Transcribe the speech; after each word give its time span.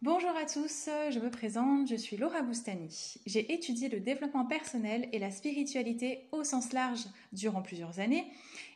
Bonjour 0.00 0.30
à 0.30 0.44
tous, 0.46 0.88
je 1.10 1.18
me 1.18 1.28
présente, 1.28 1.88
je 1.88 1.96
suis 1.96 2.16
Laura 2.16 2.42
Boustani. 2.42 3.16
J'ai 3.26 3.52
étudié 3.52 3.88
le 3.88 3.98
développement 3.98 4.44
personnel 4.44 5.08
et 5.12 5.18
la 5.18 5.32
spiritualité 5.32 6.28
au 6.30 6.44
sens 6.44 6.72
large 6.72 7.00
durant 7.32 7.62
plusieurs 7.62 7.98
années 7.98 8.24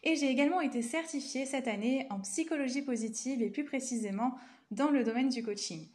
et 0.02 0.16
j'ai 0.16 0.28
également 0.28 0.60
été 0.60 0.82
certifiée 0.82 1.46
cette 1.46 1.68
année 1.68 2.08
en 2.10 2.18
psychologie 2.18 2.82
positive 2.82 3.40
et 3.40 3.50
plus 3.50 3.62
précisément 3.62 4.34
dans 4.72 4.90
le 4.90 5.04
domaine 5.04 5.28
du 5.28 5.44
coaching. 5.44 5.86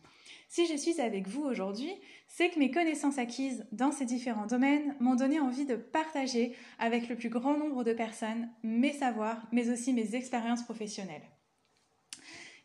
Si 0.47 0.65
je 0.65 0.77
suis 0.77 1.01
avec 1.01 1.27
vous 1.27 1.43
aujourd'hui, 1.43 1.91
c'est 2.29 2.49
que 2.49 2.59
mes 2.59 2.71
connaissances 2.71 3.17
acquises 3.17 3.65
dans 3.73 3.91
ces 3.91 4.05
différents 4.05 4.47
domaines 4.47 4.95
m'ont 5.01 5.15
donné 5.15 5.41
envie 5.41 5.65
de 5.65 5.75
partager 5.75 6.55
avec 6.79 7.09
le 7.09 7.17
plus 7.17 7.29
grand 7.29 7.57
nombre 7.57 7.83
de 7.83 7.91
personnes 7.91 8.47
mes 8.63 8.93
savoirs 8.93 9.45
mais 9.51 9.69
aussi 9.71 9.91
mes 9.91 10.15
expériences 10.15 10.63
professionnelles. 10.63 11.36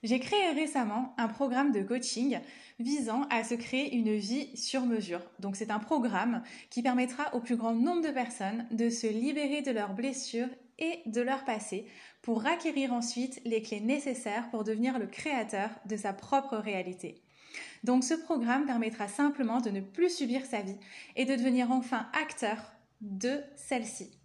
J'ai 0.03 0.19
créé 0.19 0.51
récemment 0.51 1.15
un 1.17 1.29
programme 1.29 1.71
de 1.71 1.83
coaching 1.83 2.41
visant 2.81 3.23
à 3.31 3.45
se 3.45 3.55
créer 3.55 3.95
une 3.95 4.17
vie 4.17 4.57
sur 4.57 4.85
mesure. 4.85 5.21
Donc 5.39 5.55
c'est 5.55 5.71
un 5.71 5.79
programme 5.79 6.43
qui 6.71 6.83
permettra 6.83 7.33
au 7.35 7.41
plus 7.41 7.57
grand 7.57 7.75
nombre 7.75 8.03
de 8.03 8.11
personnes 8.11 8.67
de 8.73 8.91
se 8.91 9.07
libérer 9.07 9.63
de 9.63 9.71
leurs 9.71 9.95
blessures 9.95 10.49
et 10.81 11.03
de 11.07 11.21
leur 11.21 11.45
passé 11.45 11.87
pour 12.21 12.47
acquérir 12.47 12.93
ensuite 12.93 13.41
les 13.45 13.63
clés 13.63 13.81
nécessaires 13.81 14.51
pour 14.51 14.65
devenir 14.65 14.99
le 14.99 15.07
créateur 15.07 15.71
de 15.87 15.97
sa 15.97 16.13
propre 16.13 16.57
réalité. 16.57 17.23
Donc 17.85 18.03
ce 18.03 18.15
programme 18.15 18.67
permettra 18.67 19.07
simplement 19.07 19.61
de 19.61 19.71
ne 19.71 19.81
plus 19.81 20.11
subir 20.11 20.45
sa 20.47 20.63
vie 20.63 20.79
et 21.15 21.27
de 21.27 21.37
devenir 21.37 21.71
enfin 21.71 22.09
acteur 22.21 22.73
de 23.01 23.41
celle-ci. 23.55 24.22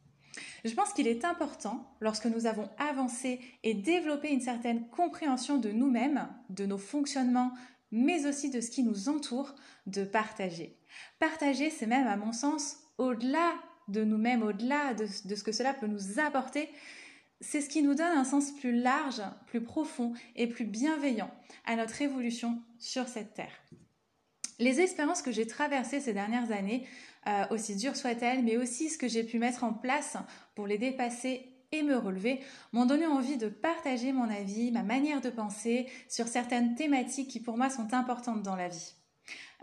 Je 0.66 0.74
pense 0.74 0.94
qu'il 0.94 1.08
est 1.08 1.26
important, 1.26 1.96
lorsque 2.00 2.26
nous 2.26 2.46
avons 2.46 2.70
avancé 2.78 3.40
et 3.64 3.74
développé 3.74 4.30
une 4.30 4.42
certaine 4.42 4.88
compréhension 4.90 5.58
de 5.58 5.70
nous-mêmes, 5.70 6.28
de 6.50 6.66
nos 6.66 6.78
fonctionnements, 6.78 7.52
mais 7.92 8.26
aussi 8.26 8.50
de 8.50 8.62
ce 8.62 8.70
qui 8.70 8.84
nous 8.84 9.10
entoure, 9.10 9.56
de 9.86 10.04
partager. 10.04 10.78
Partager, 11.20 11.70
c'est 11.70 11.88
même, 11.88 12.08
à 12.08 12.18
mon 12.18 12.34
sens, 12.34 12.78
au-delà 12.98 13.54
de 13.88 14.04
nous-mêmes, 14.04 14.44
au-delà 14.44 14.94
de, 14.94 15.06
ce 15.06 15.44
que 15.44 15.52
cela 15.52 15.74
peut 15.74 15.88
nous 15.88 16.20
apporter, 16.20 16.70
c'est 17.40 17.62
ce 17.62 17.70
qui 17.70 17.84
nous 17.84 17.94
donne 17.94 18.18
un 18.18 18.24
sens 18.24 18.52
plus 18.52 18.74
large, 18.74 19.22
plus 19.46 19.62
profond 19.62 20.14
et 20.36 20.48
plus 20.48 20.66
bienveillant 20.66 21.32
à 21.66 21.76
notre 21.76 22.02
évolution 22.02 22.62
sur 22.80 23.08
cette 23.08 23.36
terre. 23.36 23.64
Les 24.60 24.82
expériences 24.82 25.22
que 25.22 25.32
j'ai 25.32 25.46
traversées 25.48 26.00
ces 26.00 26.14
dernières 26.14 26.52
années, 26.52 26.88
euh, 27.28 27.46
aussi 27.52 27.76
dures 27.76 27.96
soient-elles, 27.96 28.44
mais 28.44 28.58
aussi 28.58 28.90
ce 28.90 28.98
que 28.98 29.08
j'ai 29.08 29.24
pu 29.24 29.40
mettre 29.40 29.64
en 29.64 29.74
place 29.74 30.18
pour 30.56 30.66
les 30.66 30.78
dépasser 30.78 31.54
et 31.72 31.84
me 31.84 31.98
relever, 31.98 32.40
m'ont 32.72 32.86
donné 32.86 33.06
envie 33.06 33.38
de 33.38 33.50
partager 33.50 34.14
mon 34.14 34.30
avis, 34.30 34.72
ma 34.72 34.84
manière 34.84 35.22
de 35.22 35.30
penser 35.30 35.88
sur 36.08 36.28
certaines 36.28 36.76
thématiques 36.76 37.28
qui 37.28 37.42
pour 37.42 37.58
moi 37.58 37.70
sont 37.70 37.94
importantes 37.94 38.42
dans 38.42 38.56
la 38.56 38.70
vie. 38.70 38.94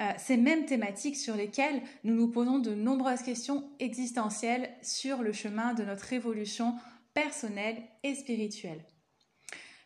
Euh, 0.00 0.10
ces 0.18 0.36
mêmes 0.36 0.66
thématiques 0.66 1.16
sur 1.16 1.36
lesquelles 1.36 1.80
nous 2.02 2.14
nous 2.14 2.28
posons 2.28 2.58
de 2.58 2.74
nombreuses 2.74 3.22
questions 3.22 3.64
existentielles 3.78 4.70
sur 4.82 5.22
le 5.22 5.32
chemin 5.32 5.72
de 5.72 5.84
notre 5.84 6.12
évolution 6.12 6.74
personnelle 7.14 7.80
et 8.02 8.14
spirituelle. 8.14 8.84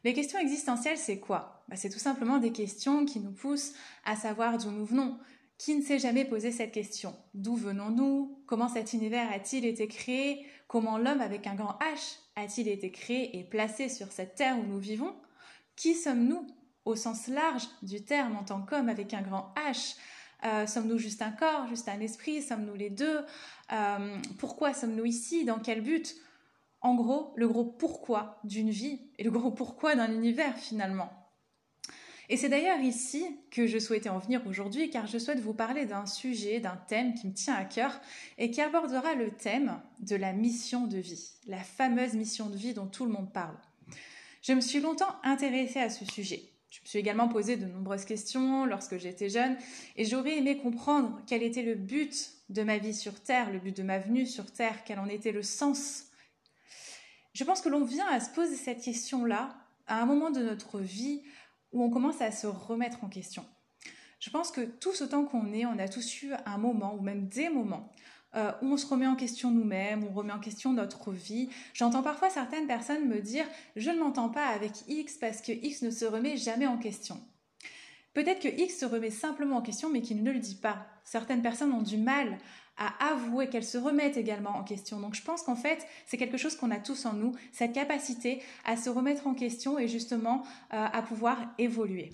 Les 0.05 0.15
questions 0.15 0.39
existentielles, 0.39 0.99
c'est 0.99 1.19
quoi? 1.19 1.65
Bah, 1.69 1.77
C'est 1.77 1.91
tout 1.91 1.99
simplement 1.99 2.39
des 2.39 2.53
questions 2.53 3.05
qui 3.05 3.21
nous 3.21 3.33
poussent 3.33 3.73
à 4.05 4.17
savoir 4.17 4.59
d'où 4.59 4.71
nous 4.71 4.85
venons. 4.85 5.19
Qui 5.59 5.75
ne 5.75 5.83
s'est 5.83 5.99
jamais 5.99 6.25
posé 6.25 6.53
cette 6.53 6.71
question? 6.71 7.17
D'où 7.35 7.57
venons-nous? 7.57 8.43
Comment 8.47 8.69
cet 8.69 8.93
univers 8.93 9.29
a-t-il 9.33 9.65
été 9.65 9.89
créé? 9.89 10.47
Comment 10.69 10.99
l'homme 10.99 11.21
avec 11.21 11.49
un 11.49 11.57
grand 11.57 11.77
H 11.81 12.19
a-t-il 12.37 12.69
été 12.69 12.93
créé 12.93 13.37
et 13.37 13.43
placé 13.43 13.89
sur 13.89 14.13
cette 14.13 14.37
terre 14.37 14.57
où 14.57 14.63
nous 14.63 14.79
vivons? 14.79 15.17
Qui 15.75 15.95
sommes-nous 15.95 16.47
au 16.85 16.95
sens 16.95 17.27
large 17.27 17.65
du 17.83 18.05
terme 18.05 18.37
en 18.37 18.45
tant 18.45 18.63
qu'homme 18.63 18.89
avec 18.89 19.13
un 19.15 19.23
grand 19.23 19.53
H? 19.57 19.97
Euh, 20.45 20.69
Sommes-nous 20.69 20.99
juste 20.99 21.23
un 21.23 21.33
corps, 21.33 21.67
juste 21.67 21.89
un 21.89 21.99
esprit? 21.99 22.41
Sommes-nous 22.41 22.75
les 22.75 22.91
deux? 22.91 23.19
Euh, 23.73 24.17
Pourquoi 24.39 24.73
sommes-nous 24.73 25.07
ici? 25.07 25.45
Dans 25.45 25.58
quel 25.58 25.81
but? 25.81 26.14
En 26.80 26.94
gros, 26.94 27.33
le 27.36 27.48
gros 27.48 27.64
pourquoi 27.64 28.40
d'une 28.44 28.70
vie 28.70 29.00
et 29.18 29.24
le 29.24 29.30
gros 29.30 29.50
pourquoi 29.50 29.96
d'un 29.96 30.12
univers 30.12 30.56
finalement. 30.56 31.11
Et 32.30 32.36
c'est 32.36 32.50
d'ailleurs 32.50 32.80
ici 32.80 33.24
que 33.50 33.66
je 33.66 33.78
souhaitais 33.78 34.11
en 34.11 34.18
venir 34.18 34.46
aujourd'hui 34.46 34.90
car 34.90 35.06
je 35.06 35.18
souhaite 35.18 35.40
vous 35.40 35.55
parler 35.55 35.86
d'un 35.86 36.05
sujet, 36.05 36.61
d'un 36.61 36.77
thème 36.77 37.14
qui 37.14 37.27
me 37.27 37.33
tient 37.33 37.55
à 37.55 37.64
cœur 37.64 37.98
et 38.36 38.50
qui 38.50 38.61
abordera 38.61 39.14
le 39.14 39.30
thème 39.30 39.80
de 40.00 40.14
la 40.14 40.34
mission 40.34 40.86
de 40.86 40.98
vie, 40.98 41.33
la 41.46 41.58
fameuse 41.58 42.12
mission 42.14 42.50
de 42.50 42.56
vie 42.56 42.74
dont 42.74 42.86
tout 42.86 43.06
le 43.06 43.12
monde 43.12 43.33
parle. 43.33 43.56
Je 44.42 44.52
me 44.52 44.60
suis 44.60 44.80
longtemps 44.80 45.16
intéressée 45.24 45.80
à 45.80 45.89
ce 45.89 46.05
sujet. 46.05 46.42
Je 46.70 46.80
me 46.83 46.86
suis 46.86 46.98
également 46.98 47.28
posé 47.28 47.56
de 47.56 47.64
nombreuses 47.64 48.05
questions 48.05 48.66
lorsque 48.66 48.98
j'étais 48.98 49.30
jeune 49.30 49.56
et 49.96 50.05
j'aurais 50.05 50.36
aimé 50.36 50.58
comprendre 50.58 51.22
quel 51.27 51.42
était 51.42 51.62
le 51.62 51.74
but 51.74 52.30
de 52.50 52.62
ma 52.62 52.77
vie 52.77 52.95
sur 52.95 53.20
Terre, 53.20 53.50
le 53.50 53.58
but 53.58 53.74
de 53.74 53.83
ma 53.83 53.98
venue 53.98 54.27
sur 54.27 54.52
Terre, 54.52 54.84
quel 54.84 54.98
en 54.98 55.08
était 55.08 55.33
le 55.33 55.42
sens 55.42 56.08
je 57.39 57.45
pense 57.45 57.61
que 57.61 57.69
l'on 57.69 57.85
vient 57.85 58.09
à 58.09 58.19
se 58.19 58.31
poser 58.31 58.57
cette 58.57 58.83
question-là 58.83 59.55
à 59.87 60.03
un 60.03 60.07
moment 60.07 60.33
de 60.33 60.43
notre 60.43 60.81
vie 60.81 61.23
où 61.71 61.85
on 61.85 61.89
commence 61.89 62.21
à 62.21 62.33
se 62.33 62.49
remettre 62.49 63.05
en 63.05 63.09
question. 63.09 63.47
Je 64.19 64.29
pense 64.31 64.51
que 64.51 64.63
tous 64.63 65.03
autant 65.03 65.25
qu'on 65.25 65.53
est, 65.53 65.65
on 65.65 65.79
a 65.79 65.87
tous 65.87 66.23
eu 66.23 66.33
un 66.47 66.59
moment 66.59 66.97
ou 66.97 67.01
même 67.01 67.29
des 67.29 67.49
moments 67.49 67.93
euh, 68.35 68.51
où 68.61 68.73
on 68.73 68.77
se 68.77 68.89
remet 68.89 69.07
en 69.07 69.15
question 69.15 69.53
nous-mêmes, 69.53 70.03
on 70.03 70.13
remet 70.13 70.33
en 70.33 70.41
question 70.41 70.73
notre 70.73 71.13
vie. 71.13 71.49
J'entends 71.75 72.03
parfois 72.03 72.29
certaines 72.29 72.67
personnes 72.67 73.07
me 73.07 73.21
dire 73.21 73.47
je 73.77 73.91
ne 73.91 74.01
m'entends 74.01 74.31
pas 74.31 74.47
avec 74.47 74.73
X 74.89 75.15
parce 75.19 75.41
que 75.41 75.53
X 75.53 75.83
ne 75.83 75.91
se 75.91 76.07
remet 76.07 76.37
jamais 76.37 76.67
en 76.67 76.77
question. 76.77 77.20
Peut-être 78.15 78.41
que 78.41 78.49
X 78.49 78.81
se 78.81 78.85
remet 78.85 79.13
simplement 79.13 79.59
en 79.59 79.63
question 79.63 79.91
mais 79.91 80.03
qu'il 80.03 80.25
ne 80.25 80.33
le 80.33 80.41
dit 80.41 80.57
pas. 80.57 80.89
Certaines 81.05 81.43
personnes 81.43 81.73
ont 81.73 81.83
du 81.83 81.99
mal 81.99 82.37
à 82.78 83.12
avouer, 83.12 83.48
qu'elles 83.48 83.64
se 83.64 83.77
remettent 83.77 84.16
également 84.16 84.56
en 84.56 84.62
question. 84.62 85.00
Donc 85.00 85.14
je 85.14 85.22
pense 85.22 85.42
qu'en 85.42 85.56
fait, 85.56 85.86
c'est 86.06 86.16
quelque 86.16 86.39
chose 86.39 86.56
qu'on 86.56 86.70
a 86.70 86.78
tous 86.78 87.05
en 87.06 87.12
nous, 87.12 87.34
cette 87.52 87.72
capacité 87.72 88.40
à 88.64 88.77
se 88.77 88.89
remettre 88.89 89.27
en 89.27 89.34
question 89.34 89.78
et 89.78 89.89
justement 89.89 90.44
euh, 90.72 90.86
à 90.92 91.02
pouvoir 91.02 91.39
évoluer. 91.58 92.11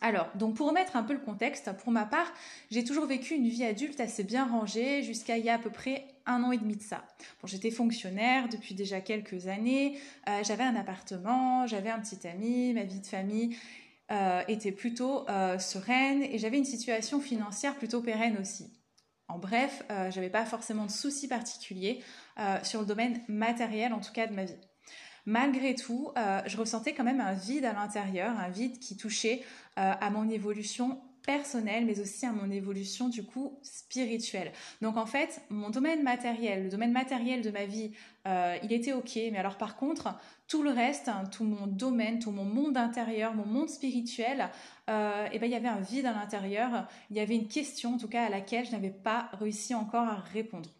Alors, 0.00 0.28
donc 0.34 0.56
pour 0.56 0.68
remettre 0.68 0.96
un 0.96 1.04
peu 1.04 1.12
le 1.12 1.20
contexte, 1.20 1.72
pour 1.78 1.92
ma 1.92 2.04
part, 2.04 2.32
j'ai 2.72 2.82
toujours 2.82 3.06
vécu 3.06 3.34
une 3.34 3.48
vie 3.48 3.64
adulte 3.64 4.00
assez 4.00 4.24
bien 4.24 4.44
rangée 4.44 5.04
jusqu'à 5.04 5.38
il 5.38 5.44
y 5.44 5.48
a 5.48 5.54
à 5.54 5.58
peu 5.58 5.70
près 5.70 6.04
un 6.26 6.42
an 6.42 6.50
et 6.50 6.58
demi 6.58 6.76
de 6.76 6.82
ça. 6.82 7.04
Bon, 7.40 7.46
j'étais 7.46 7.70
fonctionnaire 7.70 8.48
depuis 8.48 8.74
déjà 8.74 9.00
quelques 9.00 9.46
années, 9.46 9.96
euh, 10.28 10.42
j'avais 10.42 10.64
un 10.64 10.74
appartement, 10.74 11.68
j'avais 11.68 11.90
un 11.90 12.00
petit 12.00 12.26
ami, 12.26 12.74
ma 12.74 12.82
vie 12.82 13.00
de 13.00 13.06
famille 13.06 13.56
euh, 14.10 14.42
était 14.48 14.72
plutôt 14.72 15.24
sereine 15.58 16.24
et 16.24 16.36
j'avais 16.38 16.58
une 16.58 16.64
situation 16.64 17.20
financière 17.20 17.76
plutôt 17.76 18.02
pérenne 18.02 18.36
aussi. 18.40 18.81
En 19.32 19.38
bref, 19.38 19.82
euh, 19.90 20.10
je 20.10 20.16
n'avais 20.16 20.28
pas 20.28 20.44
forcément 20.44 20.84
de 20.84 20.90
soucis 20.90 21.26
particuliers 21.26 22.04
euh, 22.38 22.58
sur 22.64 22.80
le 22.80 22.86
domaine 22.86 23.22
matériel, 23.28 23.94
en 23.94 24.00
tout 24.00 24.12
cas 24.12 24.26
de 24.26 24.34
ma 24.34 24.44
vie. 24.44 24.60
Malgré 25.24 25.74
tout, 25.74 26.12
euh, 26.18 26.42
je 26.44 26.58
ressentais 26.58 26.92
quand 26.92 27.04
même 27.04 27.20
un 27.20 27.32
vide 27.32 27.64
à 27.64 27.72
l'intérieur, 27.72 28.38
un 28.38 28.50
vide 28.50 28.78
qui 28.78 28.94
touchait 28.94 29.42
à 29.76 30.10
mon 30.10 30.28
évolution 30.28 31.00
personnelle, 31.24 31.84
mais 31.86 32.00
aussi 32.00 32.26
à 32.26 32.32
mon 32.32 32.50
évolution 32.50 33.08
du 33.08 33.24
coup 33.24 33.58
spirituelle. 33.62 34.52
Donc 34.80 34.96
en 34.96 35.06
fait, 35.06 35.40
mon 35.50 35.70
domaine 35.70 36.02
matériel, 36.02 36.64
le 36.64 36.68
domaine 36.70 36.92
matériel 36.92 37.42
de 37.42 37.50
ma 37.50 37.64
vie, 37.64 37.92
euh, 38.26 38.56
il 38.62 38.72
était 38.72 38.92
ok, 38.92 39.14
mais 39.14 39.38
alors 39.38 39.56
par 39.56 39.76
contre, 39.76 40.14
tout 40.48 40.62
le 40.62 40.70
reste, 40.70 41.08
hein, 41.08 41.24
tout 41.30 41.44
mon 41.44 41.66
domaine, 41.66 42.18
tout 42.18 42.30
mon 42.30 42.44
monde 42.44 42.76
intérieur, 42.76 43.34
mon 43.34 43.46
monde 43.46 43.68
spirituel, 43.68 44.50
euh, 44.90 45.26
et 45.26 45.30
eh 45.32 45.38
ben 45.38 45.46
il 45.46 45.52
y 45.52 45.56
avait 45.56 45.68
un 45.68 45.80
vide 45.80 46.06
à 46.06 46.12
l'intérieur. 46.12 46.86
Il 47.10 47.16
y 47.16 47.20
avait 47.20 47.36
une 47.36 47.48
question, 47.48 47.94
en 47.94 47.98
tout 47.98 48.08
cas, 48.08 48.24
à 48.24 48.28
laquelle 48.28 48.66
je 48.66 48.72
n'avais 48.72 48.90
pas 48.90 49.30
réussi 49.32 49.74
encore 49.74 50.08
à 50.08 50.16
répondre. 50.16 50.70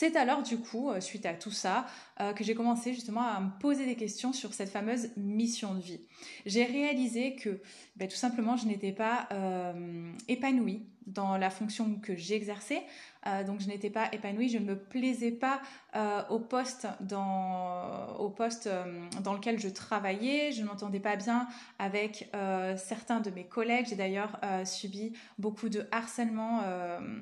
C'est 0.00 0.16
alors 0.16 0.42
du 0.42 0.56
coup, 0.56 0.88
euh, 0.88 0.98
suite 0.98 1.26
à 1.26 1.34
tout 1.34 1.50
ça, 1.50 1.84
euh, 2.22 2.32
que 2.32 2.42
j'ai 2.42 2.54
commencé 2.54 2.94
justement 2.94 3.20
à 3.20 3.38
me 3.38 3.50
poser 3.60 3.84
des 3.84 3.96
questions 3.96 4.32
sur 4.32 4.54
cette 4.54 4.70
fameuse 4.70 5.10
mission 5.18 5.74
de 5.74 5.82
vie. 5.82 6.00
J'ai 6.46 6.64
réalisé 6.64 7.36
que 7.36 7.60
ben, 7.96 8.08
tout 8.08 8.16
simplement 8.16 8.56
je 8.56 8.64
n'étais 8.64 8.92
pas 8.92 9.28
euh, 9.30 10.10
épanouie 10.26 10.86
dans 11.06 11.36
la 11.36 11.50
fonction 11.50 11.96
que 11.96 12.16
j'exerçais. 12.16 12.82
Euh, 13.26 13.44
donc 13.44 13.60
je 13.60 13.68
n'étais 13.68 13.90
pas 13.90 14.08
épanouie, 14.12 14.48
je 14.48 14.58
ne 14.58 14.64
me 14.64 14.76
plaisais 14.76 15.30
pas 15.30 15.60
euh, 15.94 16.22
au 16.30 16.38
poste, 16.38 16.86
euh, 17.06 19.08
dans 19.22 19.34
lequel 19.34 19.58
je 19.58 19.68
travaillais, 19.68 20.52
je 20.52 20.62
ne 20.62 20.66
m'entendais 20.66 21.00
pas 21.00 21.16
bien 21.16 21.46
avec 21.78 22.30
certains 22.76 23.20
de 23.20 23.30
mes 23.30 23.44
collègues. 23.44 23.86
J'ai 23.88 23.96
d'ailleurs 23.96 24.38
subi 24.64 25.12
beaucoup 25.38 25.68
de 25.68 25.86
harcèlement 25.90 26.62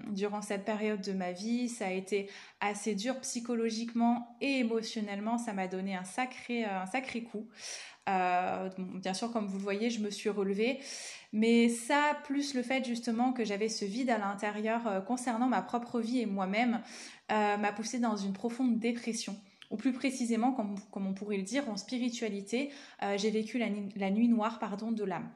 durant 0.08 0.42
cette 0.42 0.64
période 0.64 1.00
de 1.00 1.12
ma 1.12 1.32
vie. 1.32 1.68
Ça 1.68 1.86
a 1.86 1.90
été 1.90 2.30
assez 2.60 2.94
dur 2.94 3.20
psychologiquement 3.20 4.36
et 4.40 4.58
émotionnellement. 4.58 5.38
Ça 5.38 5.52
m'a 5.52 5.68
donné 5.68 5.94
un 5.94 6.04
sacré 6.04 7.22
coup. 7.22 7.48
Bien 8.08 9.14
sûr, 9.14 9.32
comme 9.32 9.46
vous 9.46 9.58
le 9.58 9.62
voyez, 9.62 9.90
je 9.90 10.00
me 10.00 10.10
suis 10.10 10.30
relevée. 10.30 10.80
Mais 11.32 11.68
ça, 11.68 12.16
plus 12.24 12.54
le 12.54 12.62
fait 12.62 12.84
justement 12.84 13.32
que 13.32 13.44
j'avais 13.44 13.68
ce 13.68 13.84
vide 13.84 14.10
à 14.10 14.18
l'intérieur 14.18 14.86
euh, 14.86 15.00
concernant 15.00 15.46
ma 15.46 15.60
propre 15.60 16.00
vie 16.00 16.20
et 16.20 16.26
moi-même, 16.26 16.80
euh, 17.30 17.56
m'a 17.58 17.72
poussé 17.72 17.98
dans 17.98 18.16
une 18.16 18.32
profonde 18.32 18.78
dépression. 18.78 19.36
Ou 19.70 19.76
plus 19.76 19.92
précisément, 19.92 20.52
comme, 20.52 20.76
on 21.06 21.12
pourrait 21.12 21.36
le 21.36 21.42
dire, 21.42 21.68
en 21.68 21.76
spiritualité, 21.76 22.70
euh, 23.02 23.18
j'ai 23.18 23.30
vécu 23.30 23.58
la, 23.58 23.68
nuit 24.10 24.28
noire 24.28 24.58
pardon, 24.58 24.90
de 24.92 25.04
l'âme. 25.04 25.30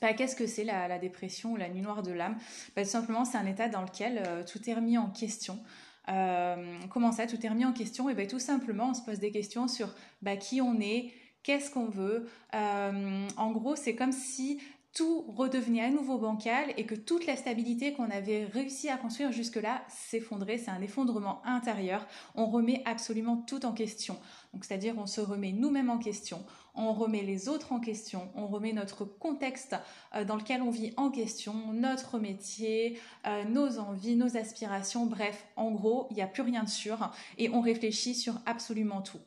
bah, 0.00 0.14
Qu'est-ce 0.14 0.34
que 0.34 0.46
c'est 0.46 0.64
la, 0.64 0.98
dépression 0.98 1.52
ou 1.52 1.56
la 1.56 1.68
nuit 1.68 1.82
noire 1.82 2.02
de 2.02 2.12
l'âme? 2.12 2.38
Bah, 2.74 2.84
Tout 2.84 2.88
simplement, 2.88 3.26
c'est 3.26 3.36
un 3.36 3.44
état 3.44 3.68
dans 3.68 3.82
lequel 3.82 4.22
tout 4.50 4.70
est 4.70 4.72
remis 4.72 4.96
en 4.96 5.10
question. 5.10 5.58
comment 6.06 7.12
ça, 7.12 7.26
tout 7.26 7.44
est 7.44 7.50
remis 7.50 7.66
en 7.66 7.74
question? 7.74 8.08
Et 8.08 8.14
bien 8.14 8.26
tout 8.26 8.38
simplement, 8.38 8.88
on 8.88 8.94
se 8.94 9.02
pose 9.02 9.18
des 9.18 9.30
questions 9.30 9.68
sur 9.68 9.94
bah, 10.22 10.38
qui 10.38 10.62
on 10.62 10.80
est, 10.80 11.12
qu'est-ce 11.42 11.70
qu'on 11.70 11.86
veut. 11.86 12.28
en 12.52 13.50
gros, 13.52 13.76
c'est 13.76 13.94
comme 13.94 14.12
si 14.12 14.60
tout 14.92 15.24
redevenait 15.28 15.84
à 15.84 15.90
nouveau 15.90 16.18
bancal 16.18 16.74
et 16.76 16.84
que 16.84 16.96
toute 16.96 17.26
la 17.26 17.36
stabilité 17.36 17.92
qu'on 17.92 18.10
avait 18.10 18.44
réussi 18.46 18.88
à 18.88 18.96
construire 18.96 19.30
jusque-là 19.30 19.84
s'effondrait. 19.88 20.58
C'est 20.58 20.70
un 20.70 20.82
effondrement 20.82 21.42
intérieur. 21.44 22.06
On 22.34 22.46
remet 22.46 22.82
absolument 22.86 23.36
tout 23.36 23.64
en 23.64 23.72
question. 23.72 24.16
Donc, 24.52 24.64
c'est-à-dire, 24.64 24.94
on 24.98 25.06
se 25.06 25.20
remet 25.20 25.52
nous-mêmes 25.52 25.90
en 25.90 25.98
question, 25.98 26.44
on 26.74 26.92
remet 26.92 27.22
les 27.22 27.48
autres 27.48 27.72
en 27.72 27.78
question, 27.78 28.28
on 28.34 28.48
remet 28.48 28.72
notre 28.72 29.04
contexte 29.04 29.76
euh, 30.16 30.24
dans 30.24 30.36
lequel 30.36 30.60
on 30.60 30.70
vit 30.70 30.92
en 30.96 31.10
question, 31.10 31.72
notre 31.72 32.18
métier, 32.18 32.98
euh, 33.26 33.44
nos 33.44 33.78
envies, 33.78 34.16
nos 34.16 34.36
aspirations. 34.36 35.06
Bref, 35.06 35.46
en 35.54 35.70
gros, 35.70 36.08
il 36.10 36.14
n'y 36.14 36.22
a 36.22 36.26
plus 36.26 36.42
rien 36.42 36.64
de 36.64 36.68
sûr 36.68 37.12
et 37.38 37.48
on 37.50 37.60
réfléchit 37.60 38.14
sur 38.14 38.40
absolument 38.44 39.02
tout. 39.02 39.20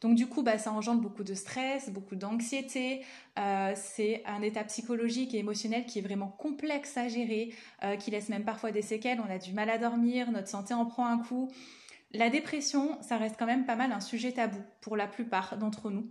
Donc 0.00 0.14
du 0.14 0.26
coup, 0.26 0.42
bah, 0.42 0.58
ça 0.58 0.72
engendre 0.72 1.00
beaucoup 1.00 1.24
de 1.24 1.34
stress, 1.34 1.90
beaucoup 1.90 2.16
d'anxiété. 2.16 3.04
Euh, 3.38 3.72
c'est 3.74 4.22
un 4.26 4.42
état 4.42 4.64
psychologique 4.64 5.34
et 5.34 5.38
émotionnel 5.38 5.86
qui 5.86 5.98
est 5.98 6.02
vraiment 6.02 6.28
complexe 6.28 6.96
à 6.96 7.08
gérer, 7.08 7.52
euh, 7.82 7.96
qui 7.96 8.10
laisse 8.10 8.28
même 8.28 8.44
parfois 8.44 8.72
des 8.72 8.82
séquelles. 8.82 9.20
On 9.26 9.30
a 9.30 9.38
du 9.38 9.52
mal 9.52 9.70
à 9.70 9.78
dormir, 9.78 10.30
notre 10.30 10.48
santé 10.48 10.74
en 10.74 10.86
prend 10.86 11.06
un 11.06 11.18
coup. 11.18 11.50
La 12.12 12.30
dépression, 12.30 13.00
ça 13.02 13.16
reste 13.16 13.36
quand 13.38 13.46
même 13.46 13.66
pas 13.66 13.76
mal 13.76 13.92
un 13.92 14.00
sujet 14.00 14.32
tabou 14.32 14.60
pour 14.80 14.96
la 14.96 15.06
plupart 15.06 15.56
d'entre 15.58 15.90
nous. 15.90 16.08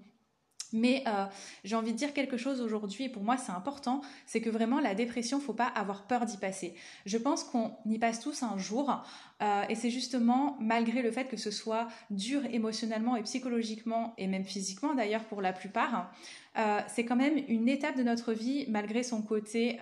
Mais 0.74 1.04
euh, 1.08 1.26
j'ai 1.64 1.76
envie 1.76 1.92
de 1.92 1.98
dire 1.98 2.14
quelque 2.14 2.38
chose 2.38 2.62
aujourd'hui, 2.62 3.06
et 3.06 3.10
pour 3.10 3.24
moi 3.24 3.38
c'est 3.38 3.52
important, 3.52 4.02
c'est 4.26 4.42
que 4.42 4.50
vraiment 4.50 4.80
la 4.80 4.96
dépression, 4.96 5.40
faut 5.40 5.54
pas 5.54 5.68
avoir 5.68 6.08
peur 6.08 6.26
d'y 6.26 6.38
passer. 6.38 6.76
Je 7.06 7.18
pense 7.18 7.44
qu'on 7.44 7.72
y 7.86 8.00
passe 8.00 8.20
tous 8.20 8.44
un 8.44 8.58
jour, 8.58 9.04
euh, 9.42 9.64
et 9.70 9.76
c'est 9.76 9.90
justement 9.90 10.58
malgré 10.60 11.02
le 11.02 11.12
fait 11.12 11.26
que 11.26 11.38
ce 11.38 11.52
soit 11.52 11.88
dur 12.10 12.42
émotionnellement 12.52 13.16
et 13.16 13.24
psychologiquement, 13.24 14.14
et 14.18 14.28
même 14.28 14.46
physiquement 14.46 14.94
d'ailleurs 14.94 15.24
pour 15.26 15.42
la 15.42 15.54
plupart, 15.54 16.12
euh, 16.58 16.80
c'est 16.88 17.04
quand 17.04 17.18
même 17.18 17.38
une 17.48 17.68
étape 17.68 17.98
de 17.98 18.04
notre 18.04 18.34
vie, 18.34 18.66
malgré 18.70 19.04
son 19.04 19.22
côté 19.22 19.78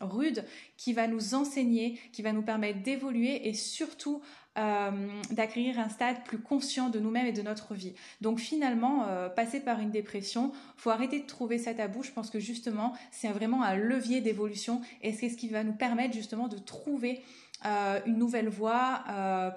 rude, 0.00 0.44
qui 0.76 0.92
va 0.92 1.06
nous 1.06 1.34
enseigner, 1.34 1.98
qui 2.12 2.22
va 2.22 2.32
nous 2.32 2.42
permettre 2.42 2.82
d'évoluer 2.82 3.48
et 3.48 3.54
surtout 3.54 4.20
euh, 4.58 4.90
d'acquérir 5.30 5.78
un 5.78 5.88
stade 5.88 6.24
plus 6.24 6.40
conscient 6.40 6.88
de 6.88 6.98
nous-mêmes 6.98 7.26
et 7.26 7.32
de 7.32 7.40
notre 7.40 7.72
vie. 7.74 7.94
Donc 8.20 8.40
finalement, 8.40 9.06
euh, 9.06 9.28
passer 9.28 9.60
par 9.60 9.78
une 9.78 9.92
dépression, 9.92 10.50
faut 10.76 10.90
arrêter 10.90 11.20
de 11.20 11.26
trouver 11.26 11.56
ça 11.56 11.72
tabou. 11.72 12.02
Je 12.02 12.10
pense 12.10 12.30
que 12.30 12.40
justement, 12.40 12.92
c'est 13.12 13.28
vraiment 13.28 13.62
un 13.62 13.76
levier 13.76 14.20
d'évolution 14.20 14.80
et 15.02 15.12
c'est 15.12 15.28
ce 15.28 15.36
qui 15.36 15.48
va 15.48 15.62
nous 15.62 15.72
permettre 15.72 16.14
justement 16.14 16.48
de 16.48 16.58
trouver 16.58 17.22
euh, 17.64 18.00
une 18.06 18.18
nouvelle 18.18 18.48
voie, 18.48 19.04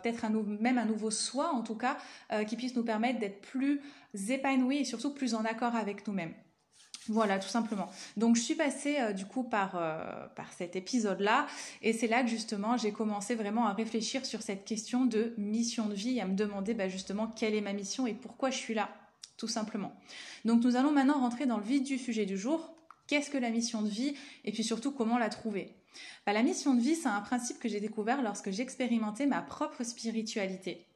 peut-être 0.04 0.30
même 0.60 0.78
un 0.78 0.86
nouveau 0.86 1.10
soi 1.10 1.51
en 1.51 1.63
tout 1.63 1.75
cas, 1.75 1.98
qui 2.45 2.56
puisse 2.56 2.75
nous 2.75 2.84
permettre 2.84 3.18
d'être 3.18 3.42
plus 3.42 3.81
épanouis 4.30 4.78
et 4.78 4.86
surtout 4.86 5.12
plus 5.12 5.34
en 5.34 5.44
accord 5.44 5.75
avec 5.75 6.07
nous-mêmes. 6.07 6.34
Voilà, 7.09 7.38
tout 7.38 7.50
simplement. 7.50 7.89
Donc 8.15 8.38
je 8.38 8.41
suis 8.41 8.55
passée 8.55 8.97
euh, 9.00 9.11
du 9.11 9.25
coup 9.25 9.44
par, 9.44 9.75
euh, 9.75 10.27
par 10.35 10.53
cet 10.53 10.75
épisode-là 10.75 11.47
et 11.81 11.91
c'est 11.91 12.07
là 12.07 12.23
que 12.23 12.29
justement 12.29 12.77
j'ai 12.77 12.94
commencé 12.94 13.35
vraiment 13.35 13.67
à 13.67 13.73
réfléchir 13.73 14.25
sur 14.25 14.41
cette 14.41 14.63
question 14.63 15.05
de 15.05 15.33
mission 15.38 15.88
de 15.88 15.94
vie 15.94 16.17
et 16.17 16.21
à 16.21 16.25
me 16.25 16.35
demander 16.35 16.73
bah, 16.73 16.88
justement 16.88 17.27
quelle 17.27 17.55
est 17.55 17.61
ma 17.61 17.73
mission 17.73 18.07
et 18.07 18.13
pourquoi 18.13 18.51
je 18.51 18.57
suis 18.57 18.73
là, 18.73 18.89
tout 19.38 19.50
simplement. 19.50 19.94
Donc 20.45 20.63
nous 20.63 20.77
allons 20.77 20.91
maintenant 20.91 21.19
rentrer 21.19 21.45
dans 21.45 21.57
le 21.57 21.63
vif 21.63 21.83
du 21.83 21.97
sujet 21.97 22.25
du 22.25 22.38
jour. 22.38 22.73
Qu'est-ce 23.07 23.29
que 23.29 23.38
la 23.38 23.49
mission 23.49 23.81
de 23.81 23.89
vie 23.89 24.13
et 24.45 24.53
puis 24.53 24.63
surtout 24.63 24.91
comment 24.91 25.17
la 25.17 25.29
trouver? 25.29 25.75
Bah, 26.25 26.31
La 26.31 26.44
mission 26.44 26.73
de 26.73 26.81
vie, 26.81 26.95
c'est 26.95 27.09
un 27.09 27.21
principe 27.21 27.59
que 27.59 27.67
j'ai 27.67 27.81
découvert 27.81 28.21
lorsque 28.21 28.49
j'expérimentais 28.49 29.25
ma 29.25 29.41
propre 29.41 29.83
spiritualité. 29.83 30.88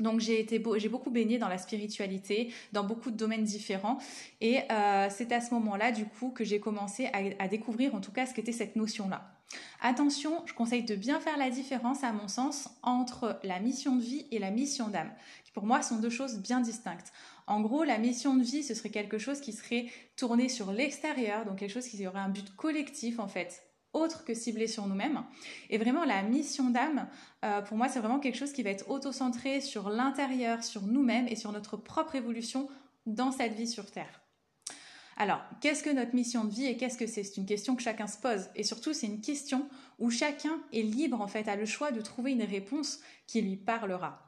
Donc 0.00 0.20
j'ai 0.20 0.40
été 0.40 0.58
beaucoup 0.58 1.10
baigné 1.10 1.38
dans 1.38 1.48
la 1.48 1.58
spiritualité, 1.58 2.52
dans 2.72 2.84
beaucoup 2.84 3.10
de 3.10 3.16
domaines 3.16 3.44
différents, 3.44 3.98
et 4.40 4.60
euh, 4.70 5.08
c'est 5.10 5.32
à 5.32 5.40
ce 5.40 5.54
moment-là 5.54 5.90
du 5.92 6.04
coup 6.04 6.30
que 6.30 6.44
j'ai 6.44 6.60
commencé 6.60 7.08
à, 7.38 7.48
découvrir 7.48 7.94
en 7.94 8.00
tout 8.00 8.12
cas 8.12 8.26
ce 8.26 8.34
qu'était 8.34 8.52
cette 8.52 8.76
notion-là. 8.76 9.32
Attention, 9.80 10.42
je 10.46 10.52
conseille 10.52 10.82
de 10.82 10.96
bien 10.96 11.20
faire 11.20 11.38
la 11.38 11.50
différence 11.50 12.02
à 12.02 12.12
mon 12.12 12.28
sens 12.28 12.68
entre 12.82 13.38
la 13.44 13.60
mission 13.60 13.96
de 13.96 14.02
vie 14.02 14.26
et 14.32 14.38
la 14.38 14.50
mission 14.50 14.88
d'âme, 14.88 15.12
qui 15.44 15.52
pour 15.52 15.64
moi 15.64 15.82
sont 15.82 15.98
deux 15.98 16.10
choses 16.10 16.38
bien 16.38 16.60
distinctes. 16.60 17.12
En 17.46 17.60
gros, 17.60 17.84
la 17.84 17.98
mission 17.98 18.34
de 18.34 18.42
vie, 18.42 18.64
ce 18.64 18.74
serait 18.74 18.90
quelque 18.90 19.18
chose 19.18 19.40
qui 19.40 19.52
serait 19.52 19.86
tourné 20.16 20.48
sur 20.48 20.72
l'extérieur, 20.72 21.44
donc 21.46 21.58
quelque 21.58 21.72
chose 21.72 21.86
qui 21.86 22.06
aurait 22.06 22.18
un 22.18 22.28
but 22.28 22.54
collectif 22.56 23.20
en 23.20 23.28
fait, 23.28 23.65
autre 23.96 24.24
que 24.24 24.34
ciblé 24.34 24.66
sur 24.66 24.86
nous-mêmes. 24.86 25.24
Et 25.70 25.78
vraiment, 25.78 26.04
la 26.04 26.22
mission 26.22 26.70
d'âme, 26.70 27.08
euh, 27.44 27.62
pour 27.62 27.76
moi, 27.76 27.88
c'est 27.88 27.98
vraiment 27.98 28.20
quelque 28.20 28.38
chose 28.38 28.52
qui 28.52 28.62
va 28.62 28.70
être 28.70 28.88
auto-centré 28.90 29.60
sur 29.60 29.88
l'intérieur, 29.88 30.62
sur 30.62 30.82
nous-mêmes 30.82 31.26
et 31.28 31.36
sur 31.36 31.52
notre 31.52 31.76
propre 31.76 32.14
évolution 32.14 32.68
dans 33.06 33.32
cette 33.32 33.54
vie 33.54 33.68
sur 33.68 33.90
Terre. 33.90 34.20
Alors, 35.16 35.40
qu'est-ce 35.62 35.82
que 35.82 35.90
notre 35.90 36.14
mission 36.14 36.44
de 36.44 36.50
vie 36.50 36.66
et 36.66 36.76
qu'est-ce 36.76 36.98
que 36.98 37.06
c'est? 37.06 37.22
C'est 37.22 37.38
une 37.38 37.46
question 37.46 37.74
que 37.74 37.82
chacun 37.82 38.06
se 38.06 38.18
pose. 38.18 38.48
Et 38.54 38.62
surtout, 38.62 38.92
c'est 38.92 39.06
une 39.06 39.22
question 39.22 39.66
où 39.98 40.10
chacun 40.10 40.60
est 40.74 40.82
libre, 40.82 41.22
en 41.22 41.26
fait, 41.26 41.48
a 41.48 41.56
le 41.56 41.64
choix 41.64 41.90
de 41.90 42.02
trouver 42.02 42.32
une 42.32 42.42
réponse 42.42 43.00
qui 43.26 43.40
lui 43.40 43.56
parlera. 43.56 44.25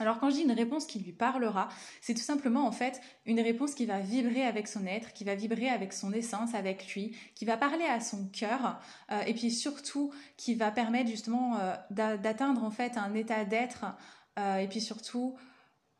Alors 0.00 0.18
quand 0.18 0.30
je 0.30 0.36
dis 0.36 0.42
une 0.42 0.52
réponse 0.52 0.86
qui 0.86 0.98
lui 0.98 1.12
parlera, 1.12 1.68
c'est 2.00 2.14
tout 2.14 2.20
simplement 2.20 2.66
en 2.66 2.72
fait 2.72 3.00
une 3.26 3.40
réponse 3.40 3.74
qui 3.74 3.86
va 3.86 4.00
vibrer 4.00 4.44
avec 4.44 4.66
son 4.66 4.86
être, 4.86 5.12
qui 5.12 5.24
va 5.24 5.34
vibrer 5.34 5.68
avec 5.68 5.92
son 5.92 6.12
essence, 6.12 6.54
avec 6.54 6.94
lui, 6.94 7.16
qui 7.34 7.44
va 7.44 7.56
parler 7.56 7.84
à 7.84 8.00
son 8.00 8.26
cœur 8.28 8.80
euh, 9.10 9.20
et 9.22 9.34
puis 9.34 9.50
surtout 9.50 10.12
qui 10.36 10.54
va 10.54 10.70
permettre 10.70 11.10
justement 11.10 11.58
euh, 11.58 11.76
d'atteindre 11.90 12.64
en 12.64 12.70
fait 12.70 12.96
un 12.96 13.14
état 13.14 13.44
d'être 13.44 13.84
euh, 14.38 14.58
et 14.58 14.68
puis 14.68 14.80
surtout 14.80 15.36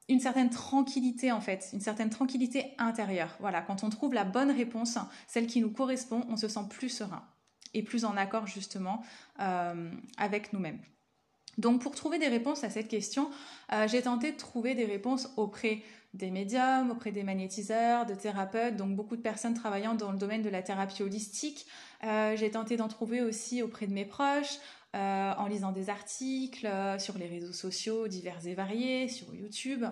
une 0.08 0.20
certaine 0.20 0.50
tranquillité 0.50 1.32
en 1.32 1.40
fait, 1.40 1.70
une 1.72 1.80
certaine 1.80 2.10
tranquillité 2.10 2.74
intérieure. 2.78 3.36
Voilà, 3.40 3.62
quand 3.62 3.84
on 3.84 3.90
trouve 3.90 4.12
la 4.12 4.24
bonne 4.24 4.50
réponse, 4.50 4.98
celle 5.26 5.46
qui 5.46 5.60
nous 5.60 5.70
correspond, 5.70 6.26
on 6.28 6.36
se 6.36 6.48
sent 6.48 6.66
plus 6.68 6.90
serein 6.90 7.24
et 7.72 7.82
plus 7.82 8.04
en 8.04 8.16
accord 8.16 8.46
justement 8.46 9.02
avec 9.38 10.52
nous-mêmes. 10.52 10.78
Donc 11.58 11.80
pour 11.80 11.94
trouver 11.94 12.18
des 12.18 12.28
réponses 12.28 12.64
à 12.64 12.70
cette 12.70 12.88
question, 12.88 13.30
euh, 13.72 13.86
j'ai 13.88 14.02
tenté 14.02 14.32
de 14.32 14.36
trouver 14.36 14.74
des 14.74 14.84
réponses 14.84 15.28
auprès 15.36 15.82
des 16.12 16.30
médiums, 16.30 16.90
auprès 16.90 17.10
des 17.10 17.22
magnétiseurs, 17.22 18.06
de 18.06 18.14
thérapeutes, 18.14 18.76
donc 18.76 18.94
beaucoup 18.94 19.16
de 19.16 19.22
personnes 19.22 19.54
travaillant 19.54 19.94
dans 19.94 20.12
le 20.12 20.18
domaine 20.18 20.42
de 20.42 20.48
la 20.48 20.62
thérapie 20.62 21.02
holistique. 21.02 21.66
Euh, 22.04 22.36
j'ai 22.36 22.50
tenté 22.50 22.76
d'en 22.76 22.88
trouver 22.88 23.20
aussi 23.20 23.62
auprès 23.62 23.86
de 23.86 23.92
mes 23.92 24.04
proches, 24.04 24.58
euh, 24.94 25.32
en 25.36 25.46
lisant 25.46 25.72
des 25.72 25.90
articles 25.90 26.68
sur 26.98 27.18
les 27.18 27.26
réseaux 27.26 27.52
sociaux 27.52 28.06
divers 28.06 28.46
et 28.46 28.54
variés, 28.54 29.08
sur 29.08 29.34
YouTube. 29.34 29.84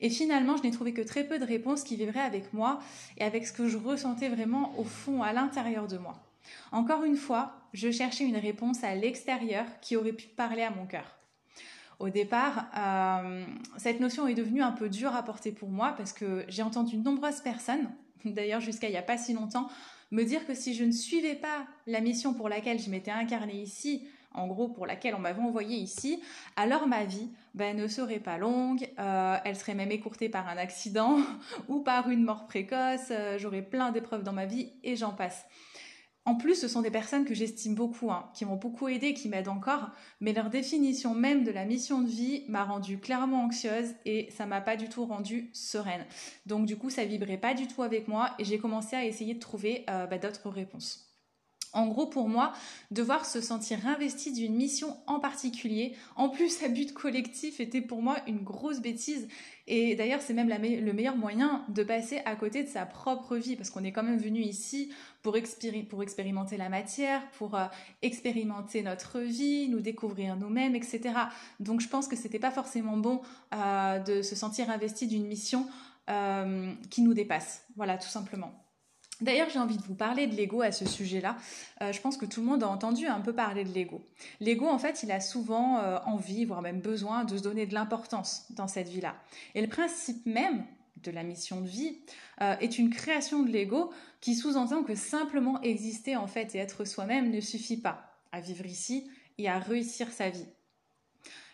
Et 0.00 0.10
finalement, 0.10 0.56
je 0.56 0.64
n'ai 0.64 0.72
trouvé 0.72 0.92
que 0.92 1.00
très 1.00 1.22
peu 1.22 1.38
de 1.38 1.44
réponses 1.44 1.84
qui 1.84 1.94
vivraient 1.94 2.18
avec 2.18 2.52
moi 2.52 2.80
et 3.18 3.22
avec 3.22 3.46
ce 3.46 3.52
que 3.52 3.68
je 3.68 3.76
ressentais 3.76 4.28
vraiment 4.28 4.76
au 4.78 4.84
fond, 4.84 5.22
à 5.22 5.32
l'intérieur 5.32 5.86
de 5.86 5.96
moi. 5.96 6.31
Encore 6.70 7.04
une 7.04 7.16
fois, 7.16 7.54
je 7.72 7.90
cherchais 7.90 8.24
une 8.24 8.36
réponse 8.36 8.84
à 8.84 8.94
l'extérieur 8.94 9.64
qui 9.80 9.96
aurait 9.96 10.12
pu 10.12 10.26
parler 10.26 10.62
à 10.62 10.70
mon 10.70 10.86
cœur. 10.86 11.16
Au 11.98 12.08
départ, 12.08 12.66
euh, 12.76 13.44
cette 13.76 14.00
notion 14.00 14.26
est 14.26 14.34
devenue 14.34 14.62
un 14.62 14.72
peu 14.72 14.88
dure 14.88 15.14
à 15.14 15.22
porter 15.22 15.52
pour 15.52 15.68
moi 15.68 15.94
parce 15.96 16.12
que 16.12 16.44
j'ai 16.48 16.62
entendu 16.62 16.96
de 16.96 17.02
nombreuses 17.04 17.40
personnes, 17.40 17.88
d'ailleurs 18.24 18.60
jusqu'à 18.60 18.88
il 18.88 18.90
n'y 18.90 18.96
a 18.96 19.02
pas 19.02 19.18
si 19.18 19.32
longtemps, 19.32 19.68
me 20.10 20.24
dire 20.24 20.46
que 20.46 20.54
si 20.54 20.74
je 20.74 20.84
ne 20.84 20.92
suivais 20.92 21.36
pas 21.36 21.66
la 21.86 22.00
mission 22.00 22.34
pour 22.34 22.48
laquelle 22.48 22.80
je 22.80 22.90
m'étais 22.90 23.10
incarnée 23.10 23.62
ici, 23.62 24.06
en 24.34 24.46
gros 24.46 24.68
pour 24.68 24.86
laquelle 24.86 25.14
on 25.14 25.18
m'avait 25.18 25.42
envoyé 25.42 25.76
ici, 25.76 26.20
alors 26.56 26.86
ma 26.86 27.04
vie 27.04 27.30
ben, 27.54 27.76
ne 27.76 27.86
serait 27.86 28.18
pas 28.18 28.38
longue, 28.38 28.88
euh, 28.98 29.36
elle 29.44 29.56
serait 29.56 29.74
même 29.74 29.92
écourtée 29.92 30.28
par 30.28 30.48
un 30.48 30.56
accident 30.56 31.18
ou 31.68 31.80
par 31.80 32.10
une 32.10 32.24
mort 32.24 32.46
précoce, 32.46 33.10
euh, 33.10 33.38
j'aurais 33.38 33.62
plein 33.62 33.92
d'épreuves 33.92 34.22
dans 34.22 34.32
ma 34.32 34.46
vie 34.46 34.72
et 34.82 34.96
j'en 34.96 35.12
passe. 35.12 35.44
En 36.24 36.36
plus, 36.36 36.54
ce 36.54 36.68
sont 36.68 36.82
des 36.82 36.90
personnes 36.90 37.24
que 37.24 37.34
j'estime 37.34 37.74
beaucoup, 37.74 38.12
hein, 38.12 38.30
qui 38.32 38.44
m'ont 38.44 38.56
beaucoup 38.56 38.86
aidé, 38.86 39.12
qui 39.12 39.28
m'aident 39.28 39.48
encore, 39.48 39.90
mais 40.20 40.32
leur 40.32 40.50
définition 40.50 41.14
même 41.14 41.42
de 41.42 41.50
la 41.50 41.64
mission 41.64 42.00
de 42.00 42.08
vie 42.08 42.44
m'a 42.48 42.64
rendue 42.64 42.98
clairement 42.98 43.44
anxieuse 43.44 43.94
et 44.04 44.28
ça 44.30 44.46
m'a 44.46 44.60
pas 44.60 44.76
du 44.76 44.88
tout 44.88 45.04
rendue 45.04 45.50
sereine. 45.52 46.06
Donc 46.46 46.66
du 46.66 46.76
coup, 46.76 46.90
ça 46.90 47.04
vibrait 47.04 47.38
pas 47.38 47.54
du 47.54 47.66
tout 47.66 47.82
avec 47.82 48.06
moi 48.06 48.30
et 48.38 48.44
j'ai 48.44 48.58
commencé 48.58 48.94
à 48.94 49.04
essayer 49.04 49.34
de 49.34 49.40
trouver 49.40 49.84
euh, 49.90 50.06
bah, 50.06 50.18
d'autres 50.18 50.48
réponses. 50.48 51.11
En 51.74 51.86
gros, 51.86 52.06
pour 52.06 52.28
moi, 52.28 52.52
devoir 52.90 53.24
se 53.24 53.40
sentir 53.40 53.86
investi 53.86 54.32
d'une 54.32 54.54
mission 54.54 54.96
en 55.06 55.20
particulier, 55.20 55.94
en 56.16 56.28
plus 56.28 56.62
à 56.64 56.68
but 56.68 56.92
collectif, 56.92 57.60
était 57.60 57.80
pour 57.80 58.02
moi 58.02 58.16
une 58.26 58.42
grosse 58.42 58.80
bêtise. 58.80 59.28
Et 59.68 59.94
d'ailleurs, 59.94 60.20
c'est 60.20 60.34
même 60.34 60.48
le 60.48 60.92
meilleur 60.92 61.16
moyen 61.16 61.64
de 61.68 61.82
passer 61.84 62.20
à 62.24 62.34
côté 62.34 62.62
de 62.64 62.68
sa 62.68 62.84
propre 62.84 63.36
vie, 63.36 63.56
parce 63.56 63.70
qu'on 63.70 63.84
est 63.84 63.92
quand 63.92 64.02
même 64.02 64.18
venu 64.18 64.40
ici 64.40 64.92
pour, 65.22 65.36
expérimenter 65.36 66.56
la 66.56 66.68
matière, 66.68 67.22
pour 67.38 67.54
euh, 67.54 67.66
expérimenter 68.02 68.82
notre 68.82 69.20
vie, 69.20 69.68
nous 69.68 69.80
découvrir 69.80 70.36
nous-mêmes, 70.36 70.74
etc. 70.74 71.00
Donc 71.60 71.80
je 71.80 71.88
pense 71.88 72.08
que 72.08 72.16
c'était 72.16 72.40
pas 72.40 72.50
forcément 72.50 72.96
bon 72.96 73.22
euh, 73.54 73.98
de 74.00 74.20
se 74.22 74.34
sentir 74.34 74.68
investi 74.68 75.06
d'une 75.06 75.26
mission 75.26 75.66
euh, 76.10 76.72
qui 76.90 77.02
nous 77.02 77.14
dépasse. 77.14 77.64
Voilà, 77.76 77.96
tout 77.96 78.08
simplement. 78.08 78.52
D'ailleurs, 79.22 79.48
j'ai 79.50 79.60
envie 79.60 79.76
de 79.76 79.82
vous 79.82 79.94
parler 79.94 80.26
de 80.26 80.34
l'ego 80.34 80.62
à 80.62 80.72
ce 80.72 80.84
sujet-là. 80.84 81.36
Euh, 81.80 81.92
je 81.92 82.00
pense 82.00 82.16
que 82.16 82.26
tout 82.26 82.40
le 82.40 82.46
monde 82.46 82.62
a 82.64 82.68
entendu 82.68 83.06
un 83.06 83.20
peu 83.20 83.32
parler 83.32 83.64
de 83.64 83.72
l'ego. 83.72 84.04
L'ego, 84.40 84.66
en 84.66 84.78
fait, 84.78 85.02
il 85.04 85.12
a 85.12 85.20
souvent 85.20 85.78
euh, 85.78 85.98
envie, 86.06 86.44
voire 86.44 86.60
même 86.60 86.80
besoin, 86.80 87.24
de 87.24 87.36
se 87.36 87.42
donner 87.42 87.66
de 87.66 87.74
l'importance 87.74 88.46
dans 88.50 88.66
cette 88.66 88.88
vie-là. 88.88 89.14
Et 89.54 89.62
le 89.62 89.68
principe 89.68 90.26
même 90.26 90.64
de 91.02 91.10
la 91.12 91.22
mission 91.22 91.60
de 91.60 91.68
vie 91.68 91.98
euh, 92.40 92.56
est 92.60 92.78
une 92.78 92.90
création 92.90 93.42
de 93.42 93.50
l'ego 93.50 93.92
qui 94.20 94.34
sous-entend 94.34 94.82
que 94.82 94.94
simplement 94.94 95.60
exister 95.62 96.16
en 96.16 96.26
fait 96.26 96.54
et 96.54 96.58
être 96.58 96.84
soi-même 96.84 97.30
ne 97.30 97.40
suffit 97.40 97.76
pas 97.76 98.18
à 98.32 98.40
vivre 98.40 98.66
ici 98.66 99.08
et 99.38 99.48
à 99.48 99.58
réussir 99.58 100.12
sa 100.12 100.30
vie. 100.30 100.46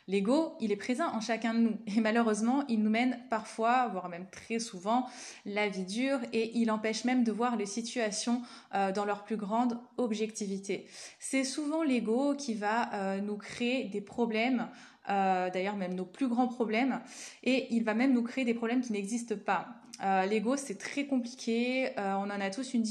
L'ego, 0.09 0.57
il 0.59 0.73
est 0.73 0.77
présent 0.77 1.15
en 1.15 1.21
chacun 1.21 1.53
de 1.53 1.59
nous 1.59 1.77
et 1.87 2.01
malheureusement, 2.01 2.65
il 2.69 2.83
nous 2.83 2.89
mène 2.89 3.21
parfois, 3.29 3.89
voire 3.89 4.09
même 4.09 4.27
très 4.31 4.59
souvent, 4.59 5.07
la 5.45 5.69
vie 5.69 5.85
dure 5.85 6.19
et 6.33 6.59
il 6.59 6.71
empêche 6.71 7.05
même 7.05 7.25
de 7.25 7.31
voir 7.31 7.57
les 7.57 7.67
situations 7.67 8.41
euh, 8.75 8.91
dans 8.91 9.05
leur 9.05 9.25
plus 9.25 9.37
grande 9.37 9.79
objectivité. 9.99 10.87
C'est 11.21 11.45
souvent 11.45 11.83
l'ego 11.83 12.35
qui 12.35 12.55
va 12.55 12.93
euh, 12.95 13.21
nous 13.21 13.37
créer 13.37 13.85
des 13.85 14.01
problèmes 14.01 14.69
euh, 15.09 15.49
d'ailleurs 15.51 15.77
même 15.77 15.95
nos 15.95 16.05
plus 16.05 16.29
grands 16.29 16.49
problèmes, 16.49 17.01
et 17.43 17.67
il 17.71 17.83
va 17.83 17.95
même 17.95 18.13
nous 18.13 18.23
créer 18.23 18.45
des 18.45 18.55
problèmes 18.55 18.83
qui 18.83 18.93
n'existent 18.93 19.37
pas. 19.37 19.69
Euh, 20.05 20.27
l'ego, 20.27 20.57
c'est 20.57 20.77
très 20.77 21.07
compliqué, 21.07 21.99
euh, 21.99 22.15
on 22.15 22.25
en 22.25 22.41
a 22.41 22.51
tous 22.51 22.75
une, 22.75 22.85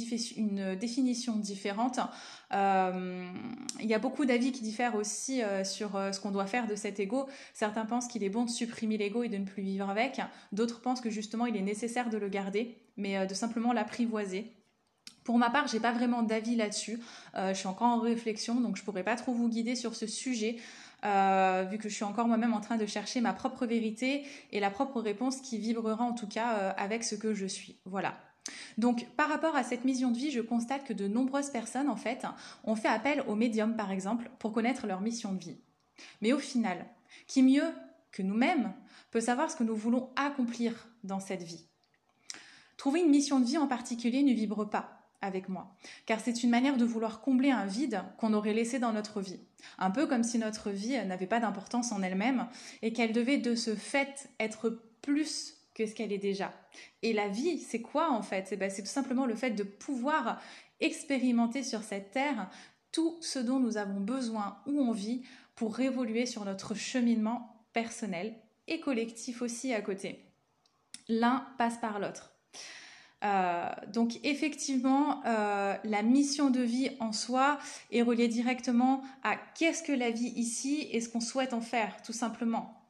définition 0.76 1.36
différente. 1.36 2.00
il 2.52 3.86
y 3.86 3.94
a 3.94 4.00
beaucoup 4.00 4.26
d'avis 4.26 4.52
qui 4.52 4.62
diffèrent 4.62 4.96
aussi 4.96 5.42
sur 5.64 5.92
ce 5.92 6.20
qu'on 6.20 6.32
doit 6.32 6.48
faire 6.48 6.68
de 6.68 6.76
cet 6.76 7.00
ego. 7.00 7.28
Certains 7.54 7.86
pensent 7.86 8.08
qu'il 8.08 8.24
est 8.24 8.30
bon 8.30 8.46
de 8.46 8.50
supprimer 8.50 8.98
l'ego 8.98 9.24
et 9.24 9.30
de 9.30 9.38
ne 9.38 9.46
plus 9.46 9.62
vivre 9.62 9.90
avec, 9.90 10.20
d'autres 10.52 10.82
pensent 10.82 11.02
que 11.02 11.10
justement 11.10 11.46
il 11.46 11.56
est 11.56 11.62
nécessaire 11.62 12.10
de 12.10 12.18
le 12.18 12.30
garder, 12.30 12.78
mais 12.98 13.28
de 13.28 13.34
simplement 13.34 13.74
l'apprivoiser. 13.74 14.52
Pour 15.24 15.38
ma 15.38 15.50
part, 15.50 15.68
j'ai 15.68 15.82
pas 15.82 15.92
vraiment 15.92 16.24
d'avis 16.24 16.56
là-dessus. 16.56 17.00
je 17.36 17.54
suis 17.54 17.68
encore 17.68 17.88
en 17.88 18.00
réflexion, 18.00 18.60
donc 18.60 18.76
je 18.76 18.84
pourrais 18.84 19.04
pas 19.04 19.16
trop 19.16 19.34
vous 19.34 19.50
guider 19.50 19.76
sur 19.76 19.96
ce 19.96 20.08
sujet. 20.08 20.58
Euh, 21.06 21.66
vu 21.70 21.78
que 21.78 21.90
je 21.90 21.94
suis 21.94 22.04
encore 22.04 22.28
moi-même 22.28 22.54
en 22.54 22.62
train 22.62 22.78
de 22.78 22.86
chercher 22.86 23.22
ma 23.22 23.34
propre 23.34 23.66
vérité 23.66 24.26
et 24.52 24.60
la 24.60 24.72
propre 24.72 25.00
réponse 25.00 25.42
qui 25.42 25.60
vibrera 25.60 26.04
en 26.04 26.14
tout 26.14 26.28
cas 26.28 26.58
euh, 26.58 26.74
avec 26.76 27.04
ce 27.04 27.16
que 27.16 27.34
je 27.34 27.46
suis. 27.46 27.78
Voilà. 27.86 28.16
Donc 28.78 29.06
par 29.16 29.30
rapport 29.30 29.56
à 29.56 29.64
cette 29.64 29.86
mission 29.86 30.12
de 30.12 30.18
vie, 30.18 30.32
je 30.32 30.42
constate 30.42 30.86
que 30.86 30.94
de 30.94 31.08
nombreuses 31.08 31.52
personnes 31.52 31.90
en 31.90 31.96
fait 31.96 32.26
ont 32.64 32.76
fait 32.76 32.88
appel 32.88 33.24
aux 33.28 33.36
médiums 33.36 33.76
par 33.76 33.92
exemple 33.92 34.32
pour 34.40 34.54
connaître 34.54 34.88
leur 34.88 35.02
mission 35.02 35.34
de 35.34 35.40
vie. 35.40 35.58
Mais 36.22 36.34
au 36.34 36.40
final, 36.40 36.86
qui 37.28 37.44
mieux 37.44 37.68
que 38.12 38.24
nous-mêmes 38.24 38.74
peut 39.12 39.22
savoir 39.22 39.52
ce 39.52 39.56
que 39.56 39.64
nous 39.64 39.76
voulons 39.76 40.10
accomplir 40.16 40.88
dans 41.04 41.20
cette 41.20 41.44
vie? 41.44 41.68
Trouver 42.78 43.02
une 43.02 43.10
mission 43.10 43.40
de 43.40 43.46
vie 43.46 43.58
en 43.58 43.68
particulier 43.68 44.24
ne 44.24 44.34
vibre 44.34 44.68
pas 44.70 44.97
avec 45.22 45.50
moi, 45.50 45.76
car 46.06 46.20
c'est 46.20 46.44
une 46.44 46.50
manière 46.50 46.78
de 46.78 46.86
vouloir 46.86 47.22
combler 47.22 47.50
un 47.50 47.66
vide 47.66 48.04
qu'on 48.18 48.34
aurait 48.34 48.54
laissé 48.54 48.80
dans 48.80 48.94
notre 48.94 49.22
vie. 49.22 49.40
Un 49.80 49.92
peu 49.92 50.06
comme 50.06 50.24
si 50.24 50.38
notre 50.38 50.70
vie 50.70 50.98
n'avait 51.06 51.26
pas 51.28 51.40
d'importance 51.40 51.92
en 51.92 52.04
elle-même 52.04 52.48
et 52.82 52.94
qu'elle 52.94 53.14
devait 53.14 53.38
de 53.38 53.56
ce 53.56 53.76
fait 53.76 54.30
être 54.40 54.82
plus 55.02 55.56
que 55.74 55.86
ce 55.86 55.94
qu'elle 55.94 56.12
est 56.12 56.18
déjà. 56.18 56.54
Et 57.02 57.14
la 57.14 57.28
vie, 57.28 57.60
c'est 57.60 57.82
quoi 57.82 58.12
en 58.12 58.22
fait? 58.22 58.58
Ben, 58.58 58.70
C'est 58.70 58.82
tout 58.84 58.90
simplement 58.90 59.26
le 59.26 59.36
fait 59.36 59.52
de 59.52 59.64
pouvoir 59.64 60.42
expérimenter 60.80 61.64
sur 61.64 61.84
cette 61.84 62.12
terre 62.12 62.50
tout 62.92 63.18
ce 63.22 63.40
dont 63.40 63.60
nous 63.60 63.78
avons 63.78 64.00
besoin 64.00 64.58
ou 64.66 64.82
envie 64.82 65.24
pour 65.56 65.80
évoluer 65.80 66.26
sur 66.26 66.46
notre 66.46 66.76
cheminement 66.76 67.64
personnel 67.74 68.36
et 68.68 68.80
collectif 68.80 69.42
aussi 69.42 69.74
à 69.74 69.82
côté. 69.82 70.26
L'un 71.08 71.48
passe 71.58 71.78
par 71.78 72.00
l'autre. 72.00 72.32
Euh, 73.24 73.70
donc 73.92 74.20
effectivement, 74.24 75.24
euh, 75.26 75.76
la 75.84 76.04
mission 76.04 76.50
de 76.50 76.62
vie 76.62 76.92
en 77.00 77.12
soi 77.12 77.58
est 77.92 78.02
reliée 78.02 78.28
directement 78.28 79.02
à 79.24 79.36
qu'est-ce 79.56 79.82
que 79.82 79.92
la 79.92 80.12
vie 80.12 80.34
ici 80.36 80.88
et 80.92 81.02
ce 81.02 81.10
qu'on 81.10 81.20
souhaite 81.20 81.54
en 81.54 81.62
faire, 81.62 82.02
tout 82.04 82.14
simplement. 82.14 82.82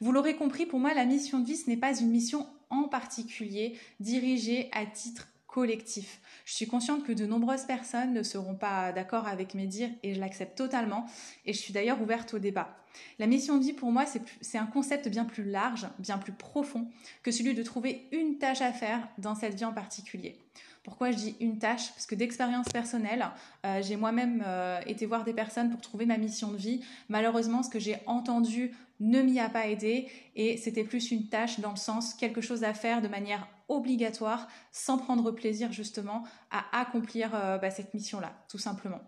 Vous 0.00 0.12
l'aurez 0.12 0.36
compris, 0.36 0.66
pour 0.66 0.80
moi, 0.80 0.94
la 0.94 1.04
mission 1.04 1.40
de 1.40 1.46
vie, 1.46 1.56
ce 1.56 1.68
n'est 1.68 1.76
pas 1.76 1.98
une 1.98 2.10
mission 2.10 2.46
en 2.70 2.84
particulier 2.84 3.78
dirigée 4.00 4.68
à 4.72 4.84
titre 4.84 5.28
collectif. 5.48 6.20
Je 6.44 6.52
suis 6.52 6.68
consciente 6.68 7.04
que 7.04 7.12
de 7.12 7.26
nombreuses 7.26 7.64
personnes 7.64 8.12
ne 8.12 8.22
seront 8.22 8.54
pas 8.54 8.92
d'accord 8.92 9.26
avec 9.26 9.54
mes 9.54 9.66
dires 9.66 9.90
et 10.02 10.14
je 10.14 10.20
l'accepte 10.20 10.56
totalement 10.56 11.06
et 11.46 11.52
je 11.52 11.58
suis 11.58 11.72
d'ailleurs 11.72 12.00
ouverte 12.00 12.34
au 12.34 12.38
débat. 12.38 12.76
La 13.18 13.26
mission 13.26 13.56
de 13.56 13.64
vie 13.64 13.72
pour 13.72 13.90
moi 13.90 14.04
c'est 14.40 14.58
un 14.58 14.66
concept 14.66 15.08
bien 15.08 15.24
plus 15.24 15.44
large, 15.44 15.88
bien 15.98 16.18
plus 16.18 16.32
profond 16.32 16.86
que 17.22 17.30
celui 17.30 17.54
de 17.54 17.62
trouver 17.62 18.06
une 18.12 18.38
tâche 18.38 18.60
à 18.60 18.72
faire 18.72 19.08
dans 19.16 19.34
cette 19.34 19.54
vie 19.54 19.64
en 19.64 19.72
particulier. 19.72 20.38
Pourquoi 20.84 21.10
je 21.10 21.16
dis 21.16 21.36
une 21.40 21.58
tâche? 21.58 21.90
Parce 21.92 22.06
que 22.06 22.14
d'expérience 22.14 22.68
personnelle, 22.68 23.26
euh, 23.66 23.82
j'ai 23.82 23.96
moi-même 23.96 24.42
euh, 24.46 24.80
été 24.86 25.06
voir 25.06 25.24
des 25.24 25.34
personnes 25.34 25.70
pour 25.70 25.80
trouver 25.80 26.06
ma 26.06 26.16
mission 26.16 26.50
de 26.50 26.56
vie. 26.56 26.80
Malheureusement, 27.08 27.62
ce 27.62 27.68
que 27.68 27.78
j'ai 27.78 27.98
entendu 28.06 28.72
ne 29.00 29.20
m'y 29.20 29.38
a 29.38 29.48
pas 29.48 29.66
aidé 29.66 30.08
et 30.34 30.56
c'était 30.56 30.84
plus 30.84 31.10
une 31.10 31.26
tâche 31.26 31.60
dans 31.60 31.70
le 31.70 31.76
sens 31.76 32.14
quelque 32.14 32.40
chose 32.40 32.64
à 32.64 32.72
faire 32.72 33.02
de 33.02 33.08
manière 33.08 33.46
obligatoire 33.68 34.48
sans 34.72 34.98
prendre 34.98 35.30
plaisir 35.30 35.72
justement 35.72 36.24
à 36.50 36.64
accomplir 36.80 37.30
euh, 37.34 37.58
bah, 37.58 37.70
cette 37.70 37.94
mission-là, 37.94 38.32
tout 38.48 38.58
simplement. 38.58 39.00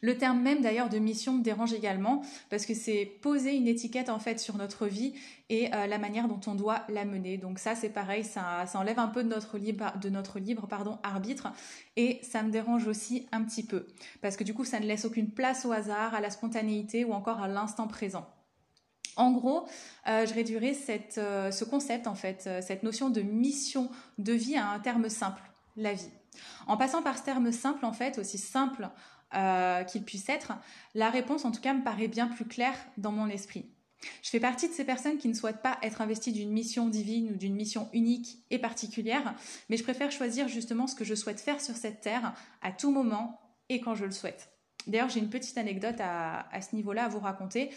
Le 0.00 0.16
terme 0.16 0.40
même 0.40 0.60
d'ailleurs 0.60 0.88
de 0.88 0.98
mission 0.98 1.34
me 1.34 1.42
dérange 1.42 1.72
également 1.72 2.22
parce 2.50 2.66
que 2.66 2.74
c'est 2.74 3.04
poser 3.20 3.56
une 3.56 3.66
étiquette 3.66 4.08
en 4.08 4.18
fait 4.18 4.38
sur 4.38 4.56
notre 4.56 4.86
vie 4.86 5.14
et 5.48 5.74
euh, 5.74 5.86
la 5.86 5.98
manière 5.98 6.28
dont 6.28 6.40
on 6.46 6.54
doit 6.54 6.82
la 6.88 7.04
mener. 7.04 7.36
Donc 7.36 7.58
ça 7.58 7.74
c'est 7.74 7.88
pareil, 7.88 8.24
ça, 8.24 8.64
enlève 8.74 8.98
un 8.98 9.08
peu 9.08 9.24
de 9.24 9.28
notre 9.28 9.58
libre, 9.58 9.92
de 10.00 10.08
notre 10.08 10.38
libre 10.38 10.66
pardon, 10.66 10.98
arbitre 11.02 11.48
et 11.96 12.20
ça 12.22 12.42
me 12.42 12.50
dérange 12.50 12.86
aussi 12.86 13.26
un 13.32 13.42
petit 13.42 13.64
peu 13.64 13.86
parce 14.20 14.36
que 14.36 14.44
du 14.44 14.54
coup 14.54 14.64
ça 14.64 14.80
ne 14.80 14.86
laisse 14.86 15.04
aucune 15.04 15.30
place 15.30 15.64
au 15.64 15.72
hasard, 15.72 16.14
à 16.14 16.20
la 16.20 16.30
spontanéité 16.30 17.04
ou 17.04 17.12
encore 17.12 17.40
à 17.40 17.48
l'instant 17.48 17.88
présent. 17.88 18.26
En 19.18 19.32
gros, 19.32 19.66
euh, 20.06 20.24
je 20.24 20.32
réduirais 20.32 20.76
euh, 21.18 21.50
ce 21.50 21.64
concept, 21.64 22.06
en 22.06 22.14
fait, 22.14 22.48
cette 22.62 22.82
notion 22.82 23.10
de 23.10 23.20
mission 23.20 23.90
de 24.16 24.32
vie 24.32 24.56
à 24.56 24.70
un 24.70 24.78
terme 24.78 25.10
simple, 25.10 25.42
la 25.76 25.92
vie. 25.92 26.08
En 26.66 26.76
passant 26.76 27.02
par 27.02 27.18
ce 27.18 27.24
terme 27.24 27.52
simple, 27.52 27.84
en 27.84 27.92
fait, 27.92 28.18
aussi 28.18 28.38
simple 28.38 28.88
euh, 29.34 29.84
qu'il 29.84 30.04
puisse 30.04 30.28
être, 30.30 30.52
la 30.94 31.10
réponse 31.10 31.44
en 31.44 31.50
tout 31.50 31.60
cas 31.60 31.74
me 31.74 31.84
paraît 31.84 32.08
bien 32.08 32.28
plus 32.28 32.46
claire 32.46 32.76
dans 32.96 33.12
mon 33.12 33.28
esprit. 33.28 33.66
Je 34.22 34.30
fais 34.30 34.40
partie 34.40 34.68
de 34.68 34.72
ces 34.72 34.84
personnes 34.84 35.18
qui 35.18 35.28
ne 35.28 35.34
souhaitent 35.34 35.60
pas 35.60 35.76
être 35.82 36.00
investies 36.00 36.32
d'une 36.32 36.50
mission 36.50 36.88
divine 36.88 37.32
ou 37.32 37.36
d'une 37.36 37.54
mission 37.54 37.90
unique 37.92 38.38
et 38.50 38.58
particulière, 38.58 39.34
mais 39.68 39.76
je 39.76 39.82
préfère 39.82 40.10
choisir 40.12 40.48
justement 40.48 40.86
ce 40.86 40.94
que 40.94 41.04
je 41.04 41.14
souhaite 41.14 41.40
faire 41.40 41.60
sur 41.60 41.76
cette 41.76 42.00
terre 42.00 42.32
à 42.62 42.72
tout 42.72 42.90
moment 42.90 43.38
et 43.68 43.80
quand 43.80 43.94
je 43.94 44.06
le 44.06 44.12
souhaite. 44.12 44.50
D'ailleurs, 44.86 45.10
j'ai 45.10 45.20
une 45.20 45.28
petite 45.28 45.58
anecdote 45.58 45.96
à, 46.00 46.48
ce 46.62 46.74
niveau-là 46.74 47.04
à 47.04 47.08
vous 47.08 47.18
raconter. 47.18 47.70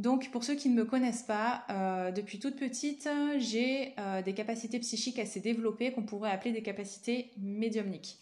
Donc, 0.00 0.30
pour 0.30 0.44
ceux 0.44 0.54
qui 0.54 0.70
ne 0.70 0.74
me 0.74 0.86
connaissent 0.86 1.24
pas, 1.24 1.64
euh, 1.68 2.10
depuis 2.10 2.38
toute 2.38 2.56
petite, 2.56 3.06
j'ai 3.36 3.92
euh, 3.98 4.22
des 4.22 4.32
capacités 4.32 4.78
psychiques 4.78 5.18
assez 5.18 5.40
développées 5.40 5.92
qu'on 5.92 6.04
pourrait 6.04 6.30
appeler 6.30 6.52
des 6.52 6.62
capacités 6.62 7.32
médiumniques. 7.36 8.18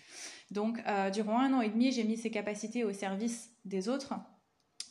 Donc, 0.50 0.80
euh, 0.88 1.08
durant 1.10 1.38
un 1.38 1.52
an 1.52 1.60
et 1.60 1.68
demi, 1.68 1.92
j'ai 1.92 2.02
mis 2.02 2.16
ces 2.16 2.32
capacités 2.32 2.82
au 2.82 2.92
service 2.92 3.52
des 3.64 3.88
autres. 3.88 4.14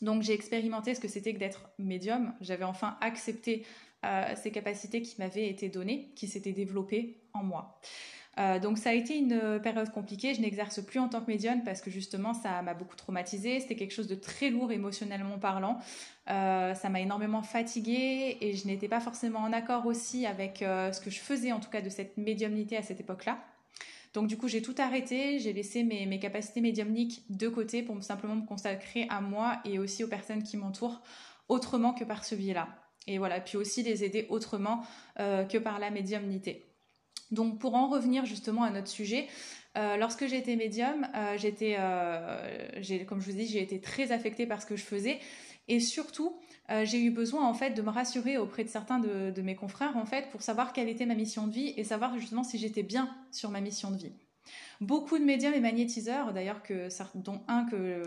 Donc, 0.02 0.22
j'ai 0.22 0.32
expérimenté 0.32 0.96
ce 0.96 1.02
que 1.02 1.10
c'était 1.10 1.34
que 1.34 1.40
d'être 1.40 1.70
médium. 1.78 2.34
J'avais 2.40 2.64
enfin 2.64 2.98
accepté 3.02 3.66
ces 4.42 4.52
capacités 4.52 5.02
qui 5.02 5.20
m'avaient 5.20 5.50
été 5.50 5.68
données, 5.68 6.14
qui 6.16 6.28
s'étaient 6.30 6.54
développées 6.54 7.20
en 7.34 7.44
moi. 7.44 7.82
Euh, 8.38 8.60
donc 8.60 8.78
ça 8.78 8.92
a 8.92 8.94
été 8.94 9.18
une 9.18 9.60
période 9.62 9.92
compliquée. 9.92 10.34
Je 10.34 10.42
n'exerce 10.42 10.84
plus 10.84 11.00
en 11.00 11.10
tant 11.10 11.22
que 11.22 11.32
médium 11.32 11.64
parce 11.64 11.82
que 11.82 11.90
justement 11.90 12.34
ça 12.34 12.62
m'a 12.62 12.74
beaucoup 12.74 12.96
traumatisée. 12.96 13.60
C'était 13.60 13.76
quelque 13.76 13.94
chose 13.94 14.08
de 14.08 14.16
très 14.16 14.50
lourd 14.50 14.72
émotionnellement 14.72 15.40
parlant. 15.40 15.80
ça 16.28 16.90
m'a 16.90 17.00
énormément 17.00 17.42
fatiguée 17.42 18.38
et 18.42 18.54
je 18.56 18.68
n'étais 18.68 18.88
pas 18.88 19.00
forcément 19.00 19.40
en 19.40 19.54
accord 19.54 19.86
aussi 19.86 20.26
avec 20.26 20.60
ce 20.60 21.00
que 21.00 21.10
je 21.10 21.20
faisais 21.20 21.52
en 21.52 21.60
tout 21.60 21.70
cas 21.70 21.82
de 21.82 21.90
cette 21.90 22.18
médiumnité 22.18 22.78
à 22.78 22.84
cette 22.84 23.00
époque-là. 23.00 23.40
Donc 24.18 24.28
du 24.28 24.36
coup, 24.36 24.48
j'ai 24.48 24.64
tout 24.64 24.74
arrêté, 24.80 25.38
j'ai 25.38 25.54
laissé 25.54 25.84
mes, 25.84 26.20
capacités 26.20 26.60
médiumniques 26.60 27.24
de 27.30 27.48
côté 27.50 27.84
pour 27.84 28.02
simplement 28.04 28.36
me 28.36 28.48
consacrer 28.48 29.06
à 29.10 29.22
moi 29.22 29.60
et 29.64 29.78
aussi 29.78 30.04
aux 30.04 30.08
personnes 30.08 30.42
qui 30.42 30.58
m'entourent 30.58 31.02
autrement 31.50 31.94
que 31.94 32.04
par 32.04 32.26
ce 32.26 32.34
biais-là. 32.34 32.68
Et 33.06 33.20
voilà, 33.20 33.40
puis 33.40 33.58
aussi 33.58 33.84
les 33.84 34.04
aider 34.04 34.26
autrement 34.30 34.82
euh, 35.20 35.46
que 35.46 35.60
par 35.60 35.78
la 35.78 35.92
médiumnité. 35.92 36.67
Donc 37.32 37.60
pour 37.60 37.76
en 37.76 37.88
revenir 37.88 38.26
justement 38.26 38.64
à 38.64 38.70
notre 38.70 38.88
sujet, 38.88 39.28
euh, 39.78 39.98
lorsque 39.98 40.28
j'ai 40.28 40.38
été 40.38 40.56
médium, 40.56 41.08
euh, 41.16 41.38
j'étais, 41.38 41.76
comme 43.06 43.22
je 43.22 43.32
vous 43.32 43.38
dis, 43.38 43.48
j'ai 43.48 43.62
été 43.62 43.80
très 43.80 44.12
affectée 44.12 44.46
par 44.46 44.62
ce 44.62 44.66
que 44.66 44.76
je 44.76 44.84
faisais 44.84 45.20
et 45.68 45.80
surtout 45.80 46.38
euh, 46.70 46.86
j'ai 46.86 47.02
eu 47.02 47.12
besoin 47.12 47.46
en 47.46 47.54
fait 47.54 47.72
de 47.72 47.82
me 47.82 47.90
rassurer 47.90 48.38
auprès 48.38 48.64
de 48.64 48.70
certains 48.70 49.00
de, 49.00 49.42
mes 49.42 49.56
confrères 49.56 49.98
en 49.98 50.06
fait 50.06 50.30
pour 50.32 50.42
savoir 50.42 50.74
quelle 50.74 50.90
était 50.90 51.06
ma 51.06 51.16
mission 51.16 51.48
de 51.48 51.54
vie 51.54 51.74
et 51.78 51.84
savoir 51.84 52.18
justement 52.18 52.44
si 52.44 52.58
j'étais 52.58 52.84
bien 52.84 53.10
sur 53.32 53.52
ma 53.52 53.62
mission 53.62 53.92
de 53.92 53.98
vie. 53.98 54.14
Beaucoup 54.80 55.18
de 55.18 55.24
médiums 55.24 55.54
et 55.54 55.60
magnétiseurs, 55.60 56.34
d'ailleurs 56.34 56.62
que 56.62 56.88
dont 57.16 57.42
un 57.48 57.66
que 57.66 58.04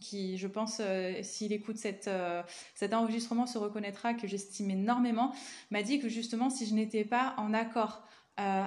qui, 0.00 0.36
je 0.36 0.46
pense, 0.46 0.78
euh, 0.80 1.14
s'il 1.22 1.52
écoute 1.52 1.76
cette, 1.76 2.08
euh, 2.08 2.42
cet 2.74 2.94
enregistrement, 2.94 3.46
se 3.46 3.58
reconnaîtra 3.58 4.14
que 4.14 4.26
j'estime 4.26 4.70
énormément, 4.70 5.32
m'a 5.70 5.82
dit 5.82 6.00
que 6.00 6.08
justement 6.08 6.50
si 6.50 6.66
je 6.66 6.74
n'étais 6.74 7.04
pas 7.04 7.34
en 7.36 7.54
accord 7.54 8.02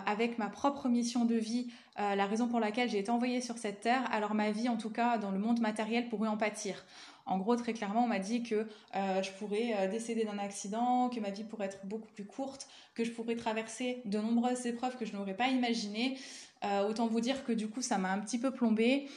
avec 0.06 0.38
ma 0.38 0.50
propre 0.50 0.88
mission 0.88 1.26
de 1.26 1.34
vie, 1.34 1.72
la 1.98 2.28
raison 2.28 2.48
pour 2.48 2.60
laquelle 2.60 2.92
j'ai 2.92 3.00
été 3.00 3.10
envoyée 3.10 3.42
sur 3.42 3.58
cette 3.58 3.80
terre, 3.80 4.08
alors 4.12 4.36
ma 4.36 4.52
vie, 4.52 4.70
en 4.70 4.78
tout 4.78 4.92
cas 4.92 5.18
dans 5.18 5.32
le 5.32 5.40
monde 5.40 5.62
matériel, 5.62 6.10
pourrait 6.10 6.28
en 6.28 6.38
pâtir. 6.38 6.86
En 7.26 7.40
gros, 7.40 7.56
très 7.56 7.74
clairement, 7.74 8.04
on 8.04 8.08
m'a 8.08 8.20
dit 8.20 8.44
que 8.44 8.68
je 8.94 9.32
pourrais 9.40 9.88
décéder 9.88 10.26
d'un 10.26 10.38
accident, 10.38 11.10
que 11.10 11.20
ma 11.20 11.32
vie 11.32 11.44
pourrait 11.44 11.66
être 11.66 11.84
beaucoup 11.86 12.12
plus 12.12 12.26
courte, 12.26 12.68
que 12.94 13.04
je 13.04 13.10
pourrais 13.10 13.36
traverser 13.36 14.04
de 14.06 14.20
nombreuses 14.20 14.64
épreuves 14.68 14.96
que 14.96 15.06
je 15.06 15.14
n'aurais 15.14 15.34
pas 15.36 15.48
imaginées. 15.48 16.20
Autant 16.88 17.08
vous 17.08 17.20
dire 17.20 17.44
que 17.44 17.52
du 17.52 17.68
coup, 17.68 17.82
ça 17.82 17.98
m'a 17.98 18.12
un 18.12 18.20
petit 18.20 18.40
peu 18.40 18.52
plombée. 18.52 19.08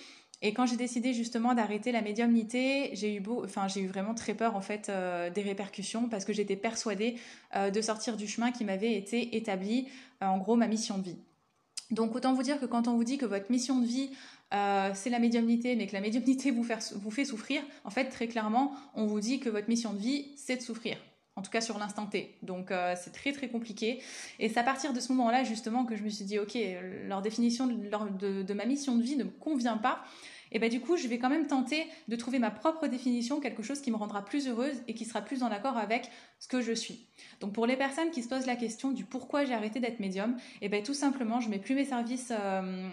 Et 0.42 0.52
quand 0.52 0.66
j'ai 0.66 0.76
décidé 0.76 1.14
justement 1.14 1.54
d'arrêter 1.54 1.92
la 1.92 2.02
médiumnité, 2.02 2.90
j'ai 2.92 3.14
eu, 3.14 3.20
beau, 3.20 3.42
enfin, 3.44 3.68
j'ai 3.68 3.80
eu 3.80 3.86
vraiment 3.86 4.14
très 4.14 4.34
peur 4.34 4.54
en 4.54 4.60
fait 4.60 4.88
euh, 4.88 5.30
des 5.30 5.40
répercussions 5.40 6.08
parce 6.08 6.24
que 6.24 6.32
j'étais 6.32 6.56
persuadée 6.56 7.16
euh, 7.54 7.70
de 7.70 7.80
sortir 7.80 8.16
du 8.16 8.28
chemin 8.28 8.52
qui 8.52 8.64
m'avait 8.64 8.94
été 8.94 9.36
établi, 9.36 9.88
euh, 10.22 10.26
en 10.26 10.36
gros 10.38 10.56
ma 10.56 10.68
mission 10.68 10.98
de 10.98 11.04
vie. 11.04 11.18
Donc 11.90 12.14
autant 12.14 12.34
vous 12.34 12.42
dire 12.42 12.60
que 12.60 12.66
quand 12.66 12.86
on 12.86 12.96
vous 12.96 13.04
dit 13.04 13.16
que 13.16 13.26
votre 13.26 13.50
mission 13.50 13.78
de 13.80 13.86
vie 13.86 14.10
c'est 14.94 15.10
la 15.10 15.18
médiumnité, 15.18 15.74
mais 15.74 15.88
que 15.88 15.92
la 15.92 16.00
médiumnité 16.00 16.52
vous 16.52 16.62
fait 16.62 17.24
souffrir, 17.24 17.62
en 17.84 17.90
fait 17.90 18.06
très 18.06 18.28
clairement 18.28 18.72
on 18.94 19.06
vous 19.06 19.18
dit 19.18 19.40
que 19.40 19.48
votre 19.48 19.68
mission 19.68 19.92
de 19.92 19.98
vie 19.98 20.32
c'est 20.36 20.56
de 20.56 20.62
souffrir 20.62 20.96
en 21.36 21.42
tout 21.42 21.50
cas 21.50 21.60
sur 21.60 21.78
l'instant 21.78 22.06
T. 22.06 22.36
Donc 22.42 22.72
c'est 22.96 23.12
très 23.12 23.32
très 23.32 23.48
compliqué. 23.48 24.02
Et 24.38 24.48
c'est 24.48 24.58
à 24.58 24.62
partir 24.62 24.92
de 24.92 25.00
ce 25.00 25.12
moment-là 25.12 25.44
justement 25.44 25.84
que 25.84 25.94
je 25.94 26.02
me 26.02 26.08
suis 26.08 26.24
dit, 26.24 26.38
ok, 26.38 26.56
leur 27.06 27.22
définition 27.22 27.66
de, 27.66 28.52
ma 28.54 28.64
mission 28.64 28.96
de 28.96 29.02
vie 29.02 29.16
ne 29.16 29.24
me 29.24 29.30
convient 29.30 29.76
pas 29.76 30.02
et 30.52 30.58
ben 30.58 30.70
du 30.70 30.80
coup, 30.80 30.96
je 30.96 31.08
vais 31.08 31.18
quand 31.18 31.28
même 31.28 31.46
tenter 31.46 31.86
de 32.08 32.16
trouver 32.16 32.38
ma 32.38 32.50
propre 32.50 32.86
définition, 32.86 33.40
quelque 33.40 33.62
chose 33.62 33.80
qui 33.80 33.90
me 33.90 33.96
rendra 33.96 34.24
plus 34.24 34.48
heureuse 34.48 34.82
et 34.88 34.94
qui 34.94 35.04
sera 35.04 35.20
plus 35.20 35.42
en 35.42 35.48
accord 35.48 35.76
avec 35.76 36.08
ce 36.38 36.48
que 36.48 36.60
je 36.60 36.72
suis. 36.72 37.06
Donc 37.40 37.52
pour 37.52 37.66
les 37.66 37.76
personnes 37.76 38.10
qui 38.10 38.22
se 38.22 38.28
posent 38.28 38.46
la 38.46 38.56
question 38.56 38.90
du 38.90 39.04
pourquoi 39.04 39.44
j'ai 39.44 39.54
arrêté 39.54 39.80
d'être 39.80 40.00
médium, 40.00 40.36
et 40.62 40.68
ben 40.68 40.82
tout 40.82 40.94
simplement, 40.94 41.40
je 41.40 41.48
mets 41.48 41.58
plus 41.58 41.74
mes 41.74 41.84
services, 41.84 42.32
euh, 42.32 42.88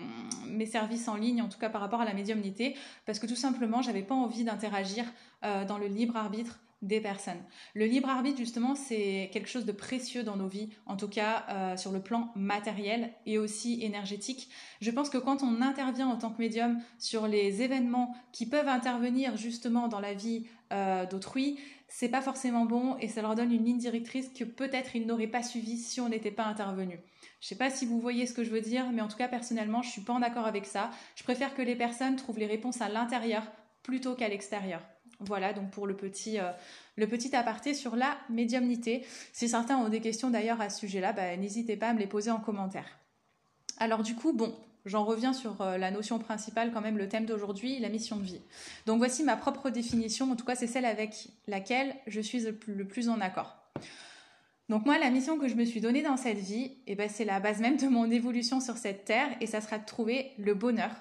mes 0.47 0.65
services 0.65 1.07
en 1.07 1.15
ligne, 1.15 1.41
en 1.41 1.49
tout 1.49 1.59
cas 1.59 1.69
par 1.69 1.81
rapport 1.81 2.01
à 2.01 2.05
la 2.05 2.13
médiumnité, 2.13 2.75
parce 3.05 3.19
que 3.19 3.27
tout 3.27 3.35
simplement, 3.35 3.81
j'avais 3.81 4.03
pas 4.03 4.15
envie 4.15 4.43
d'interagir 4.43 5.05
euh, 5.43 5.65
dans 5.65 5.77
le 5.77 5.87
libre 5.87 6.17
arbitre 6.17 6.59
des 6.83 6.99
personnes. 6.99 7.41
Le 7.73 7.85
libre 7.85 8.09
arbitre, 8.09 8.37
justement, 8.37 8.75
c'est 8.75 9.29
quelque 9.33 9.49
chose 9.49 9.65
de 9.65 9.71
précieux 9.71 10.23
dans 10.23 10.35
nos 10.35 10.47
vies, 10.47 10.69
en 10.85 10.97
tout 10.97 11.07
cas 11.07 11.45
euh, 11.49 11.77
sur 11.77 11.91
le 11.91 12.01
plan 12.01 12.31
matériel 12.35 13.13
et 13.25 13.37
aussi 13.37 13.81
énergétique. 13.81 14.49
Je 14.81 14.91
pense 14.91 15.09
que 15.09 15.17
quand 15.17 15.41
on 15.41 15.61
intervient 15.61 16.07
en 16.07 16.17
tant 16.17 16.29
que 16.29 16.41
médium 16.41 16.79
sur 16.99 17.27
les 17.27 17.61
événements 17.61 18.15
qui 18.33 18.45
peuvent 18.45 18.67
intervenir 18.67 19.37
justement 19.37 19.87
dans 19.87 20.01
la 20.01 20.13
vie 20.13 20.45
euh, 20.73 21.05
d'autrui, 21.05 21.57
c'est 21.87 22.09
pas 22.09 22.21
forcément 22.21 22.65
bon 22.65 22.97
et 22.99 23.07
ça 23.07 23.21
leur 23.21 23.35
donne 23.35 23.53
une 23.53 23.63
ligne 23.63 23.77
directrice 23.77 24.29
que 24.29 24.43
peut-être 24.43 24.95
ils 24.95 25.05
n'auraient 25.05 25.27
pas 25.27 25.43
suivi 25.43 25.77
si 25.77 26.01
on 26.01 26.09
n'était 26.09 26.31
pas 26.31 26.45
intervenu. 26.45 26.99
Je 27.39 27.47
sais 27.47 27.55
pas 27.55 27.69
si 27.69 27.85
vous 27.85 27.99
voyez 27.99 28.25
ce 28.25 28.33
que 28.33 28.43
je 28.43 28.49
veux 28.49 28.61
dire, 28.61 28.91
mais 28.91 29.01
en 29.01 29.07
tout 29.07 29.17
cas 29.17 29.29
personnellement, 29.29 29.81
je 29.81 29.89
suis 29.89 30.01
pas 30.01 30.13
en 30.13 30.21
accord 30.21 30.45
avec 30.45 30.65
ça. 30.65 30.91
Je 31.15 31.23
préfère 31.23 31.55
que 31.55 31.61
les 31.61 31.75
personnes 31.75 32.17
trouvent 32.17 32.39
les 32.39 32.45
réponses 32.45 32.81
à 32.81 32.89
l'intérieur 32.89 33.43
plutôt 33.83 34.15
qu'à 34.15 34.27
l'extérieur. 34.27 34.81
Voilà 35.19 35.53
donc 35.53 35.71
pour 35.71 35.87
le 35.87 35.95
petit, 35.95 36.39
euh, 36.39 36.51
le 36.95 37.07
petit 37.07 37.35
aparté 37.35 37.73
sur 37.73 37.95
la 37.95 38.17
médiumnité. 38.29 39.05
Si 39.31 39.47
certains 39.47 39.77
ont 39.77 39.89
des 39.89 40.01
questions 40.01 40.29
d'ailleurs 40.29 40.61
à 40.61 40.69
ce 40.69 40.79
sujet-là, 40.79 41.13
bah, 41.13 41.35
n'hésitez 41.37 41.77
pas 41.77 41.89
à 41.89 41.93
me 41.93 41.99
les 41.99 42.07
poser 42.07 42.31
en 42.31 42.39
commentaire. 42.39 42.85
Alors 43.77 44.03
du 44.03 44.15
coup, 44.15 44.33
bon, 44.33 44.55
j'en 44.85 45.03
reviens 45.05 45.33
sur 45.33 45.61
euh, 45.61 45.77
la 45.77 45.91
notion 45.91 46.19
principale 46.19 46.71
quand 46.73 46.81
même, 46.81 46.97
le 46.97 47.07
thème 47.07 47.25
d'aujourd'hui, 47.25 47.79
la 47.79 47.89
mission 47.89 48.17
de 48.17 48.23
vie. 48.23 48.41
Donc 48.85 48.97
voici 48.97 49.23
ma 49.23 49.37
propre 49.37 49.69
définition, 49.69 50.31
en 50.31 50.35
tout 50.35 50.45
cas 50.45 50.55
c'est 50.55 50.67
celle 50.67 50.85
avec 50.85 51.29
laquelle 51.47 51.95
je 52.07 52.21
suis 52.21 52.45
le 52.67 52.87
plus 52.87 53.09
en 53.09 53.21
accord. 53.21 53.57
Donc 54.69 54.85
moi, 54.85 54.97
la 54.97 55.09
mission 55.09 55.37
que 55.37 55.47
je 55.47 55.55
me 55.55 55.65
suis 55.65 55.81
donnée 55.81 56.01
dans 56.01 56.17
cette 56.17 56.37
vie, 56.37 56.71
eh 56.87 56.95
ben, 56.95 57.09
c'est 57.09 57.25
la 57.25 57.39
base 57.39 57.59
même 57.59 57.77
de 57.77 57.87
mon 57.87 58.09
évolution 58.09 58.59
sur 58.59 58.77
cette 58.77 59.05
terre 59.05 59.27
et 59.41 59.45
ça 59.45 59.61
sera 59.61 59.77
de 59.77 59.85
trouver 59.85 60.31
le 60.37 60.53
bonheur 60.53 60.91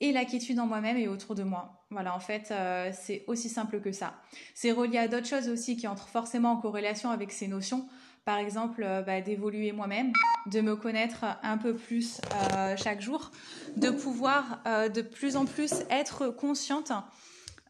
et 0.00 0.12
la 0.12 0.24
quiétude 0.24 0.58
en 0.58 0.66
moi-même 0.66 0.96
et 0.96 1.08
autour 1.08 1.34
de 1.34 1.42
moi. 1.42 1.84
Voilà, 1.90 2.14
en 2.14 2.20
fait, 2.20 2.48
euh, 2.50 2.90
c'est 2.92 3.24
aussi 3.26 3.48
simple 3.48 3.80
que 3.80 3.92
ça. 3.92 4.14
C'est 4.54 4.72
relié 4.72 4.98
à 4.98 5.08
d'autres 5.08 5.26
choses 5.26 5.48
aussi 5.48 5.76
qui 5.76 5.86
entrent 5.86 6.08
forcément 6.08 6.52
en 6.52 6.56
corrélation 6.56 7.10
avec 7.10 7.32
ces 7.32 7.48
notions. 7.48 7.86
Par 8.24 8.38
exemple, 8.38 8.82
euh, 8.82 9.02
bah, 9.02 9.20
d'évoluer 9.20 9.72
moi-même, 9.72 10.12
de 10.46 10.60
me 10.60 10.74
connaître 10.76 11.24
un 11.42 11.58
peu 11.58 11.74
plus 11.74 12.20
euh, 12.54 12.76
chaque 12.76 13.00
jour, 13.00 13.30
de 13.76 13.90
pouvoir 13.90 14.62
de 14.64 15.02
plus 15.02 15.36
en 15.36 15.44
plus 15.44 15.74
être 15.90 16.28
consciente, 16.28 16.92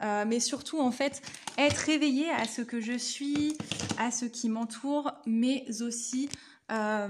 mais 0.00 0.40
surtout 0.40 0.80
en 0.80 0.90
fait 0.90 1.20
être 1.58 1.76
réveillée 1.76 2.30
à 2.30 2.46
ce 2.46 2.62
que 2.62 2.80
je 2.80 2.96
suis, 2.96 3.56
à 3.98 4.10
ce 4.10 4.24
qui 4.24 4.48
m'entoure, 4.48 5.12
mais 5.26 5.64
aussi 5.82 6.28
à 6.68 7.08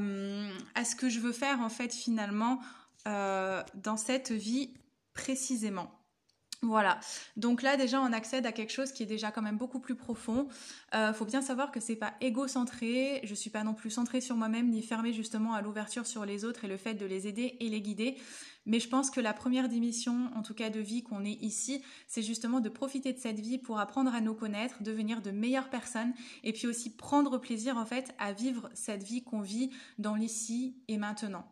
ce 0.84 0.96
que 0.96 1.08
je 1.08 1.20
veux 1.20 1.32
faire 1.32 1.60
en 1.60 1.68
fait 1.68 1.94
finalement 1.94 2.60
dans 3.04 3.96
cette 3.96 4.32
vie 4.32 4.70
précisément. 5.14 6.00
Voilà. 6.62 7.00
Donc 7.38 7.62
là, 7.62 7.78
déjà, 7.78 8.02
on 8.02 8.12
accède 8.12 8.44
à 8.44 8.52
quelque 8.52 8.72
chose 8.72 8.92
qui 8.92 9.02
est 9.02 9.06
déjà 9.06 9.30
quand 9.30 9.40
même 9.40 9.56
beaucoup 9.56 9.80
plus 9.80 9.94
profond. 9.94 10.46
Euh, 10.94 11.14
faut 11.14 11.24
bien 11.24 11.40
savoir 11.40 11.72
que 11.72 11.80
c'est 11.80 11.96
pas 11.96 12.12
égocentré. 12.20 13.20
Je 13.24 13.34
suis 13.34 13.48
pas 13.48 13.64
non 13.64 13.72
plus 13.72 13.90
centrée 13.90 14.20
sur 14.20 14.36
moi-même 14.36 14.68
ni 14.68 14.82
fermée 14.82 15.14
justement 15.14 15.54
à 15.54 15.62
l'ouverture 15.62 16.06
sur 16.06 16.26
les 16.26 16.44
autres 16.44 16.66
et 16.66 16.68
le 16.68 16.76
fait 16.76 16.92
de 16.92 17.06
les 17.06 17.26
aider 17.26 17.56
et 17.60 17.68
les 17.70 17.80
guider. 17.80 18.18
Mais 18.66 18.78
je 18.78 18.90
pense 18.90 19.10
que 19.10 19.22
la 19.22 19.32
première 19.32 19.70
démission, 19.70 20.30
en 20.36 20.42
tout 20.42 20.52
cas 20.52 20.68
de 20.68 20.80
vie 20.80 21.02
qu'on 21.02 21.24
est 21.24 21.42
ici, 21.42 21.82
c'est 22.06 22.22
justement 22.22 22.60
de 22.60 22.68
profiter 22.68 23.14
de 23.14 23.18
cette 23.18 23.40
vie 23.40 23.56
pour 23.56 23.80
apprendre 23.80 24.14
à 24.14 24.20
nous 24.20 24.34
connaître, 24.34 24.82
devenir 24.82 25.22
de 25.22 25.30
meilleures 25.30 25.70
personnes 25.70 26.12
et 26.44 26.52
puis 26.52 26.66
aussi 26.66 26.94
prendre 26.94 27.38
plaisir 27.38 27.78
en 27.78 27.86
fait 27.86 28.14
à 28.18 28.34
vivre 28.34 28.68
cette 28.74 29.02
vie 29.02 29.24
qu'on 29.24 29.40
vit 29.40 29.70
dans 29.98 30.14
l'ici 30.14 30.76
et 30.88 30.98
maintenant. 30.98 31.46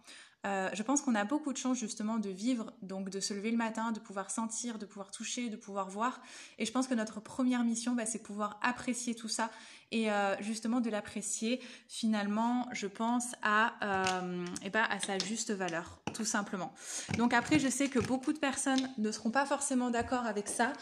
Euh, 0.46 0.70
je 0.72 0.82
pense 0.84 1.02
qu'on 1.02 1.16
a 1.16 1.24
beaucoup 1.24 1.52
de 1.52 1.58
chance 1.58 1.78
justement 1.78 2.18
de 2.18 2.28
vivre, 2.28 2.72
donc 2.82 3.10
de 3.10 3.18
se 3.18 3.34
lever 3.34 3.50
le 3.50 3.56
matin, 3.56 3.90
de 3.90 3.98
pouvoir 3.98 4.30
sentir, 4.30 4.78
de 4.78 4.86
pouvoir 4.86 5.10
toucher, 5.10 5.48
de 5.48 5.56
pouvoir 5.56 5.90
voir. 5.90 6.20
Et 6.58 6.64
je 6.64 6.70
pense 6.70 6.86
que 6.86 6.94
notre 6.94 7.20
première 7.20 7.64
mission, 7.64 7.94
bah, 7.94 8.06
c'est 8.06 8.22
pouvoir 8.22 8.58
apprécier 8.62 9.14
tout 9.14 9.28
ça 9.28 9.50
et 9.90 10.12
euh, 10.12 10.36
justement 10.40 10.80
de 10.80 10.90
l'apprécier 10.90 11.60
finalement, 11.88 12.68
je 12.72 12.86
pense, 12.86 13.34
à, 13.42 13.74
euh, 13.82 14.44
eh 14.62 14.70
ben, 14.70 14.84
à 14.88 15.00
sa 15.00 15.18
juste 15.18 15.50
valeur, 15.50 16.00
tout 16.14 16.26
simplement. 16.26 16.72
Donc 17.16 17.34
après, 17.34 17.58
je 17.58 17.68
sais 17.68 17.88
que 17.88 17.98
beaucoup 17.98 18.32
de 18.32 18.38
personnes 18.38 18.90
ne 18.96 19.10
seront 19.10 19.30
pas 19.30 19.44
forcément 19.44 19.90
d'accord 19.90 20.26
avec 20.26 20.46
ça, 20.46 20.72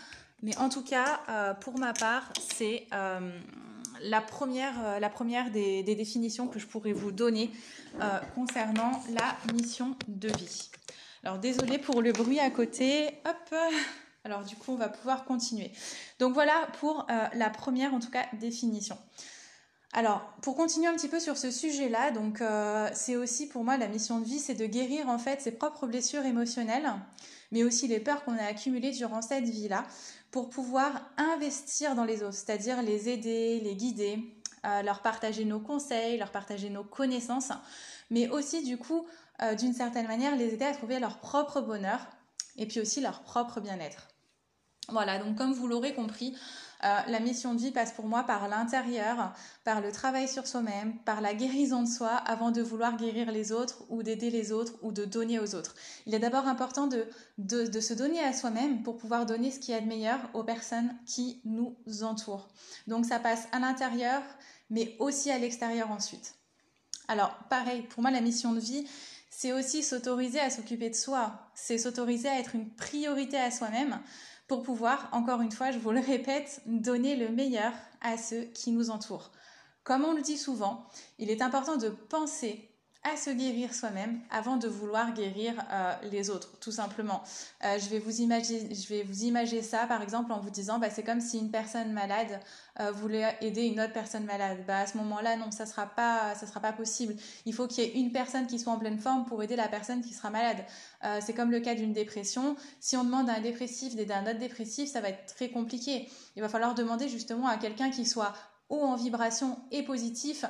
mais 0.42 0.57
en 0.59 0.69
tout 0.69 0.83
cas, 0.83 1.55
pour 1.61 1.79
ma 1.79 1.95
part, 1.95 2.31
c'est 2.55 2.87
la 4.02 4.20
première, 4.20 4.74
euh, 4.85 5.50
des, 5.50 5.94
définitions 5.94 6.48
que 6.48 6.59
je 6.59 6.66
pourrais 6.66 6.92
vous 6.92 7.12
donner 7.12 7.50
euh, 8.00 8.18
concernant 8.35 9.02
la 9.11 9.37
mission 9.54 9.96
de 10.09 10.28
vie. 10.28 10.70
Alors 11.22 11.38
désolé 11.38 11.78
pour 11.78 12.02
le 12.02 12.12
bruit 12.12 12.40
à 12.40 12.50
côté. 12.50 13.09
Hop. 13.24 13.54
Alors 14.24 14.44
du 14.44 14.56
coup, 14.56 14.72
on 14.72 14.76
va 14.76 14.88
pouvoir 14.88 15.24
continuer. 15.24 15.72
Donc 16.18 16.35
voilà 16.35 16.68
pour 16.80 17.06
euh, 17.11 17.26
la 17.35 17.50
première, 17.50 17.94
en 17.94 18.00
tout 18.00 18.11
cas, 18.11 18.26
définition. 18.40 18.98
Alors, 19.92 20.30
pour 20.42 20.56
continuer 20.56 20.88
un 20.88 20.94
petit 20.94 21.09
peu 21.09 21.20
sur 21.20 21.38
ce 21.38 21.50
sujet-là, 21.50 22.11
donc 22.11 22.42
c'est 22.92 23.16
aussi 23.16 23.48
pour 23.48 23.64
moi 23.64 23.78
la 23.78 23.88
mission 23.88 24.20
de 24.20 24.26
vie, 24.26 24.40
c'est 24.40 24.54
de 24.54 24.66
guérir 24.66 25.09
en 25.09 25.16
fait 25.16 25.40
ses 25.40 25.52
propres 25.52 25.87
blessures 25.87 26.26
émotionnelles, 26.26 26.92
mais 27.50 27.64
aussi 27.64 27.88
les 27.88 28.00
peurs 28.00 28.22
qu'on 28.24 28.37
a 28.37 28.44
accumulées 28.44 28.90
durant 28.90 29.22
cette 29.22 29.44
vie-là, 29.44 29.87
pour 30.37 30.51
pouvoir 30.51 31.01
investir 31.16 31.94
dans 31.94 32.05
les 32.05 32.22
autres, 32.22 32.35
c'est-à-dire 32.35 32.83
les 32.83 33.09
aider, 33.09 33.59
les 33.61 33.75
guider, 33.75 34.18
euh, 34.66 34.83
leur 34.83 35.01
partager 35.01 35.46
nos 35.46 35.61
conseils, 35.61 36.18
leur 36.18 36.31
partager 36.31 36.68
nos 36.68 36.85
connaissances, 36.85 37.53
mais 38.11 38.29
aussi 38.29 38.62
du 38.62 38.77
coup, 38.77 39.07
euh, 39.40 39.55
d'une 39.55 39.72
certaine 39.72 40.07
manière, 40.07 40.37
les 40.37 40.53
aider 40.53 40.66
à 40.66 40.75
trouver 40.75 41.01
leur 41.01 41.20
propre 41.20 41.62
bonheur 41.62 42.01
et 42.59 42.66
puis 42.66 42.81
aussi 42.81 43.01
leur 43.01 43.22
propre 43.22 43.62
bien-être. 43.62 44.09
Voilà, 44.90 45.18
donc 45.18 45.37
comme 45.37 45.55
vous 45.55 45.68
l'aurez 45.68 45.94
compris, 45.94 46.37
euh, 46.85 47.01
la 47.07 47.21
mission 47.21 47.55
de 47.55 47.61
vie 47.61 47.71
passe 47.71 47.93
pour 47.93 48.07
moi 48.07 48.25
par 48.25 48.49
l'intérieur, 48.49 49.33
par 49.65 49.81
le 49.81 49.91
travail 49.91 50.29
sur 50.29 50.47
soi-même, 50.47 50.99
par 51.05 51.21
la 51.21 51.35
guérison 51.35 51.83
de 51.83 51.89
soi 51.89 52.11
avant 52.11 52.51
de 52.51 52.61
vouloir 52.61 52.97
guérir 52.97 53.33
les 53.33 53.51
autres 53.51 53.85
ou 53.89 54.03
d'aider 54.03 54.31
les 54.31 54.53
autres 54.53 54.75
ou 54.83 54.93
de 54.93 55.05
donner 55.05 55.39
aux 55.39 55.55
autres. 55.55 55.75
Il 56.07 56.15
est 56.15 56.19
d'abord 56.19 56.47
important 56.47 56.87
de, 56.87 57.09
de, 57.39 57.81
se 57.81 57.95
donner 57.95 58.21
à 58.21 58.33
soi-même 58.33 58.83
pour 58.83 58.99
pouvoir 58.99 59.25
donner 59.25 59.51
ce 59.51 59.59
qu'il 59.59 59.75
y 59.75 59.77
a 59.77 59.81
de 59.81 59.87
meilleur 59.87 60.19
aux 60.35 60.45
personnes 60.45 60.95
qui 61.07 61.41
nous 61.45 61.77
entourent. 62.03 62.49
Donc 62.87 63.07
ça 63.07 63.19
passe 63.19 63.49
à 63.53 63.59
l'intérieur, 63.59 64.23
mais 64.69 64.97
aussi 64.99 65.31
à 65.31 65.39
l'extérieur 65.39 65.91
ensuite. 65.91 66.35
Alors 67.09 67.35
pareil, 67.49 67.83
pour 67.83 68.03
moi 68.03 68.11
la 68.11 68.21
mission 68.21 68.53
de 68.53 68.61
vie, 68.61 68.87
c'est 69.31 69.53
aussi 69.53 69.83
s'autoriser 69.83 70.41
à 70.41 70.51
s'occuper 70.51 70.91
de 70.91 70.95
soi, 70.95 71.51
c'est 71.55 71.79
s'autoriser 71.79 72.29
à 72.29 72.39
être 72.39 72.55
une 72.55 72.71
priorité 72.71 73.39
à 73.39 73.51
soi-même 73.51 74.01
pour 74.46 74.62
pouvoir, 74.62 75.09
encore 75.12 75.40
une 75.40 75.52
fois, 75.52 75.70
je 75.70 75.78
vous 75.78 75.90
le 75.90 76.00
répète, 76.00 76.62
donner 76.66 77.16
le 77.16 77.30
meilleur 77.30 77.72
à 78.00 78.16
ceux 78.16 78.42
qui 78.42 78.70
nous 78.70 78.90
entourent. 78.90 79.32
Comme 79.82 80.04
on 80.04 80.14
le 80.14 80.22
dit 80.22 80.37
souvent, 80.37 80.87
il 81.18 81.30
est 81.30 81.42
important 81.42 81.76
de 81.76 81.88
penser 81.88 82.70
à 83.12 83.16
se 83.16 83.31
guérir 83.31 83.73
soi-même 83.73 84.21
avant 84.31 84.57
de 84.57 84.66
vouloir 84.66 85.12
guérir 85.12 85.55
euh, 85.71 85.95
les 86.11 86.29
autres, 86.29 86.59
tout 86.61 86.73
simplement. 86.73 87.23
Euh, 87.64 87.79
je, 87.79 87.88
vais 87.88 87.99
vous 87.99 88.21
imaginer, 88.21 88.75
je 88.75 88.88
vais 88.88 89.03
vous 89.03 89.25
imager 89.25 89.62
ça, 89.62 89.87
par 89.87 90.03
exemple, 90.03 90.33
en 90.33 90.40
vous 90.40 90.51
disant, 90.51 90.79
bah, 90.79 90.90
c'est 90.90 91.05
comme 91.05 91.21
si 91.21 91.38
une 91.38 91.51
personne 91.51 91.92
malade 91.92 92.40
euh, 92.81 92.90
voulait 92.90 93.37
aider 93.40 93.62
une 93.62 93.81
autre 93.81 93.92
personne 93.92 94.25
malade. 94.25 94.59
Bah, 94.66 94.79
à 94.79 94.87
ce 94.87 94.97
moment-là, 94.97 95.37
non, 95.37 95.53
ça 95.53 95.66
sera 95.66 95.87
pas, 95.87 96.35
ça 96.35 96.47
sera 96.47 96.61
pas 96.61 96.73
possible. 96.73 97.14
Il 97.45 97.55
faut 97.55 97.69
qu'il 97.69 97.85
y 97.85 97.87
ait 97.87 97.92
une 98.01 98.11
personne 98.11 98.47
qui 98.47 98.59
soit 98.59 98.73
en 98.73 98.79
pleine 98.79 98.99
forme 98.99 99.25
pour 99.25 99.42
aider 99.42 99.57
la 99.57 99.69
personne 99.69 100.03
qui 100.03 100.12
sera 100.12 100.31
malade. 100.31 100.64
c'est 101.21 101.35
comme 101.35 101.51
le 101.51 101.61
cas 101.61 101.75
d'une 101.75 101.92
dépression. 101.92 102.57
Si 102.81 102.97
on 102.97 103.05
demande 103.05 103.31
à 103.31 103.35
un 103.35 103.40
dépressif 103.40 103.95
d'aider 103.95 104.14
un 104.14 104.25
autre 104.25 104.38
dépressif, 104.38 104.90
ça 104.90 105.01
va 105.01 105.11
être 105.11 105.27
très 105.27 105.51
compliqué. 105.51 106.09
Il 106.35 106.42
va 106.42 106.49
falloir 106.49 106.75
demander 106.75 107.09
justement 107.09 107.47
à 107.47 107.57
quelqu'un 107.57 107.90
qui 107.90 108.05
soit 108.05 108.33
haut 108.69 108.81
en 108.81 108.97
vibration 108.97 109.59
et 109.71 109.83
positif 109.83 110.45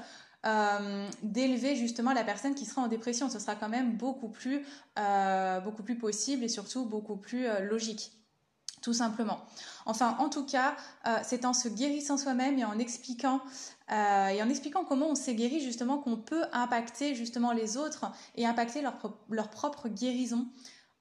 euh, 0.47 1.09
d'élever 1.23 1.75
justement 1.75 2.13
la 2.13 2.23
personne 2.23 2.55
qui 2.55 2.67
sera 2.67 2.83
en 2.83 2.87
dépression. 2.87 3.29
Ce 3.29 3.41
sera 3.41 3.57
quand 3.57 3.69
même 3.69 3.97
beaucoup 3.97 4.29
plus, 4.29 4.65
euh, 4.99 5.59
beaucoup 5.61 5.83
plus 5.83 5.99
possible 5.99 6.45
et 6.45 6.49
surtout 6.49 6.85
beaucoup 6.85 7.17
plus 7.17 7.47
euh, 7.47 7.61
logique 7.61 8.13
tout 8.83 8.93
simplement. 8.93 9.41
Enfin, 9.85 10.17
en 10.21 10.29
tout 10.29 10.47
cas, 10.47 10.77
c'est 11.25 11.45
en 11.45 11.53
se 11.53 11.67
guérissant 11.69 12.17
soi-même 12.17 12.57
et 12.57 12.65
en 12.65 12.79
expliquant 12.79 13.41
et 13.91 14.41
en 14.41 14.49
expliquant 14.49 14.85
comment 14.85 15.09
on 15.09 15.17
s'est 15.17 15.35
guéri 15.35 15.59
justement 15.59 15.99
qu'on 15.99 16.17
peut 16.17 16.45
impacter 16.53 17.17
justement 17.17 17.51
les 17.51 17.77
autres 17.79 18.05
et 18.37 18.47
impacter 18.47 18.83
leur, 18.83 18.95
leur 19.29 19.51
propre 19.51 19.89
guérison 19.89 20.47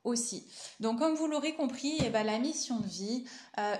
aussi. 0.03 0.47
Donc, 0.79 0.97
comme 0.97 1.13
vous 1.13 1.27
l'aurez 1.27 1.53
compris, 1.53 1.95
eh 2.03 2.10
ben, 2.10 2.25
la 2.25 2.39
mission 2.39 2.79
de 2.79 2.88
vie, 2.88 3.25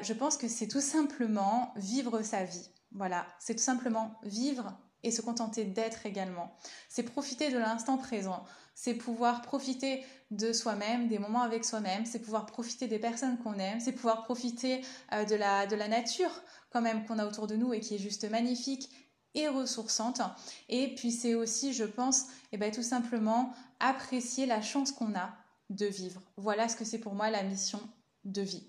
je 0.02 0.14
pense 0.14 0.38
que 0.38 0.48
c'est 0.50 0.68
tout 0.68 0.82
simplement 0.82 1.74
vivre 1.76 2.22
sa 2.22 2.44
vie. 2.44 2.70
Voilà, 2.92 3.26
c'est 3.40 3.56
tout 3.56 3.64
simplement 3.64 4.20
vivre 4.24 4.78
et 5.06 5.12
se 5.12 5.22
contenter 5.22 5.64
d'être 5.64 6.06
également. 6.06 6.52
C'est 6.90 7.04
profiter 7.04 7.52
de 7.52 7.58
l'instant 7.58 7.98
présent, 7.98 8.44
c'est 8.74 8.96
pouvoir 8.96 9.42
profiter 9.42 10.04
de 10.32 10.52
soi-même, 10.52 11.08
des 11.08 11.20
moments 11.20 11.44
avec 11.44 11.64
soi-même, 11.64 12.06
c'est 12.06 12.20
pouvoir 12.20 12.46
profiter 12.46 12.88
des 12.88 13.00
personnes 13.00 13.38
qu'on 13.38 13.54
aime, 13.54 13.80
c'est 13.80 13.94
pouvoir 13.94 14.24
profiter 14.24 14.82
euh, 15.14 15.24
de, 15.24 15.36
la, 15.36 15.68
de 15.68 15.76
la 15.76 15.88
nature 15.88 16.32
quand 16.72 16.82
même 16.82 17.06
qu'on 17.06 17.20
a 17.20 17.26
autour 17.26 17.48
de 17.48 17.56
nous 17.56 17.74
et 17.74 17.80
qui 17.80 17.96
est 17.96 18.00
juste 18.00 18.30
magnifique 18.30 18.90
et 19.34 19.48
ressourçante. 19.48 20.22
Et 20.70 20.96
puis 20.96 21.12
c'est 21.12 21.36
aussi, 21.36 21.74
je 21.74 21.84
pense, 21.84 22.26
eh 22.52 22.58
ben, 22.58 22.72
tout 22.72 22.84
simplement 22.84 23.54
apprécier 23.80 24.46
la 24.46 24.62
chance 24.62 24.92
qu'on 24.92 25.16
a 25.16 25.34
de 25.70 25.86
vivre. 25.86 26.22
Voilà 26.38 26.68
ce 26.68 26.76
que 26.76 26.86
c'est 26.86 27.00
pour 27.00 27.14
moi 27.14 27.30
la 27.30 27.44
mission 27.44 27.80
de 28.24 28.42
vie. 28.42 28.64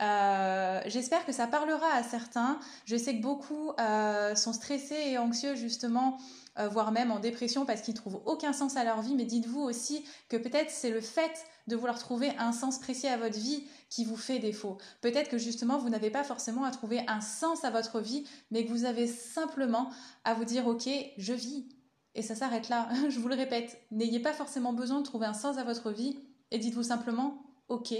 Euh, 0.00 0.80
j'espère 0.86 1.26
que 1.26 1.32
ça 1.32 1.46
parlera 1.46 1.86
à 1.94 2.02
certains. 2.02 2.58
Je 2.86 2.96
sais 2.96 3.16
que 3.16 3.22
beaucoup 3.22 3.72
euh, 3.78 4.34
sont 4.34 4.52
stressés 4.52 5.02
et 5.08 5.18
anxieux 5.18 5.56
justement, 5.56 6.16
euh, 6.58 6.68
voire 6.68 6.90
même 6.90 7.10
en 7.10 7.18
dépression 7.18 7.66
parce 7.66 7.82
qu'ils 7.82 7.94
trouvent 7.94 8.22
aucun 8.24 8.52
sens 8.52 8.76
à 8.76 8.84
leur 8.84 9.02
vie. 9.02 9.14
Mais 9.14 9.26
dites-vous 9.26 9.60
aussi 9.60 10.04
que 10.28 10.36
peut-être 10.36 10.70
c'est 10.70 10.90
le 10.90 11.02
fait 11.02 11.44
de 11.66 11.76
vouloir 11.76 11.98
trouver 11.98 12.30
un 12.38 12.52
sens 12.52 12.78
précis 12.78 13.08
à 13.08 13.18
votre 13.18 13.38
vie 13.38 13.64
qui 13.90 14.04
vous 14.04 14.16
fait 14.16 14.38
défaut. 14.38 14.78
Peut-être 15.02 15.28
que 15.28 15.38
justement 15.38 15.76
vous 15.76 15.90
n'avez 15.90 16.10
pas 16.10 16.24
forcément 16.24 16.64
à 16.64 16.70
trouver 16.70 17.02
un 17.06 17.20
sens 17.20 17.64
à 17.64 17.70
votre 17.70 18.00
vie, 18.00 18.24
mais 18.50 18.64
que 18.64 18.70
vous 18.70 18.86
avez 18.86 19.06
simplement 19.06 19.90
à 20.24 20.32
vous 20.32 20.44
dire 20.44 20.66
ok, 20.66 20.88
je 21.18 21.32
vis. 21.34 21.68
Et 22.14 22.22
ça 22.22 22.34
s'arrête 22.34 22.70
là. 22.70 22.88
je 23.10 23.18
vous 23.18 23.28
le 23.28 23.36
répète, 23.36 23.82
n'ayez 23.90 24.20
pas 24.20 24.32
forcément 24.32 24.72
besoin 24.72 25.00
de 25.00 25.04
trouver 25.04 25.26
un 25.26 25.34
sens 25.34 25.58
à 25.58 25.64
votre 25.64 25.90
vie 25.90 26.18
et 26.50 26.58
dites-vous 26.58 26.84
simplement 26.84 27.42
ok, 27.68 27.94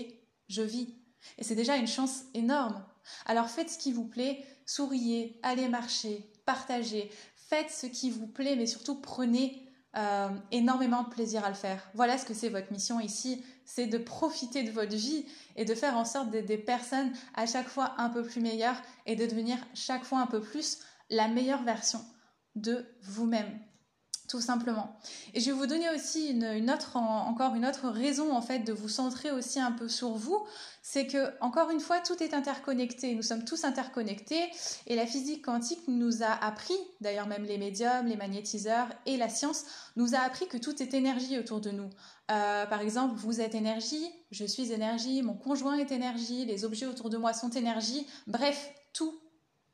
je 0.49 0.63
vis. 0.63 1.00
Et 1.39 1.45
c'est 1.45 1.55
déjà 1.55 1.77
une 1.77 1.87
chance 1.87 2.23
énorme. 2.35 2.85
Alors 3.27 3.49
faites 3.49 3.71
ce 3.71 3.79
qui 3.79 3.93
vous 3.93 4.07
plaît, 4.07 4.45
souriez, 4.67 5.39
allez 5.43 5.69
marcher, 5.69 6.31
partagez, 6.47 7.11
faites 7.37 7.71
ce 7.71 7.87
qui 7.87 8.11
vous 8.11 8.27
plaît, 8.27 8.57
mais 8.57 8.67
surtout 8.67 9.01
prenez 9.01 9.67
euh, 9.97 10.29
énormément 10.53 11.03
de 11.03 11.09
plaisir 11.09 11.45
à 11.45 11.49
le 11.49 11.55
faire. 11.55 11.91
Voilà 11.95 12.17
ce 12.17 12.25
que 12.25 12.35
c'est 12.35 12.49
votre 12.49 12.71
mission 12.73 13.01
ici, 13.01 13.45
c'est 13.65 13.87
de 13.87 13.99
profiter 13.99 14.63
de 14.63 14.71
votre 14.71 14.95
vie 14.95 15.27
et 15.57 15.65
de 15.65 15.75
faire 15.75 15.97
en 15.97 16.05
sorte 16.05 16.31
d'être 16.31 16.47
des 16.47 16.59
personnes 16.59 17.13
à 17.35 17.47
chaque 17.47 17.69
fois 17.69 17.95
un 17.99 18.09
peu 18.09 18.23
plus 18.23 18.41
meilleures 18.41 18.81
et 19.07 19.17
de 19.17 19.27
devenir 19.27 19.59
chaque 19.75 20.05
fois 20.05 20.21
un 20.21 20.27
peu 20.27 20.41
plus 20.41 20.79
la 21.09 21.27
meilleure 21.27 21.65
version 21.65 22.05
de 22.55 22.87
vous-même 23.03 23.59
tout 24.31 24.41
simplement. 24.41 24.97
Et 25.35 25.41
je 25.41 25.47
vais 25.47 25.57
vous 25.57 25.67
donner 25.67 25.91
aussi 25.91 26.29
une, 26.29 26.71
autre, 26.71 26.97
encore 26.97 27.57
une 27.57 27.67
autre 27.67 27.89
raison 27.89 28.33
en 28.33 28.41
fait 28.41 28.61
de 28.61 28.73
vous 28.73 28.89
centrer 28.89 29.33
aussi 29.33 29.59
un 29.59 29.73
peu 29.73 29.89
sur 29.89 30.11
vous, 30.11 30.47
c'est 30.83 31.09
que 31.09 31.33
encore 31.41 31.71
une 31.71 31.81
fois 31.81 31.99
tout 31.99 32.23
est 32.23 32.33
interconnecté. 32.33 33.17
Nous 33.17 33.23
sommes 33.23 33.45
tous 33.45 33.65
interconnectés 33.65 34.45
et 34.87 34.95
la 34.95 35.05
physique 35.05 35.45
quantique 35.45 35.81
nous 35.89 36.23
a 36.23 36.31
appris, 36.45 36.79
d'ailleurs 37.01 37.27
même 37.27 37.43
les 37.43 37.59
médiums, 37.59 38.07
les 38.07 38.17
magnétiseurs 38.17 38.87
et 39.05 39.17
la 39.17 39.29
science 39.29 39.65
nous 39.97 40.15
a 40.15 40.19
appris 40.19 40.47
que 40.47 40.59
tout 40.59 40.81
est 40.81 40.95
énergie 40.95 41.37
autour 41.37 41.61
de 41.61 41.73
nous. 41.73 41.91
Euh, 42.31 42.67
par 42.67 42.81
exemple, 42.83 43.17
vous 43.17 43.41
êtes 43.41 43.57
énergie, 43.57 44.09
je 44.31 44.45
suis 44.45 44.71
énergie, 44.71 45.23
mon 45.23 45.35
conjoint 45.35 45.77
est 45.77 45.91
énergie, 45.91 46.45
les 46.45 46.65
objets 46.65 46.87
autour 46.87 47.11
de 47.11 47.17
moi 47.17 47.33
sont 47.33 47.51
énergie. 47.51 48.07
Bref, 48.29 48.71
tout 48.93 49.20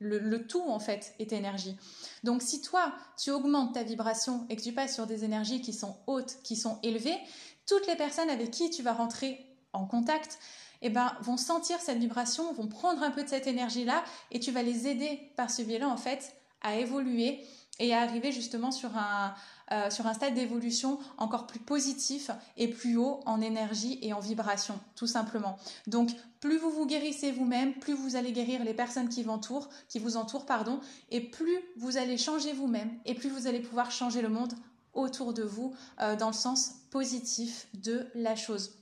le, 0.06 0.46
tout, 0.46 0.62
en 0.62 0.78
fait, 0.78 1.14
est 1.18 1.32
énergie. 1.32 1.76
Donc, 2.24 2.42
si 2.42 2.62
toi, 2.62 2.92
tu 3.18 3.30
augmentes 3.30 3.74
ta 3.74 3.82
vibration 3.82 4.46
et 4.48 4.56
que 4.56 4.62
tu 4.62 4.72
passes 4.72 4.94
sur 4.94 5.06
des 5.06 5.24
énergies 5.24 5.60
qui 5.60 5.72
sont 5.72 5.96
hautes, 6.06 6.36
qui 6.42 6.56
sont 6.56 6.78
élevées, 6.82 7.18
toutes 7.66 7.86
les 7.86 7.96
personnes 7.96 8.30
avec 8.30 8.50
qui 8.50 8.70
tu 8.70 8.82
vas 8.82 8.92
rentrer 8.92 9.44
en 9.72 9.86
contact, 9.86 10.38
eh 10.82 10.90
ben, 10.90 11.16
vont 11.20 11.36
sentir 11.36 11.80
cette 11.80 11.98
vibration, 11.98 12.52
vont 12.52 12.68
prendre 12.68 13.02
un 13.02 13.10
peu 13.10 13.22
de 13.24 13.28
cette 13.28 13.46
énergie-là 13.46 14.04
et 14.30 14.40
tu 14.40 14.50
vas 14.50 14.62
les 14.62 14.88
aider 14.88 15.32
par 15.36 15.50
ce 15.50 15.62
biais-là, 15.62 15.88
en 15.88 15.96
fait, 15.96 16.34
à 16.62 16.76
évoluer 16.76 17.44
et 17.78 17.94
à 17.94 18.00
arriver 18.00 18.32
justement 18.32 18.70
sur 18.70 18.96
un, 18.96 19.34
euh, 19.72 19.90
sur 19.90 20.06
un 20.06 20.14
stade 20.14 20.34
d'évolution 20.34 20.98
encore 21.18 21.46
plus 21.46 21.58
positif 21.58 22.30
et 22.56 22.68
plus 22.68 22.96
haut 22.96 23.20
en 23.26 23.40
énergie 23.40 23.98
et 24.02 24.12
en 24.12 24.20
vibration, 24.20 24.78
tout 24.94 25.06
simplement. 25.06 25.58
Donc, 25.86 26.10
plus 26.40 26.58
vous 26.58 26.70
vous 26.70 26.86
guérissez 26.86 27.32
vous-même, 27.32 27.74
plus 27.74 27.94
vous 27.94 28.14
allez 28.14 28.32
guérir 28.32 28.62
les 28.62 28.74
personnes 28.74 29.08
qui 29.08 29.22
vous 29.22 29.30
entourent, 29.30 30.46
pardon, 30.46 30.80
et 31.10 31.20
plus 31.20 31.58
vous 31.76 31.96
allez 31.96 32.16
changer 32.16 32.52
vous-même, 32.52 32.90
et 33.04 33.14
plus 33.14 33.28
vous 33.28 33.46
allez 33.46 33.60
pouvoir 33.60 33.90
changer 33.90 34.22
le 34.22 34.28
monde 34.28 34.52
autour 34.94 35.34
de 35.34 35.42
vous 35.42 35.74
euh, 36.00 36.16
dans 36.16 36.28
le 36.28 36.32
sens 36.32 36.72
positif 36.90 37.66
de 37.74 38.06
la 38.14 38.36
chose 38.36 38.72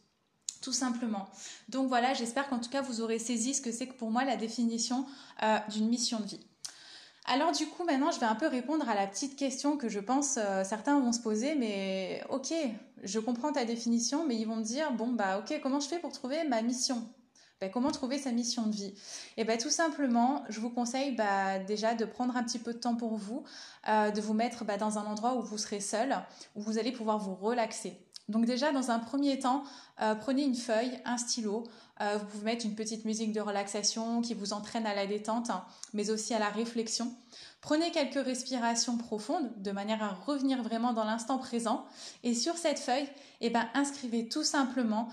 tout 0.65 0.73
simplement. 0.73 1.29
Donc 1.69 1.89
voilà, 1.89 2.15
j'espère 2.15 2.49
qu'en 2.49 2.59
tout 2.59 2.71
cas 2.71 2.81
vous 2.81 3.03
aurez 3.03 3.19
saisi 3.19 3.53
ce 3.53 3.61
que 3.61 3.71
c'est 3.71 3.87
que 3.87 3.93
pour 3.93 4.11
moi 4.11 4.25
la 4.25 4.37
définition 4.37 5.05
euh, 5.43 5.59
d'une 5.71 5.89
mission 5.89 6.19
de 6.21 6.25
vie. 6.25 6.41
Alors 7.27 7.53
du 7.53 7.67
coup, 7.67 7.85
maintenant, 7.85 8.11
je 8.11 8.21
vais 8.21 8.27
un 8.27 8.35
peu 8.35 8.47
répondre 8.47 8.87
à 8.89 8.95
la 8.95 9.07
petite 9.07 9.37
question 9.37 9.79
que 9.79 9.89
je 9.89 9.99
pense 9.99 10.39
euh, 10.39 10.63
certains 10.63 11.01
vont 11.01 11.13
se 11.13 11.21
poser, 11.21 11.55
mais 11.55 12.23
ok, 12.29 12.53
je 13.03 13.19
comprends 13.19 13.51
ta 13.51 13.65
définition, 13.65 14.27
mais 14.27 14.37
ils 14.37 14.45
vont 14.45 14.57
me 14.57 14.63
dire, 14.63 14.93
bon, 14.93 15.13
bah 15.13 15.39
ok, 15.39 15.59
comment 15.63 15.81
je 15.81 15.89
fais 15.89 15.99
pour 15.99 16.13
trouver 16.13 16.45
ma 16.45 16.61
mission? 16.61 17.09
Ben, 17.61 17.71
Comment 17.71 17.91
trouver 17.93 18.19
sa 18.19 18.31
mission 18.31 18.67
de 18.67 18.75
vie? 18.75 18.95
Et 19.37 19.43
eh 19.43 19.45
bien 19.45 19.57
tout 19.57 19.71
simplement, 19.71 20.45
je 20.51 20.61
vous 20.61 20.69
conseille 20.69 21.15
bah, 21.15 21.59
déjà 21.61 21.95
de 21.95 22.05
prendre 22.05 22.37
un 22.37 22.43
petit 22.43 22.59
peu 22.59 22.75
de 22.75 22.79
temps 22.79 22.97
pour 22.97 23.17
vous, 23.17 23.45
euh, 23.89 24.11
de 24.11 24.21
vous 24.21 24.35
mettre 24.35 24.65
bah, 24.67 24.77
dans 24.77 24.99
un 24.99 25.07
endroit 25.07 25.35
où 25.37 25.43
vous 25.43 25.57
serez 25.57 25.81
seul, 25.81 26.15
où 26.57 26.61
vous 26.61 26.79
allez 26.79 26.93
pouvoir 26.93 27.19
vous 27.19 27.35
relaxer. 27.35 27.97
Donc 28.29 28.47
déjà, 28.47 28.73
dans 28.73 28.91
un 28.91 28.99
premier 28.99 29.39
temps, 29.39 29.65
euh, 30.01 30.15
prenez 30.15 30.45
une 30.45 30.55
feuille, 30.55 30.99
un 31.05 31.19
stylo. 31.19 31.65
Euh, 32.01 32.17
vous 32.19 32.27
pouvez 32.27 32.45
mettre 32.45 32.65
une 32.65 32.75
petite 32.75 33.05
musique 33.05 33.33
de 33.33 33.41
relaxation 33.41 34.23
qui 34.23 34.35
vous 34.35 34.53
entraîne 34.53 34.87
à 34.87 34.95
la 34.95 35.07
détente, 35.07 35.51
hein, 35.51 35.65
mais 35.93 36.11
aussi 36.11 36.33
à 36.33 36.39
la 36.39 36.49
réflexion. 36.49 37.15
Prenez 37.61 37.91
quelques 37.91 38.25
respirations 38.25 38.97
profondes 38.97 39.51
de 39.63 39.71
manière 39.71 40.03
à 40.03 40.09
revenir 40.09 40.63
vraiment 40.63 40.93
dans 40.93 41.05
l'instant 41.05 41.39
présent. 41.39 41.85
Et 42.23 42.35
sur 42.35 42.57
cette 42.57 42.79
feuille, 42.79 43.09
eh 43.41 43.51
ben, 43.51 43.69
inscrivez 43.75 44.29
tout 44.29 44.43
simplement 44.43 45.09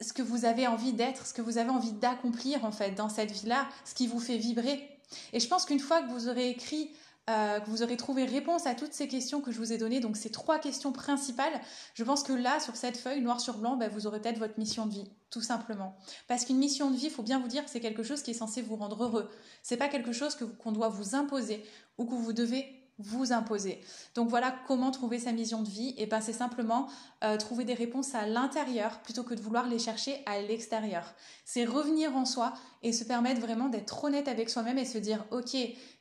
ce 0.00 0.12
que 0.12 0.22
vous 0.22 0.44
avez 0.44 0.66
envie 0.66 0.92
d'être, 0.92 1.26
ce 1.26 1.34
que 1.34 1.42
vous 1.42 1.58
avez 1.58 1.70
envie 1.70 1.92
d'accomplir 1.92 2.64
en 2.64 2.72
fait 2.72 2.92
dans 2.92 3.08
cette 3.08 3.32
vie-là, 3.32 3.66
ce 3.84 3.94
qui 3.94 4.06
vous 4.06 4.20
fait 4.20 4.36
vibrer. 4.36 5.00
Et 5.32 5.40
je 5.40 5.48
pense 5.48 5.64
qu'une 5.64 5.80
fois 5.80 6.02
que 6.02 6.10
vous 6.10 6.28
aurez 6.28 6.50
écrit 6.50 6.90
euh, 7.28 7.60
que 7.60 7.68
vous 7.68 7.82
aurez 7.82 7.96
trouvé 7.96 8.24
réponse 8.24 8.66
à 8.66 8.74
toutes 8.74 8.92
ces 8.92 9.08
questions 9.08 9.40
que 9.40 9.50
je 9.50 9.58
vous 9.58 9.72
ai 9.72 9.78
données, 9.78 9.98
donc 10.00 10.16
ces 10.16 10.30
trois 10.30 10.58
questions 10.58 10.92
principales, 10.92 11.60
je 11.94 12.04
pense 12.04 12.22
que 12.22 12.32
là, 12.32 12.60
sur 12.60 12.76
cette 12.76 12.96
feuille, 12.96 13.20
noir 13.20 13.40
sur 13.40 13.58
blanc, 13.58 13.76
bah, 13.76 13.88
vous 13.88 14.06
aurez 14.06 14.20
peut-être 14.20 14.38
votre 14.38 14.58
mission 14.58 14.86
de 14.86 14.92
vie, 14.92 15.10
tout 15.30 15.40
simplement. 15.40 15.96
Parce 16.28 16.44
qu'une 16.44 16.58
mission 16.58 16.90
de 16.90 16.96
vie, 16.96 17.06
il 17.06 17.10
faut 17.10 17.24
bien 17.24 17.40
vous 17.40 17.48
dire 17.48 17.64
c'est 17.66 17.80
quelque 17.80 18.02
chose 18.04 18.22
qui 18.22 18.30
est 18.30 18.34
censé 18.34 18.62
vous 18.62 18.76
rendre 18.76 19.02
heureux. 19.02 19.28
C'est 19.62 19.76
pas 19.76 19.88
quelque 19.88 20.12
chose 20.12 20.36
qu'on 20.58 20.72
doit 20.72 20.88
vous 20.88 21.14
imposer 21.16 21.64
ou 21.98 22.06
que 22.06 22.14
vous 22.14 22.32
devez 22.32 22.86
vous 22.98 23.32
imposer. 23.32 23.80
Donc 24.14 24.28
voilà 24.30 24.54
comment 24.66 24.90
trouver 24.90 25.18
sa 25.18 25.32
mission 25.32 25.62
de 25.62 25.68
vie. 25.68 25.94
Et 25.98 26.06
ben 26.06 26.20
c'est 26.20 26.32
simplement 26.32 26.88
euh, 27.24 27.36
trouver 27.36 27.64
des 27.64 27.74
réponses 27.74 28.14
à 28.14 28.26
l'intérieur 28.26 29.00
plutôt 29.02 29.22
que 29.22 29.34
de 29.34 29.40
vouloir 29.40 29.68
les 29.68 29.78
chercher 29.78 30.22
à 30.26 30.40
l'extérieur. 30.40 31.14
C'est 31.44 31.64
revenir 31.64 32.16
en 32.16 32.24
soi 32.24 32.54
et 32.82 32.92
se 32.92 33.04
permettre 33.04 33.40
vraiment 33.40 33.68
d'être 33.68 34.04
honnête 34.04 34.28
avec 34.28 34.48
soi-même 34.48 34.78
et 34.78 34.86
se 34.86 34.98
dire 34.98 35.24
ok 35.30 35.56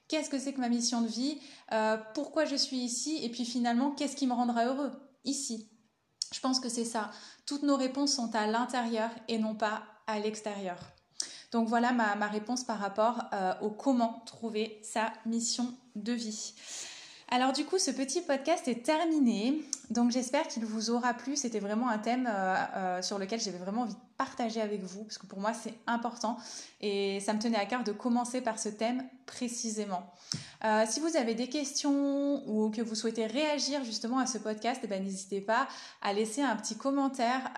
Qu'est-ce 0.07 0.29
que 0.29 0.39
c'est 0.39 0.53
que 0.53 0.61
ma 0.61 0.69
mission 0.69 1.01
de 1.01 1.07
vie? 1.07 1.39
Euh, 1.71 1.97
Pourquoi 2.13 2.45
je 2.45 2.55
suis 2.55 2.77
ici? 2.77 3.19
Et 3.23 3.29
puis 3.29 3.45
finalement, 3.45 3.91
qu'est-ce 3.91 4.15
qui 4.15 4.27
me 4.27 4.33
rendra 4.33 4.65
heureux? 4.65 4.91
Ici 5.23 5.69
Je 6.31 6.39
pense 6.39 6.59
que 6.59 6.69
c'est 6.69 6.85
ça. 6.85 7.11
Toutes 7.45 7.63
nos 7.63 7.75
réponses 7.75 8.13
sont 8.13 8.35
à 8.35 8.45
l'intérieur 8.45 9.09
et 9.27 9.37
non 9.37 9.55
pas 9.55 9.83
à 10.07 10.19
l'extérieur. 10.19 10.77
Donc 11.51 11.67
voilà 11.67 11.91
ma, 11.93 12.27
réponse 12.27 12.63
par 12.63 12.79
rapport 12.79 13.23
euh, 13.33 13.53
au 13.61 13.69
comment 13.69 14.21
trouver 14.25 14.79
sa 14.83 15.13
mission 15.25 15.73
de 15.95 16.11
vie. 16.11 16.53
Alors 17.29 17.53
du 17.53 17.65
coup, 17.65 17.79
ce 17.79 17.91
petit 17.91 18.21
podcast 18.21 18.67
est 18.67 18.83
terminé. 18.83 19.63
Donc 19.89 20.11
j'espère 20.11 20.47
qu'il 20.47 20.65
vous 20.65 20.89
aura 20.89 21.13
plu. 21.13 21.35
C'était 21.35 21.59
vraiment 21.59 21.89
un 21.89 21.97
thème 21.97 22.27
euh, 22.31 22.55
euh, 22.75 23.01
sur 23.01 23.19
lequel 23.19 23.39
j'avais 23.39 23.57
vraiment 23.57 23.81
envie 23.81 23.93
de 23.93 23.99
partager 24.17 24.61
avec 24.61 24.81
vous, 24.83 25.03
parce 25.03 25.17
que 25.17 25.25
pour 25.25 25.39
moi 25.39 25.53
c'est 25.53 25.73
important 25.87 26.37
et 26.79 27.19
ça 27.19 27.33
me 27.33 27.39
tenait 27.39 27.57
à 27.57 27.65
cœur 27.65 27.83
de 27.83 27.91
commencer 27.91 28.39
par 28.39 28.57
ce 28.57 28.69
thème 28.69 29.03
précisément. 29.25 30.13
Euh, 30.63 30.85
si 30.87 31.01
vous 31.01 31.17
avez 31.17 31.35
des 31.35 31.49
questions 31.49 32.47
ou 32.47 32.69
que 32.71 32.81
vous 32.81 32.95
souhaitez 32.95 33.25
réagir 33.25 33.83
justement 33.83 34.19
à 34.19 34.25
ce 34.25 34.37
podcast, 34.37 34.79
eh 34.83 34.87
ben, 34.87 35.03
n'hésitez 35.03 35.41
pas 35.41 35.67
à 36.01 36.13
laisser 36.13 36.41
un 36.41 36.55
petit 36.55 36.77
commentaire 36.77 37.51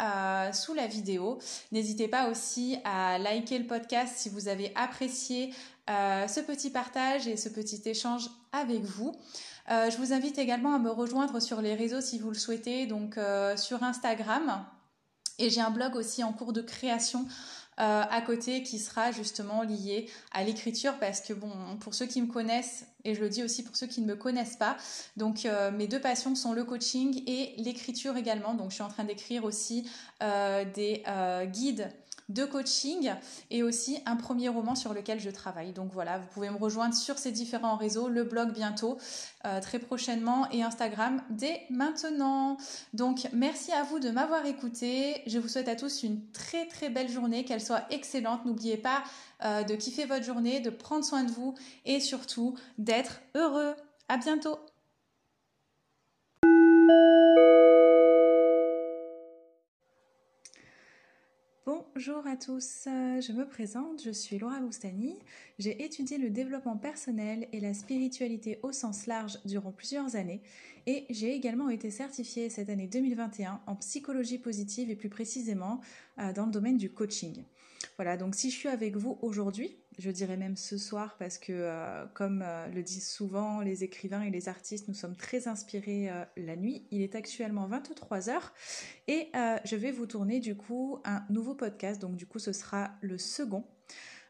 sous 0.54 0.74
la 0.74 0.88
vidéo. 0.88 1.38
N'hésitez 1.72 2.08
pas 2.08 2.30
aussi 2.30 2.78
à 2.84 3.20
liker 3.20 3.60
le 3.60 3.68
podcast 3.68 4.16
si 4.18 4.30
vous 4.30 4.48
avez 4.48 4.74
apprécié 4.76 5.54
ce 5.88 6.40
petit 6.42 6.72
partage 6.72 7.28
et 7.28 7.38
ce 7.38 7.50
petit 7.50 7.82
échange 7.86 8.30
avec 8.52 8.82
vous. 8.82 9.16
Euh, 9.70 9.90
je 9.90 9.98
vous 9.98 10.14
invite 10.14 10.38
également 10.38 10.74
à 10.74 10.80
me 10.80 10.90
rejoindre 10.90 11.42
sur 11.42 11.62
les 11.62 11.76
réseaux 11.76 12.02
si 12.02 12.20
vous 12.20 12.30
le 12.30 12.38
souhaitez, 12.38 12.86
donc 12.86 13.18
euh, 13.18 13.58
sur 13.58 13.84
Instagram. 13.84 14.66
Et 15.40 15.50
j'ai 15.50 15.62
un 15.62 15.72
blog 15.72 15.96
aussi 15.96 16.24
en 16.24 16.32
cours 16.32 16.54
de 16.54 16.62
création 16.62 17.28
euh, 17.80 18.04
à 18.10 18.22
côté 18.22 18.64
qui 18.64 18.80
sera 18.80 19.12
justement 19.12 19.62
lié 19.62 20.10
à 20.32 20.44
l'écriture 20.44 20.98
parce 21.00 21.22
que 21.22 21.34
bon, 21.34 21.52
pour 21.80 21.94
ceux 21.94 22.06
qui 22.06 22.22
me 22.22 22.28
connaissent, 22.28 22.86
et 23.04 23.14
je 23.14 23.20
le 23.20 23.30
dis 23.30 23.44
aussi 23.44 23.62
pour 23.62 23.76
ceux 23.76 23.88
qui 23.88 24.02
ne 24.02 24.08
me 24.08 24.16
connaissent 24.16 24.56
pas, 24.56 24.78
donc 25.16 25.48
mes 25.74 25.88
deux 25.88 26.02
passions 26.02 26.34
sont 26.34 26.54
le 26.54 26.64
coaching 26.64 27.22
et 27.28 27.54
l'écriture 27.58 28.18
également. 28.18 28.56
Donc 28.56 28.72
je 28.72 28.76
suis 28.76 28.84
en 28.84 28.88
train 28.88 29.04
d'écrire 29.04 29.44
aussi 29.44 29.88
des 30.20 31.04
guides 31.52 31.92
de 32.30 32.44
coaching 32.46 33.14
et 33.52 33.64
aussi 33.64 34.00
un 34.06 34.16
premier 34.16 34.50
roman 34.50 34.76
sur 34.76 34.94
lequel 34.94 35.20
je 35.20 35.30
travaille. 35.30 35.72
Donc 35.72 35.92
voilà, 35.94 36.18
vous 36.18 36.28
pouvez 36.28 36.50
me 36.50 36.58
rejoindre 36.58 36.94
sur 36.94 37.18
ces 37.18 37.32
différents 37.32 37.78
réseaux, 37.78 38.10
le 38.10 38.24
blog 38.24 38.52
bientôt, 38.52 38.98
euh, 39.46 39.62
très 39.62 39.80
prochainement 39.80 40.50
et 40.52 40.64
Instagram 40.64 41.22
dès 41.30 41.62
maintenant. 41.70 42.58
Donc 42.94 43.28
merci 43.34 43.72
à 43.72 43.84
vous 43.84 44.00
de 44.00 44.10
m'avoir 44.10 44.46
écouté. 44.46 45.22
Je 45.26 45.40
vous 45.40 45.48
souhaite 45.48 45.70
à 45.70 45.76
tous 45.76 46.04
une 46.04 46.30
très 46.32 46.68
très 46.68 46.90
belle 46.90 47.10
journée, 47.10 47.46
qu'elle 47.46 47.62
soit 47.62 47.84
excellente. 47.92 48.46
N'oubliez 48.46 48.78
pas 48.78 49.04
euh, 49.44 49.64
de 49.64 49.76
kiffer 49.76 50.06
votre 50.06 50.26
journée, 50.26 50.60
de 50.60 50.70
prendre 50.70 51.06
soin 51.06 51.24
de 51.24 51.32
vous 51.32 51.56
et 51.86 52.00
surtout 52.00 52.56
d'être 52.78 53.22
heureux. 53.36 53.76
À 54.10 54.18
bientôt. 54.18 54.58
Bonjour 61.98 62.28
à 62.28 62.36
tous, 62.36 62.84
je 62.86 63.32
me 63.32 63.44
présente, 63.44 64.04
je 64.04 64.12
suis 64.12 64.38
Laura 64.38 64.60
Boustani. 64.60 65.18
J'ai 65.58 65.84
étudié 65.84 66.20
le 66.20 66.30
développement 66.30 66.78
personnel 66.78 67.48
et 67.54 67.60
la 67.60 67.74
spiritualité 67.74 68.60
au 68.62 68.72
sens 68.72 69.08
large 69.08 69.40
durant 69.46 69.72
plusieurs 69.72 70.16
années 70.16 70.44
et 70.86 71.08
j'ai 71.10 71.34
également 71.34 71.72
été 71.72 71.90
certifiée 71.90 72.52
cette 72.52 72.70
année 72.70 72.86
2021 72.86 73.62
en 73.66 73.76
psychologie 73.78 74.38
positive 74.38 74.92
et 74.92 74.96
plus 74.96 75.10
précisément 75.10 75.82
euh, 76.20 76.32
dans 76.34 76.46
le 76.46 76.52
domaine 76.52 76.78
du 76.78 76.92
coaching. 76.92 77.44
Voilà, 77.98 78.18
donc 78.18 78.36
si 78.36 78.52
je 78.52 78.56
suis 78.56 78.70
avec 78.70 78.96
vous 78.96 79.18
aujourd'hui, 79.22 79.78
je 79.98 80.12
dirais 80.12 80.38
même 80.38 80.56
ce 80.56 80.78
soir 80.78 81.16
parce 81.18 81.38
que 81.38 81.52
euh, 81.52 82.06
comme 82.14 82.44
euh, 82.46 82.68
le 82.68 82.84
disent 82.84 83.10
souvent 83.10 83.62
les 83.62 83.84
écrivains 83.84 84.22
et 84.22 84.30
les 84.30 84.48
artistes, 84.48 84.88
nous 84.88 84.94
sommes 84.94 85.16
très 85.16 85.48
inspirés 85.48 86.10
euh, 86.10 86.24
la 86.38 86.56
nuit. 86.56 86.86
Il 86.92 87.02
est 87.02 87.16
actuellement 87.16 87.68
23h 87.68 88.36
et 89.08 89.32
je 89.66 89.76
vais 89.76 89.92
vous 89.92 90.06
tourner 90.06 90.40
du 90.40 90.56
coup 90.56 91.00
un 91.04 91.24
nouveau 91.30 91.56
podcast. 91.56 92.02
Donc 92.02 92.16
du 92.16 92.28
coup 92.28 92.40
ce 92.40 92.54
sera 92.54 92.92
le 93.02 93.18
second 93.18 93.66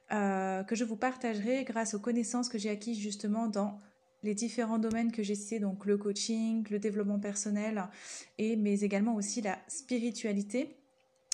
que 0.10 0.76
je 0.76 0.86
vous 0.86 0.96
partagerai 0.96 1.66
grâce 1.66 1.94
aux 1.94 2.00
connaissances 2.00 2.48
que 2.48 2.58
j'ai 2.58 2.70
acquises 2.70 2.98
justement 2.98 3.48
dans 3.48 3.82
les 4.24 4.34
différents 4.34 4.80
domaines 4.80 5.12
que 5.12 5.22
j'ai 5.22 5.36
cités, 5.36 5.60
donc 5.60 5.86
le 5.86 5.98
coaching, 5.98 6.66
le 6.70 6.80
développement 6.80 7.20
personnel 7.20 7.90
et 8.38 8.56
mais 8.56 8.80
également 8.80 9.16
aussi 9.16 9.42
la 9.42 9.60
spiritualité. 9.68 10.78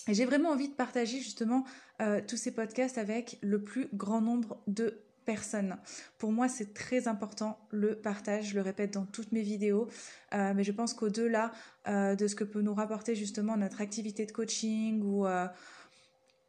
J'ai 0.08 0.26
vraiment 0.26 0.50
envie 0.50 0.68
de 0.68 0.74
partager 0.74 1.20
justement 1.20 1.64
euh, 2.02 2.22
tous 2.28 2.38
ces 2.38 2.52
podcasts 2.52 2.98
avec 2.98 3.38
le 3.42 3.64
plus 3.64 3.88
grand 3.94 4.22
nombre 4.22 4.62
de 4.68 5.00
personnes. 5.26 5.78
Pour 6.18 6.32
moi, 6.32 6.50
c'est 6.50 6.74
très 6.74 7.08
important 7.08 7.58
le 7.70 7.96
partage, 7.96 8.50
je 8.50 8.56
le 8.56 8.62
répète 8.62 8.94
dans 8.94 9.06
toutes 9.06 9.32
mes 9.32 9.42
vidéos, 9.42 9.88
euh, 10.34 10.54
mais 10.56 10.64
je 10.64 10.72
pense 10.72 10.94
qu'au-delà 10.94 11.52
euh, 11.88 12.16
de 12.16 12.28
ce 12.28 12.36
que 12.36 12.44
peut 12.44 12.62
nous 12.62 12.74
rapporter 12.74 13.16
justement 13.16 13.56
notre 13.56 13.80
activité 13.80 14.26
de 14.26 14.32
coaching 14.32 15.02
ou, 15.04 15.26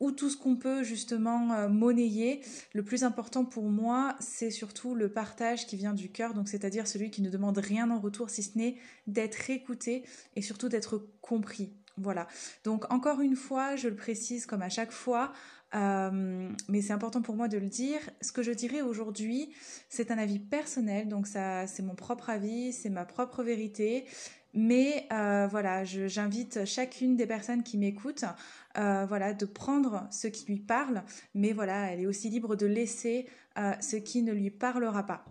ou 0.00 0.10
tout 0.12 0.28
ce 0.28 0.36
qu'on 0.36 0.56
peut 0.56 0.82
justement 0.82 1.68
monnayer, 1.68 2.40
le 2.72 2.82
plus 2.82 3.04
important 3.04 3.44
pour 3.44 3.64
moi, 3.64 4.16
c'est 4.18 4.50
surtout 4.50 4.94
le 4.94 5.08
partage 5.08 5.66
qui 5.66 5.76
vient 5.76 5.94
du 5.94 6.10
cœur, 6.10 6.34
donc 6.34 6.48
c'est-à-dire 6.48 6.88
celui 6.88 7.10
qui 7.10 7.22
ne 7.22 7.30
demande 7.30 7.58
rien 7.58 7.90
en 7.90 8.00
retour 8.00 8.28
si 8.30 8.42
ce 8.42 8.58
n'est 8.58 8.76
d'être 9.06 9.50
écouté 9.50 10.04
et 10.34 10.42
surtout 10.42 10.68
d'être 10.68 11.06
compris. 11.20 11.72
Voilà. 11.96 12.26
Donc 12.64 12.90
encore 12.92 13.20
une 13.20 13.36
fois, 13.36 13.76
je 13.76 13.88
le 13.88 13.94
précise 13.94 14.46
comme 14.46 14.62
à 14.62 14.68
chaque 14.68 14.90
fois, 14.90 15.32
euh, 15.74 16.50
mais 16.68 16.82
c'est 16.82 16.92
important 16.92 17.22
pour 17.22 17.36
moi 17.36 17.48
de 17.48 17.58
le 17.58 17.68
dire. 17.68 18.00
Ce 18.20 18.32
que 18.32 18.42
je 18.42 18.52
dirais 18.52 18.82
aujourd'hui, 18.82 19.52
c'est 19.88 20.10
un 20.10 20.18
avis 20.18 20.38
personnel, 20.38 21.08
donc 21.08 21.26
ça, 21.26 21.66
c'est 21.66 21.82
mon 21.82 21.94
propre 21.94 22.30
avis, 22.30 22.72
c'est 22.72 22.90
ma 22.90 23.04
propre 23.04 23.42
vérité. 23.42 24.06
Mais 24.56 25.08
euh, 25.12 25.48
voilà, 25.48 25.84
j'invite 25.84 26.64
chacune 26.64 27.16
des 27.16 27.26
personnes 27.26 27.64
qui 27.64 27.76
m'écoutent, 27.76 28.24
euh, 28.78 29.04
voilà, 29.06 29.34
de 29.34 29.46
prendre 29.46 30.06
ce 30.12 30.28
qui 30.28 30.46
lui 30.46 30.60
parle, 30.60 31.02
mais 31.34 31.52
voilà, 31.52 31.90
elle 31.90 32.00
est 32.00 32.06
aussi 32.06 32.30
libre 32.30 32.54
de 32.54 32.66
laisser 32.66 33.28
ce 33.56 33.96
qui 33.96 34.22
ne 34.22 34.32
lui 34.32 34.50
parlera 34.50 35.04
pas. 35.04 35.24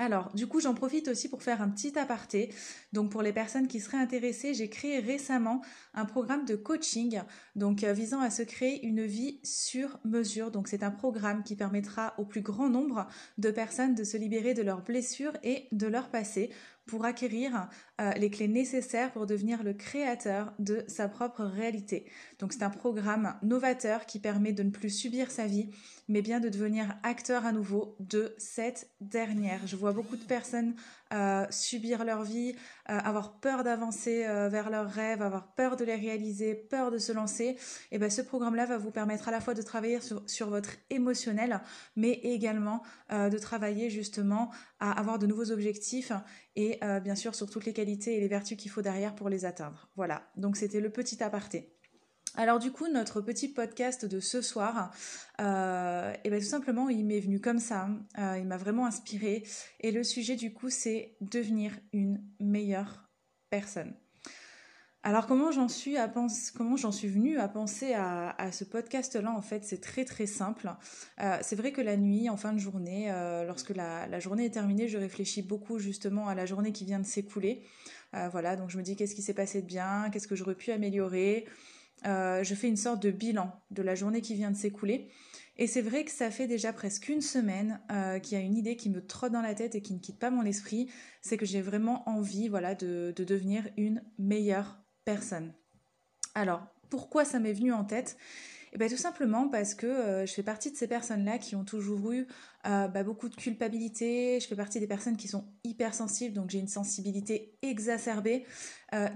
Alors, 0.00 0.30
du 0.32 0.46
coup, 0.46 0.60
j'en 0.60 0.74
profite 0.74 1.08
aussi 1.08 1.28
pour 1.28 1.42
faire 1.42 1.60
un 1.60 1.68
petit 1.68 1.98
aparté. 1.98 2.54
Donc, 2.92 3.10
pour 3.10 3.20
les 3.20 3.32
personnes 3.32 3.66
qui 3.66 3.80
seraient 3.80 3.98
intéressées, 3.98 4.54
j'ai 4.54 4.70
créé 4.70 5.00
récemment 5.00 5.60
un 5.92 6.04
programme 6.04 6.44
de 6.44 6.54
coaching, 6.54 7.20
donc 7.56 7.82
euh, 7.82 7.92
visant 7.92 8.20
à 8.20 8.30
se 8.30 8.42
créer 8.42 8.86
une 8.86 9.04
vie 9.04 9.40
sur 9.42 9.98
mesure. 10.04 10.52
Donc, 10.52 10.68
c'est 10.68 10.84
un 10.84 10.92
programme 10.92 11.42
qui 11.42 11.56
permettra 11.56 12.14
au 12.16 12.24
plus 12.24 12.42
grand 12.42 12.70
nombre 12.70 13.08
de 13.38 13.50
personnes 13.50 13.96
de 13.96 14.04
se 14.04 14.16
libérer 14.16 14.54
de 14.54 14.62
leurs 14.62 14.82
blessures 14.82 15.36
et 15.42 15.66
de 15.72 15.88
leur 15.88 16.10
passé 16.10 16.50
pour 16.88 17.04
acquérir 17.04 17.68
euh, 18.00 18.10
les 18.12 18.30
clés 18.30 18.48
nécessaires 18.48 19.12
pour 19.12 19.26
devenir 19.26 19.62
le 19.62 19.74
créateur 19.74 20.52
de 20.58 20.82
sa 20.88 21.06
propre 21.06 21.44
réalité. 21.44 22.06
Donc 22.40 22.52
c'est 22.52 22.64
un 22.64 22.70
programme 22.70 23.36
novateur 23.42 24.06
qui 24.06 24.18
permet 24.18 24.52
de 24.52 24.64
ne 24.64 24.70
plus 24.70 24.90
subir 24.90 25.30
sa 25.30 25.46
vie, 25.46 25.70
mais 26.08 26.22
bien 26.22 26.40
de 26.40 26.48
devenir 26.48 26.96
acteur 27.04 27.46
à 27.46 27.52
nouveau 27.52 27.94
de 28.00 28.34
cette 28.38 28.90
dernière. 29.00 29.66
Je 29.66 29.76
vois 29.76 29.92
beaucoup 29.92 30.16
de 30.16 30.24
personnes 30.24 30.74
euh, 31.14 31.46
subir 31.48 32.04
leur 32.04 32.22
vie, 32.22 32.54
euh, 32.90 32.98
avoir 32.98 33.40
peur 33.40 33.64
d'avancer 33.64 34.26
euh, 34.26 34.50
vers 34.50 34.68
leurs 34.68 34.90
rêves, 34.90 35.22
avoir 35.22 35.54
peur 35.54 35.76
de 35.76 35.84
les 35.84 35.94
réaliser, 35.94 36.54
peur 36.54 36.90
de 36.90 36.98
se 36.98 37.12
lancer, 37.12 37.56
et 37.90 37.98
ben 37.98 38.10
ce 38.10 38.20
programme-là 38.20 38.66
va 38.66 38.76
vous 38.76 38.90
permettre 38.90 39.28
à 39.28 39.30
la 39.30 39.40
fois 39.40 39.54
de 39.54 39.62
travailler 39.62 40.00
sur, 40.26 40.50
votre 40.50 40.70
émotionnel, 40.90 41.60
mais 41.96 42.12
également 42.22 42.82
de 43.10 43.38
travailler 43.38 43.90
justement 43.90 44.50
à 44.80 44.98
avoir 44.98 45.18
de 45.18 45.26
nouveaux 45.26 45.50
objectifs 45.50 46.12
et 46.56 46.80
bien 47.02 47.14
sûr 47.14 47.34
sur 47.34 47.48
toutes 47.50 47.64
les 47.64 47.72
qualités 47.72 48.16
et 48.16 48.20
les 48.20 48.28
vertus 48.28 48.56
qu'il 48.56 48.70
faut 48.70 48.82
derrière 48.82 49.14
pour 49.14 49.28
les 49.28 49.44
atteindre. 49.44 49.88
Voilà, 49.96 50.30
donc 50.36 50.56
c'était 50.56 50.80
le 50.80 50.90
petit 50.90 51.22
aparté. 51.22 51.77
Alors 52.38 52.60
du 52.60 52.70
coup, 52.70 52.86
notre 52.86 53.20
petit 53.20 53.48
podcast 53.48 54.04
de 54.04 54.20
ce 54.20 54.42
soir, 54.42 54.92
euh, 55.40 56.14
et 56.22 56.30
ben, 56.30 56.38
tout 56.38 56.46
simplement, 56.46 56.88
il 56.88 57.04
m'est 57.04 57.18
venu 57.18 57.40
comme 57.40 57.58
ça, 57.58 57.88
euh, 58.16 58.38
il 58.38 58.46
m'a 58.46 58.56
vraiment 58.56 58.86
inspiré. 58.86 59.42
Et 59.80 59.90
le 59.90 60.04
sujet 60.04 60.36
du 60.36 60.52
coup, 60.52 60.70
c'est 60.70 61.16
devenir 61.20 61.72
une 61.92 62.22
meilleure 62.38 63.10
personne. 63.50 63.92
Alors 65.02 65.26
comment 65.26 65.50
j'en 65.50 65.66
suis 65.68 65.96
comment 66.54 66.76
j'en 66.76 66.92
suis 66.92 67.08
venue 67.08 67.38
à 67.38 67.48
penser 67.48 67.94
à, 67.94 68.52
ce 68.52 68.62
podcast-là 68.62 69.32
En 69.32 69.42
fait, 69.42 69.64
c'est 69.64 69.80
très 69.80 70.04
très 70.04 70.26
simple. 70.26 70.70
Euh, 71.20 71.38
c'est 71.40 71.56
vrai 71.56 71.72
que 71.72 71.80
la 71.80 71.96
nuit, 71.96 72.28
en 72.28 72.36
fin 72.36 72.52
de 72.52 72.58
journée, 72.58 73.10
lorsque 73.48 73.70
la, 73.70 74.20
journée 74.20 74.44
est 74.44 74.50
terminée, 74.50 74.86
je 74.86 74.98
réfléchis 74.98 75.42
beaucoup 75.42 75.80
justement 75.80 76.28
à 76.28 76.36
la 76.36 76.46
journée 76.46 76.70
qui 76.70 76.84
vient 76.84 77.00
de 77.00 77.06
s'écouler. 77.06 77.64
voilà, 78.12 78.54
donc 78.54 78.70
je 78.70 78.78
me 78.78 78.82
dis 78.84 78.94
qu'est-ce 78.94 79.16
qui 79.16 79.22
s'est 79.22 79.34
passé 79.34 79.60
de 79.60 79.66
bien, 79.66 80.08
qu'est-ce 80.12 80.28
que 80.28 80.36
j'aurais 80.36 80.54
pu 80.54 80.70
améliorer? 80.70 81.44
Euh, 82.06 82.44
je 82.44 82.54
fais 82.54 82.68
une 82.68 82.76
sorte 82.76 83.02
de 83.02 83.10
bilan 83.10 83.52
de 83.70 83.82
la 83.82 83.94
journée 83.94 84.20
qui 84.20 84.34
vient 84.34 84.50
de 84.50 84.56
s'écouler. 84.56 85.08
Et 85.56 85.66
c'est 85.66 85.82
vrai 85.82 86.04
que 86.04 86.12
ça 86.12 86.30
fait 86.30 86.46
déjà 86.46 86.72
presque 86.72 87.08
une 87.08 87.20
semaine 87.20 87.80
euh, 87.90 88.20
qu'il 88.20 88.38
y 88.38 88.40
a 88.40 88.44
une 88.44 88.56
idée 88.56 88.76
qui 88.76 88.90
me 88.90 89.04
trotte 89.04 89.32
dans 89.32 89.42
la 89.42 89.54
tête 89.54 89.74
et 89.74 89.82
qui 89.82 89.92
ne 89.92 89.98
quitte 89.98 90.18
pas 90.18 90.30
mon 90.30 90.44
esprit, 90.44 90.88
c'est 91.20 91.36
que 91.36 91.46
j'ai 91.46 91.60
vraiment 91.60 92.08
envie 92.08 92.48
voilà, 92.48 92.76
de, 92.76 93.12
devenir 93.16 93.68
une 93.76 94.02
meilleure 94.18 94.78
personne. 95.04 95.52
Alors, 96.36 96.62
pourquoi 96.90 97.24
ça 97.24 97.40
m'est 97.40 97.52
venu 97.52 97.72
en 97.72 97.84
tête? 97.84 98.16
Eh 98.72 98.78
bien, 98.78 98.86
tout 98.86 98.98
simplement 98.98 99.48
parce 99.48 99.74
que 99.74 99.86
euh, 99.86 100.26
je 100.26 100.32
fais 100.32 100.44
partie 100.44 100.70
de 100.70 100.76
ces 100.76 100.86
personnes-là 100.86 101.38
qui 101.38 101.56
ont 101.56 101.64
toujours 101.64 102.12
eu 102.12 102.28
bah, 102.64 103.02
beaucoup 103.02 103.30
de 103.30 103.34
culpabilité. 103.34 104.38
Je 104.40 104.46
fais 104.46 104.54
partie 104.54 104.78
des 104.78 104.86
personnes 104.86 105.16
qui 105.16 105.26
sont 105.26 105.46
hypersensibles, 105.64 106.34
donc 106.34 106.50
j'ai 106.50 106.58
une 106.58 106.68
sensibilité 106.68 107.56
exacerbée 107.62 108.44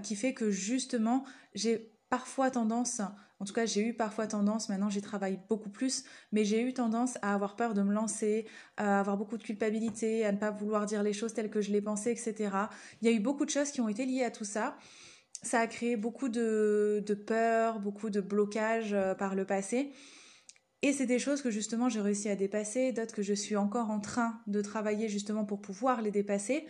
qui 0.01 0.15
fait 0.15 0.33
que 0.33 0.49
justement 0.49 1.23
j'ai 1.53 1.92
parfois 2.13 2.51
tendance 2.51 3.01
en 3.39 3.45
tout 3.45 3.53
cas, 3.53 3.65
j'ai 3.65 3.81
eu 3.81 3.93
parfois 3.93 4.27
tendance, 4.27 4.69
maintenant 4.69 4.89
j'y 4.89 5.01
travaille 5.01 5.39
beaucoup 5.49 5.71
plus, 5.71 6.03
mais 6.31 6.45
j'ai 6.45 6.61
eu 6.61 6.73
tendance 6.73 7.17
à 7.23 7.33
avoir 7.33 7.55
peur 7.55 7.73
de 7.73 7.81
me 7.81 7.91
lancer, 7.91 8.45
à 8.77 8.99
avoir 8.99 9.17
beaucoup 9.17 9.35
de 9.37 9.43
culpabilité, 9.43 10.23
à 10.23 10.31
ne 10.31 10.37
pas 10.37 10.51
vouloir 10.51 10.85
dire 10.85 11.01
les 11.01 11.11
choses 11.11 11.33
telles 11.33 11.49
que 11.49 11.59
je 11.59 11.71
les 11.71 11.81
pensais, 11.81 12.11
etc. 12.11 12.51
Il 13.01 13.09
y 13.09 13.11
a 13.11 13.13
eu 13.13 13.19
beaucoup 13.19 13.43
de 13.43 13.49
choses 13.49 13.71
qui 13.71 13.81
ont 13.81 13.89
été 13.89 14.05
liées 14.05 14.23
à 14.23 14.31
tout 14.31 14.45
ça. 14.45 14.77
Ça 15.41 15.59
a 15.59 15.67
créé 15.67 15.97
beaucoup 15.97 16.29
de, 16.29 17.03
de 17.05 17.13
peur, 17.15 17.79
beaucoup 17.79 18.09
de 18.09 18.21
blocages 18.21 18.93
euh, 18.93 19.13
par 19.15 19.35
le 19.35 19.43
passé. 19.43 19.91
Et 20.83 20.93
c'est 20.93 21.07
des 21.07 21.19
choses 21.19 21.41
que 21.41 21.49
justement 21.49 21.89
j'ai 21.89 21.99
réussi 21.99 22.29
à 22.29 22.35
dépasser, 22.35 22.93
d'autres 22.93 23.15
que 23.15 23.23
je 23.23 23.33
suis 23.33 23.57
encore 23.57 23.89
en 23.89 23.99
train 23.99 24.39
de 24.47 24.61
travailler 24.61 25.09
justement 25.09 25.43
pour 25.43 25.59
pouvoir 25.59 26.01
les 26.01 26.11
dépasser. 26.11 26.65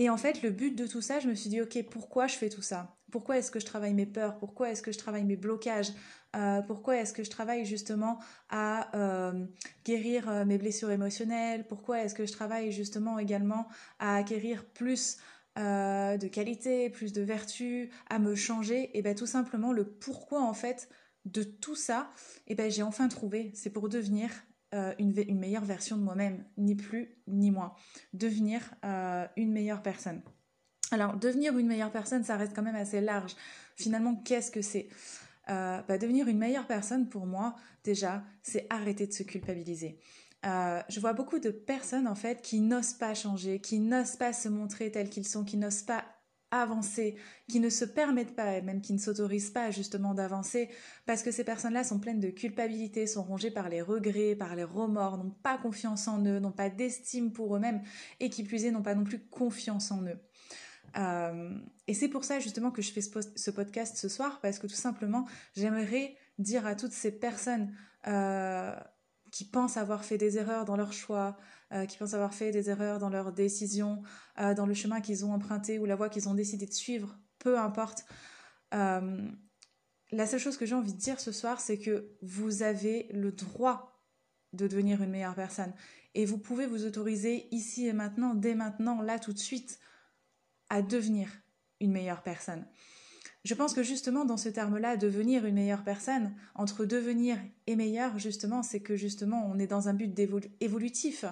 Et 0.00 0.08
en 0.08 0.16
fait, 0.16 0.40
le 0.40 0.48
but 0.48 0.74
de 0.74 0.86
tout 0.86 1.02
ça, 1.02 1.20
je 1.20 1.28
me 1.28 1.34
suis 1.34 1.50
dit, 1.50 1.60
ok, 1.60 1.84
pourquoi 1.90 2.26
je 2.26 2.34
fais 2.34 2.48
tout 2.48 2.62
ça? 2.62 2.96
Pourquoi 3.12 3.36
est-ce 3.36 3.50
que 3.50 3.60
je 3.60 3.66
travaille 3.66 3.92
mes 3.92 4.06
peurs? 4.06 4.38
Pourquoi 4.38 4.70
est-ce 4.70 4.80
que 4.80 4.92
je 4.92 4.98
travaille 4.98 5.24
mes 5.24 5.36
blocages? 5.36 5.92
Euh, 6.34 6.62
Pourquoi 6.62 6.96
est-ce 6.96 7.12
que 7.12 7.22
je 7.22 7.28
travaille 7.28 7.66
justement 7.66 8.18
à 8.48 8.96
euh, 8.96 9.44
guérir 9.84 10.26
euh, 10.30 10.46
mes 10.46 10.56
blessures 10.56 10.90
émotionnelles? 10.90 11.66
Pourquoi 11.66 12.00
est-ce 12.00 12.14
que 12.14 12.24
je 12.24 12.32
travaille 12.32 12.72
justement 12.72 13.18
également 13.18 13.68
à 13.98 14.16
acquérir 14.16 14.64
plus 14.64 15.18
de 15.56 16.28
qualité, 16.28 16.88
plus 16.88 17.12
de 17.12 17.20
vertu, 17.20 17.90
à 18.08 18.18
me 18.18 18.34
changer? 18.34 18.96
Et 18.96 19.02
bien 19.02 19.12
tout 19.12 19.26
simplement, 19.26 19.70
le 19.70 19.84
pourquoi 19.84 20.40
en 20.40 20.54
fait 20.54 20.88
de 21.26 21.42
tout 21.42 21.74
ça, 21.76 22.10
et 22.46 22.54
ben 22.54 22.70
j'ai 22.70 22.82
enfin 22.82 23.08
trouvé. 23.08 23.50
C'est 23.54 23.68
pour 23.68 23.90
devenir 23.90 24.30
euh, 24.72 24.94
une, 25.00 25.38
meilleure 25.38 25.64
version 25.64 25.96
de 25.96 26.02
moi-même, 26.02 26.44
ni 26.56 26.76
plus 26.76 27.16
ni 27.26 27.50
moins. 27.50 27.74
Devenir 28.12 28.62
euh, 28.84 29.26
une 29.36 29.52
meilleure 29.52 29.82
personne. 29.82 30.22
Alors, 30.92 31.16
devenir 31.16 31.58
une 31.58 31.66
meilleure 31.66 31.90
personne, 31.90 32.22
ça 32.22 32.36
reste 32.36 32.54
quand 32.54 32.62
même 32.62 32.76
assez 32.76 33.00
large. 33.00 33.34
Finalement, 33.76 34.14
qu'est-ce 34.14 34.52
que 34.52 34.62
c'est? 34.62 34.88
Euh, 35.48 35.80
bah, 35.88 35.98
Devenir 35.98 36.28
une 36.28 36.38
meilleure 36.38 36.68
personne, 36.68 37.08
pour 37.08 37.26
moi, 37.26 37.56
déjà, 37.82 38.22
c'est 38.42 38.68
arrêter 38.70 39.08
de 39.08 39.12
se 39.12 39.24
culpabiliser. 39.24 39.98
je 40.44 41.00
vois 41.00 41.14
beaucoup 41.14 41.40
de 41.40 41.50
personnes, 41.50 42.06
en 42.06 42.14
fait, 42.14 42.40
qui 42.40 42.60
n'osent 42.60 42.94
pas 42.94 43.14
changer, 43.14 43.60
qui 43.60 43.80
n'osent 43.80 44.16
pas 44.16 44.32
se 44.32 44.48
montrer 44.48 44.92
tels 44.92 45.10
qu'ils 45.10 45.26
sont, 45.26 45.44
qui 45.44 45.56
n'osent 45.56 45.82
pas 45.82 46.04
avancer, 46.50 47.16
qui 47.48 47.60
ne 47.60 47.68
se 47.68 47.84
permettent 47.84 48.34
pas, 48.34 48.56
et 48.56 48.62
même 48.62 48.80
qui 48.80 48.92
ne 48.92 48.98
s'autorisent 48.98 49.50
pas 49.50 49.70
justement 49.70 50.14
d'avancer, 50.14 50.68
parce 51.06 51.22
que 51.22 51.30
ces 51.30 51.44
personnes-là 51.44 51.84
sont 51.84 51.98
pleines 51.98 52.20
de 52.20 52.30
culpabilité, 52.30 53.06
sont 53.06 53.22
rongées 53.22 53.50
par 53.50 53.68
les 53.68 53.82
regrets, 53.82 54.34
par 54.34 54.56
les 54.56 54.64
remords, 54.64 55.18
n'ont 55.18 55.34
pas 55.42 55.58
confiance 55.58 56.08
en 56.08 56.24
eux, 56.24 56.38
n'ont 56.38 56.52
pas 56.52 56.70
d'estime 56.70 57.32
pour 57.32 57.56
eux-mêmes, 57.56 57.82
et 58.18 58.30
qui 58.30 58.42
plus 58.42 58.64
est, 58.64 58.70
n'ont 58.70 58.82
pas 58.82 58.94
non 58.94 59.04
plus 59.04 59.20
confiance 59.20 59.90
en 59.90 60.02
eux. 60.02 60.18
Euh, 60.96 61.56
et 61.86 61.94
c'est 61.94 62.08
pour 62.08 62.24
ça 62.24 62.40
justement 62.40 62.70
que 62.70 62.82
je 62.82 62.92
fais 62.92 63.00
ce, 63.00 63.50
podcast 63.50 63.96
ce 63.96 64.08
soir, 64.08 64.40
parce 64.40 64.58
que 64.58 64.66
tout 64.66 64.74
simplement, 64.74 65.26
j'aimerais 65.54 66.16
dire 66.38 66.66
à 66.66 66.74
toutes 66.74 66.92
ces 66.92 67.12
personnes 67.12 67.72
euh, 68.06 68.74
qui 69.30 69.44
pensent 69.44 69.76
avoir 69.76 70.04
fait 70.04 70.18
des 70.18 70.38
erreurs 70.38 70.64
dans 70.64 70.76
leur 70.76 70.92
choix, 70.92 71.36
euh, 71.72 71.86
qui 71.86 71.96
pensent 71.96 72.14
avoir 72.14 72.34
fait 72.34 72.50
des 72.50 72.70
erreurs 72.70 72.98
dans 72.98 73.10
leurs 73.10 73.32
décisions, 73.32 74.02
euh, 74.38 74.54
dans 74.54 74.66
le 74.66 74.74
chemin 74.74 75.00
qu'ils 75.00 75.24
ont 75.24 75.32
emprunté 75.32 75.78
ou 75.78 75.84
la 75.86 75.96
voie 75.96 76.08
qu'ils 76.08 76.28
ont 76.28 76.34
décidé 76.34 76.66
de 76.66 76.72
suivre, 76.72 77.18
peu 77.38 77.58
importe. 77.58 78.04
Euh, 78.74 79.28
la 80.12 80.26
seule 80.26 80.40
chose 80.40 80.56
que 80.56 80.66
j'ai 80.66 80.74
envie 80.74 80.92
de 80.92 80.98
dire 80.98 81.20
ce 81.20 81.32
soir, 81.32 81.60
c'est 81.60 81.78
que 81.78 82.16
vous 82.22 82.62
avez 82.62 83.08
le 83.12 83.30
droit 83.30 84.04
de 84.52 84.66
devenir 84.66 85.02
une 85.02 85.10
meilleure 85.10 85.36
personne. 85.36 85.72
Et 86.14 86.24
vous 86.24 86.38
pouvez 86.38 86.66
vous 86.66 86.84
autoriser 86.84 87.46
ici 87.54 87.86
et 87.86 87.92
maintenant, 87.92 88.34
dès 88.34 88.56
maintenant, 88.56 89.00
là 89.00 89.20
tout 89.20 89.32
de 89.32 89.38
suite, 89.38 89.78
à 90.68 90.82
devenir 90.82 91.28
une 91.78 91.92
meilleure 91.92 92.22
personne. 92.22 92.66
Je 93.44 93.54
pense 93.54 93.72
que 93.72 93.82
justement 93.82 94.26
dans 94.26 94.36
ce 94.36 94.50
terme-là, 94.50 94.96
devenir 94.98 95.46
une 95.46 95.54
meilleure 95.54 95.82
personne, 95.82 96.34
entre 96.54 96.84
devenir 96.84 97.38
et 97.66 97.74
meilleur, 97.74 98.18
justement, 98.18 98.62
c'est 98.62 98.80
que 98.80 98.96
justement 98.96 99.50
on 99.50 99.58
est 99.58 99.66
dans 99.66 99.88
un 99.88 99.94
but 99.94 100.18
évolutif. 100.60 101.24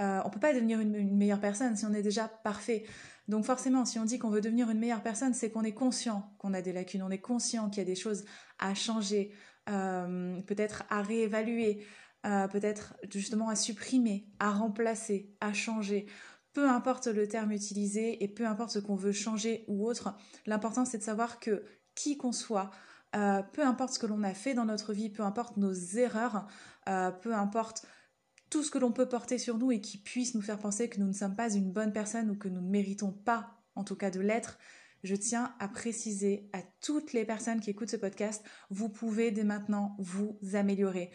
Euh, 0.00 0.20
on 0.24 0.30
peut 0.30 0.40
pas 0.40 0.54
devenir 0.54 0.80
une, 0.80 1.16
meilleure 1.16 1.40
personne 1.40 1.76
si 1.76 1.84
on 1.84 1.92
est 1.92 2.02
déjà 2.02 2.28
parfait. 2.28 2.84
Donc 3.28 3.44
forcément, 3.44 3.84
si 3.84 3.98
on 3.98 4.06
dit 4.06 4.18
qu'on 4.18 4.30
veut 4.30 4.40
devenir 4.40 4.70
une 4.70 4.78
meilleure 4.78 5.02
personne, 5.02 5.34
c'est 5.34 5.50
qu'on 5.50 5.62
est 5.62 5.74
conscient 5.74 6.32
qu'on 6.38 6.54
a 6.54 6.62
des 6.62 6.72
lacunes, 6.72 7.02
on 7.02 7.10
est 7.10 7.18
conscient 7.18 7.68
qu'il 7.68 7.78
y 7.78 7.82
a 7.82 7.84
des 7.86 7.94
choses 7.94 8.24
à 8.58 8.74
changer, 8.74 9.30
euh, 9.68 10.40
peut-être 10.42 10.84
à 10.88 11.02
réévaluer, 11.02 11.84
euh, 12.26 12.48
peut-être 12.48 12.96
justement 13.12 13.50
à 13.50 13.54
supprimer, 13.54 14.26
à 14.38 14.50
remplacer, 14.50 15.30
à 15.40 15.52
changer 15.52 16.06
peu 16.52 16.68
importe 16.68 17.06
le 17.06 17.28
terme 17.28 17.52
utilisé 17.52 18.22
et 18.22 18.28
peu 18.28 18.46
importe 18.46 18.70
ce 18.70 18.78
qu'on 18.78 18.96
veut 18.96 19.12
changer 19.12 19.64
ou 19.68 19.86
autre, 19.86 20.14
l'important 20.46 20.84
c'est 20.84 20.98
de 20.98 21.02
savoir 21.02 21.40
que 21.40 21.64
qui 21.94 22.16
qu'on 22.16 22.32
soit, 22.32 22.70
euh, 23.16 23.42
peu 23.52 23.64
importe 23.64 23.94
ce 23.94 23.98
que 23.98 24.06
l'on 24.06 24.22
a 24.22 24.34
fait 24.34 24.54
dans 24.54 24.64
notre 24.64 24.92
vie, 24.92 25.10
peu 25.10 25.22
importe 25.22 25.56
nos 25.56 25.72
erreurs, 25.72 26.46
euh, 26.88 27.10
peu 27.10 27.34
importe 27.34 27.86
tout 28.50 28.62
ce 28.62 28.70
que 28.70 28.78
l'on 28.78 28.92
peut 28.92 29.08
porter 29.08 29.38
sur 29.38 29.58
nous 29.58 29.70
et 29.72 29.80
qui 29.80 29.98
puisse 29.98 30.34
nous 30.34 30.42
faire 30.42 30.58
penser 30.58 30.88
que 30.88 31.00
nous 31.00 31.06
ne 31.06 31.12
sommes 31.12 31.36
pas 31.36 31.52
une 31.52 31.72
bonne 31.72 31.92
personne 31.92 32.30
ou 32.30 32.36
que 32.36 32.48
nous 32.48 32.60
ne 32.60 32.68
méritons 32.68 33.12
pas, 33.12 33.62
en 33.76 33.84
tout 33.84 33.96
cas, 33.96 34.10
de 34.10 34.20
l'être, 34.20 34.58
je 35.02 35.14
tiens 35.14 35.54
à 35.58 35.68
préciser 35.68 36.50
à 36.52 36.60
toutes 36.80 37.12
les 37.12 37.24
personnes 37.24 37.60
qui 37.60 37.70
écoutent 37.70 37.90
ce 37.90 37.96
podcast, 37.96 38.44
vous 38.68 38.88
pouvez 38.88 39.30
dès 39.30 39.44
maintenant 39.44 39.96
vous 39.98 40.38
améliorer. 40.54 41.10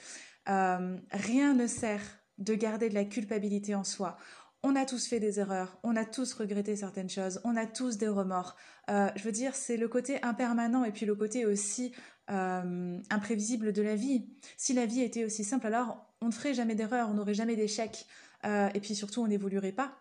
Euh, 0.50 0.98
rien 1.12 1.54
ne 1.54 1.68
sert 1.68 2.02
de 2.38 2.54
garder 2.54 2.90
de 2.90 2.94
la 2.94 3.06
culpabilité 3.06 3.76
en 3.76 3.84
soi 3.84 4.18
on 4.66 4.76
a 4.76 4.84
tous 4.84 5.06
fait 5.06 5.20
des 5.20 5.40
erreurs, 5.40 5.78
on 5.84 5.96
a 5.96 6.06
tous 6.06 6.34
regretté 6.34 6.76
certaines 6.76 7.10
choses, 7.10 7.40
on 7.44 7.56
a 7.56 7.68
tous 7.68 7.98
des 7.98 8.08
remords. 8.08 8.56
Euh, 8.90 9.10
je 9.16 9.24
veux 9.24 9.32
dire, 9.32 9.54
c'est 9.54 9.78
le 9.78 9.88
côté 9.88 10.22
impermanent 10.24 10.84
et 10.84 10.92
puis 10.92 11.06
le 11.06 11.14
côté 11.14 11.46
aussi 11.46 11.94
euh, 12.32 13.00
imprévisible 13.12 13.74
de 13.74 13.84
la 13.84 13.96
vie. 13.96 14.28
Si 14.58 14.74
la 14.74 14.88
vie 14.88 15.02
était 15.02 15.24
aussi 15.24 15.44
simple, 15.44 15.68
alors 15.68 16.12
on 16.20 16.30
ne 16.30 16.32
ferait 16.32 16.56
jamais 16.56 16.74
d'erreurs, 16.74 17.10
on 17.12 17.14
n'aurait 17.14 17.36
jamais 17.36 17.56
d'échecs. 17.56 18.08
Euh, 18.44 18.68
et 18.74 18.80
puis 18.80 18.96
surtout, 18.96 19.22
on 19.22 19.28
n'évoluerait 19.28 19.72
pas. 19.72 20.00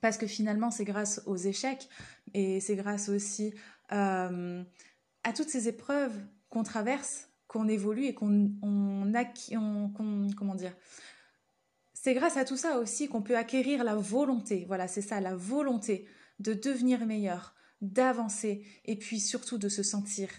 Parce 0.00 0.18
que 0.18 0.28
finalement, 0.28 0.70
c'est 0.70 0.84
grâce 0.84 1.20
aux 1.26 1.36
échecs 1.36 1.88
et 2.32 2.60
c'est 2.60 2.76
grâce 2.76 3.08
aussi 3.08 3.52
à 3.88 5.32
toutes 5.34 5.48
ces 5.48 5.66
épreuves 5.66 6.14
qu'on 6.48 6.62
traverse 6.62 7.26
qu'on 7.48 7.66
évolue 7.66 8.04
et 8.04 8.14
qu'on 8.14 8.52
on, 8.62 9.12
on, 9.12 10.30
comment 10.36 10.54
dire 10.54 10.72
c'est 12.02 12.14
grâce 12.14 12.38
à 12.38 12.46
tout 12.46 12.56
ça 12.56 12.78
aussi 12.78 13.08
qu'on 13.08 13.20
peut 13.20 13.36
acquérir 13.36 13.84
la 13.84 13.94
volonté, 13.94 14.64
voilà, 14.66 14.88
c'est 14.88 15.02
ça, 15.02 15.20
la 15.20 15.36
volonté 15.36 16.06
de 16.38 16.54
devenir 16.54 17.04
meilleur, 17.04 17.54
d'avancer 17.82 18.64
et 18.86 18.96
puis 18.96 19.20
surtout 19.20 19.58
de 19.58 19.68
se 19.68 19.82
sentir 19.82 20.30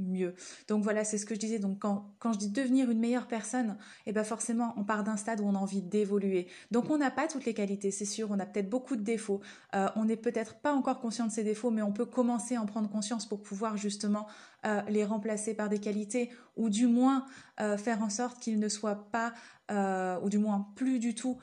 mieux. 0.00 0.34
Donc 0.68 0.82
voilà, 0.82 1.04
c'est 1.04 1.18
ce 1.18 1.26
que 1.26 1.34
je 1.34 1.40
disais. 1.40 1.58
Donc 1.58 1.78
quand, 1.78 2.32
je 2.32 2.38
dis 2.38 2.50
devenir 2.50 2.90
une 2.90 2.98
meilleure 2.98 3.26
personne, 3.26 3.76
eh 4.06 4.12
ben 4.12 4.24
forcément, 4.24 4.74
on 4.76 4.84
part 4.84 5.04
d'un 5.04 5.16
stade 5.16 5.40
où 5.40 5.44
on 5.44 5.54
a 5.54 5.58
envie 5.58 5.82
d'évoluer. 5.82 6.48
Donc 6.70 6.90
on 6.90 6.98
n'a 6.98 7.10
pas 7.10 7.28
toutes 7.28 7.44
les 7.44 7.54
qualités, 7.54 7.90
c'est 7.90 8.04
sûr. 8.04 8.28
On 8.30 8.38
a 8.38 8.46
peut-être 8.46 8.70
beaucoup 8.70 8.96
de 8.96 9.02
défauts. 9.02 9.40
Euh, 9.74 9.88
on 9.96 10.04
n'est 10.04 10.16
peut-être 10.16 10.56
pas 10.56 10.72
encore 10.72 11.00
conscient 11.00 11.26
de 11.26 11.32
ces 11.32 11.44
défauts, 11.44 11.70
mais 11.70 11.82
on 11.82 11.92
peut 11.92 12.06
commencer 12.06 12.56
à 12.56 12.62
en 12.62 12.66
prendre 12.66 12.88
conscience 12.88 13.26
pour 13.26 13.42
pouvoir 13.42 13.76
justement 13.76 14.26
euh, 14.66 14.82
les 14.88 15.04
remplacer 15.04 15.54
par 15.54 15.68
des 15.68 15.78
qualités 15.78 16.30
ou 16.56 16.68
du 16.68 16.86
moins 16.86 17.24
euh, 17.60 17.76
faire 17.76 18.02
en 18.02 18.10
sorte 18.10 18.40
qu'ils 18.40 18.58
ne 18.58 18.68
soient 18.68 19.08
pas, 19.10 19.32
ou 20.22 20.28
du 20.28 20.38
moins 20.38 20.66
plus 20.74 20.98
du 20.98 21.14
tout, 21.14 21.38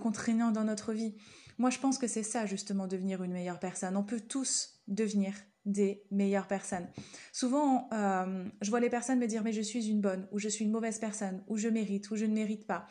contraignants 0.00 0.52
dans 0.52 0.62
notre 0.62 0.92
vie. 0.92 1.16
Moi, 1.58 1.70
je 1.70 1.78
pense 1.78 1.98
que 1.98 2.06
c'est 2.06 2.22
ça 2.22 2.46
justement 2.46 2.86
devenir 2.86 3.22
une 3.22 3.32
meilleure 3.32 3.58
personne. 3.58 3.96
On 3.96 4.04
peut 4.04 4.20
tous 4.20 4.80
devenir 4.88 5.34
des 5.64 6.02
meilleures 6.10 6.46
personnes. 6.46 6.86
Souvent, 7.32 7.88
euh, 7.92 8.44
je 8.60 8.70
vois 8.70 8.80
les 8.80 8.90
personnes 8.90 9.18
me 9.18 9.26
dire 9.26 9.42
mais 9.42 9.52
je 9.52 9.62
suis 9.62 9.88
une 9.88 10.00
bonne 10.00 10.26
ou 10.30 10.38
je 10.38 10.48
suis 10.48 10.64
une 10.64 10.70
mauvaise 10.70 10.98
personne 10.98 11.42
ou 11.48 11.56
je 11.56 11.68
mérite 11.68 12.10
ou 12.10 12.16
je 12.16 12.26
ne 12.26 12.34
mérite 12.34 12.66
pas. 12.66 12.86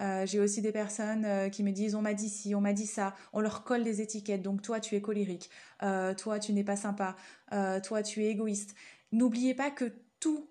Euh, 0.00 0.26
j'ai 0.26 0.40
aussi 0.40 0.60
des 0.60 0.72
personnes 0.72 1.24
euh, 1.24 1.48
qui 1.48 1.62
me 1.62 1.70
disent 1.70 1.94
on 1.94 2.02
m'a 2.02 2.14
dit 2.14 2.28
ci, 2.28 2.54
on 2.54 2.60
m'a 2.60 2.72
dit 2.72 2.86
ça, 2.86 3.14
on 3.32 3.40
leur 3.40 3.62
colle 3.62 3.84
des 3.84 4.00
étiquettes. 4.00 4.42
Donc 4.42 4.62
toi 4.62 4.80
tu 4.80 4.96
es 4.96 5.00
colérique, 5.00 5.50
toi 6.16 6.38
tu 6.38 6.52
n'es 6.52 6.64
pas 6.64 6.76
sympa, 6.76 7.16
toi 7.82 8.02
tu 8.02 8.24
es 8.24 8.30
égoïste. 8.30 8.74
N'oubliez 9.12 9.54
pas 9.54 9.70
que 9.70 9.92
tout 10.18 10.50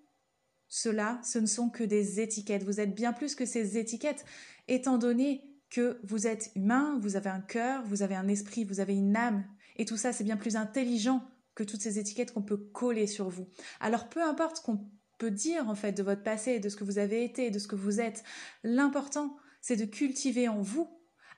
cela, 0.68 1.20
ce 1.22 1.38
ne 1.38 1.46
sont 1.46 1.70
que 1.70 1.84
des 1.84 2.20
étiquettes. 2.20 2.62
Vous 2.62 2.80
êtes 2.80 2.94
bien 2.94 3.12
plus 3.12 3.34
que 3.34 3.44
ces 3.44 3.78
étiquettes, 3.78 4.24
étant 4.68 4.98
donné 4.98 5.42
que 5.70 6.00
vous 6.04 6.26
êtes 6.26 6.50
humain, 6.54 6.98
vous 7.00 7.16
avez 7.16 7.30
un 7.30 7.40
cœur, 7.40 7.82
vous 7.84 8.02
avez 8.02 8.14
un 8.14 8.28
esprit, 8.28 8.64
vous 8.64 8.80
avez 8.80 8.94
une 8.94 9.16
âme, 9.16 9.44
et 9.76 9.84
tout 9.84 9.96
ça 9.96 10.12
c'est 10.12 10.24
bien 10.24 10.36
plus 10.36 10.56
intelligent 10.56 11.22
que 11.54 11.64
toutes 11.64 11.82
ces 11.82 11.98
étiquettes 11.98 12.32
qu'on 12.32 12.42
peut 12.42 12.56
coller 12.56 13.06
sur 13.06 13.28
vous. 13.28 13.48
Alors 13.80 14.08
peu 14.08 14.22
importe 14.22 14.58
ce 14.58 14.62
qu'on 14.62 14.90
peut 15.18 15.30
dire 15.30 15.68
en 15.68 15.74
fait 15.74 15.92
de 15.92 16.02
votre 16.02 16.22
passé, 16.22 16.60
de 16.60 16.68
ce 16.68 16.76
que 16.76 16.84
vous 16.84 16.98
avez 16.98 17.24
été, 17.24 17.50
de 17.50 17.58
ce 17.58 17.68
que 17.68 17.76
vous 17.76 18.00
êtes, 18.00 18.24
l'important 18.62 19.36
c'est 19.60 19.76
de 19.76 19.84
cultiver 19.84 20.48
en 20.48 20.60
vous 20.60 20.88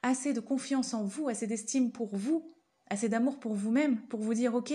assez 0.02 0.33
de 0.33 0.40
confiance 0.40 0.94
en 0.94 1.05
vous, 1.05 1.29
assez 1.29 1.46
d'estime 1.46 1.90
pour 1.90 2.14
vous, 2.14 2.55
assez 2.88 3.09
d'amour 3.09 3.41
pour 3.41 3.55
vous-même, 3.55 4.07
pour 4.07 4.20
vous 4.20 4.34
dire 4.34 4.55
ok, 4.55 4.72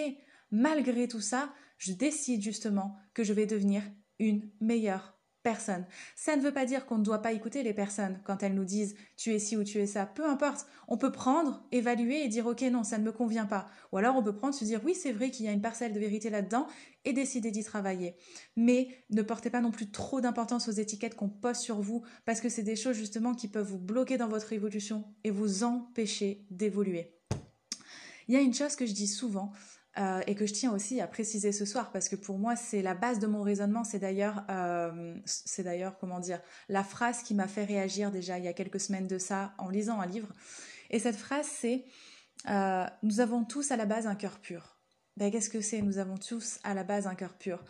malgré 0.52 1.08
tout 1.08 1.22
ça, 1.22 1.54
je 1.78 1.94
décide 1.94 2.42
justement 2.42 2.98
que 3.14 3.24
je 3.24 3.34
vais 3.34 3.46
devenir 3.46 3.82
une 4.20 4.52
meilleure 4.60 5.21
personne. 5.44 5.86
Ça 6.16 6.36
ne 6.36 6.42
veut 6.42 6.54
pas 6.54 6.66
dire 6.66 6.86
qu'on 6.86 6.98
ne 6.98 7.04
doit 7.04 7.22
pas 7.22 7.34
écouter 7.34 7.64
les 7.64 7.74
personnes 7.74 8.20
quand 8.24 8.44
elles 8.44 8.54
nous 8.54 8.66
disent 8.66 8.96
tu 9.18 9.34
es 9.34 9.40
ci 9.40 9.58
ou 9.58 9.64
tu 9.64 9.80
es 9.80 9.88
ça. 9.88 10.06
Peu 10.06 10.26
importe. 10.26 10.66
On 10.88 10.98
peut 10.98 11.12
prendre, 11.12 11.66
évaluer 11.72 12.24
et 12.24 12.28
dire 12.28 12.48
ok 12.48 12.62
non, 12.64 12.84
ça 12.84 12.98
ne 12.98 13.04
me 13.04 13.12
convient 13.12 13.46
pas. 13.46 13.70
Ou 13.92 13.98
alors 13.98 14.16
on 14.16 14.24
peut 14.24 14.36
prendre, 14.36 14.54
se 14.54 14.66
dire 14.66 14.82
oui 14.84 14.96
c'est 14.96 15.12
vrai 15.12 15.32
qu'il 15.32 15.46
y 15.46 15.50
a 15.50 15.52
une 15.52 15.62
parcelle 15.62 15.94
de 15.94 16.00
vérité 16.00 16.30
là-dedans 16.30 16.68
et 17.06 17.14
décider 17.14 17.52
d'y 17.52 17.64
travailler. 17.64 18.16
Mais 18.56 18.90
ne 19.10 19.22
portez 19.22 19.50
pas 19.50 19.62
non 19.62 19.72
plus 19.72 19.90
trop 19.90 20.22
d'importance 20.22 20.68
aux 20.68 20.74
étiquettes 20.74 21.16
qu'on 21.16 21.30
pose 21.30 21.58
sur 21.58 21.82
vous 21.82 22.04
parce 22.26 22.42
que 22.42 22.50
c'est 22.50 22.64
des 22.64 22.76
choses 22.76 22.96
justement 22.96 23.34
qui 23.34 23.48
peuvent 23.48 23.68
vous 23.68 23.80
bloquer 23.80 24.18
dans 24.18 24.28
votre 24.28 24.54
évolution 24.54 25.06
et 25.24 25.32
vous 25.32 25.64
empêcher 25.64 26.46
d'évoluer. 26.52 27.18
Il 28.28 28.36
y 28.36 28.38
a 28.38 28.42
une 28.42 28.54
chose 28.54 28.76
que 28.76 28.86
je 28.86 28.94
dis 28.94 29.08
souvent, 29.08 29.52
euh, 29.98 30.22
et 30.26 30.36
que 30.36 30.46
je 30.46 30.54
tiens 30.54 30.72
aussi 30.72 31.02
à 31.02 31.08
préciser 31.08 31.52
ce 31.52 31.66
soir 31.66 31.92
parce 31.92 32.08
que 32.08 32.16
pour 32.16 32.38
moi 32.38 32.56
c'est 32.56 32.82
la 32.82 32.94
base 32.94 33.20
de 33.20 33.28
mon 33.28 33.42
raisonnement. 33.42 33.84
C'est 33.84 34.00
d'ailleurs, 34.00 34.44
euh, 34.50 35.16
c'est 35.26 35.64
d'ailleurs 35.64 35.98
comment 36.00 36.20
dire, 36.20 36.40
la 36.70 36.84
phrase 36.84 37.24
qui 37.24 37.34
m'a 37.34 37.48
fait 37.48 37.66
réagir 37.66 38.10
déjà 38.10 38.38
il 38.38 38.46
y 38.46 38.48
a 38.48 38.54
quelques 38.54 38.80
semaines 38.80 39.08
de 39.08 39.18
ça 39.18 39.54
en 39.58 39.70
lisant 39.70 40.00
un 40.00 40.06
livre. 40.06 40.30
Et 40.92 41.00
cette 41.00 41.18
phrase 41.18 41.46
c'est 41.46 41.84
euh, 42.50 42.86
nous 43.04 43.20
avons 43.20 43.44
tous 43.44 43.72
à 43.72 43.76
la 43.76 43.86
base 43.86 44.08
un 44.08 44.16
cœur 44.16 44.40
pur. 44.40 44.78
Ben, 45.18 45.30
qu'est-ce 45.30 45.50
que 45.50 45.62
c'est 45.62 45.82
Nous 45.82 45.98
avons 45.98 46.18
tous 46.18 46.60
à 46.64 46.74
la 46.74 46.84
base 46.84 47.06
un 47.06 47.16
cœur 47.16 47.34
pur? 47.34 47.64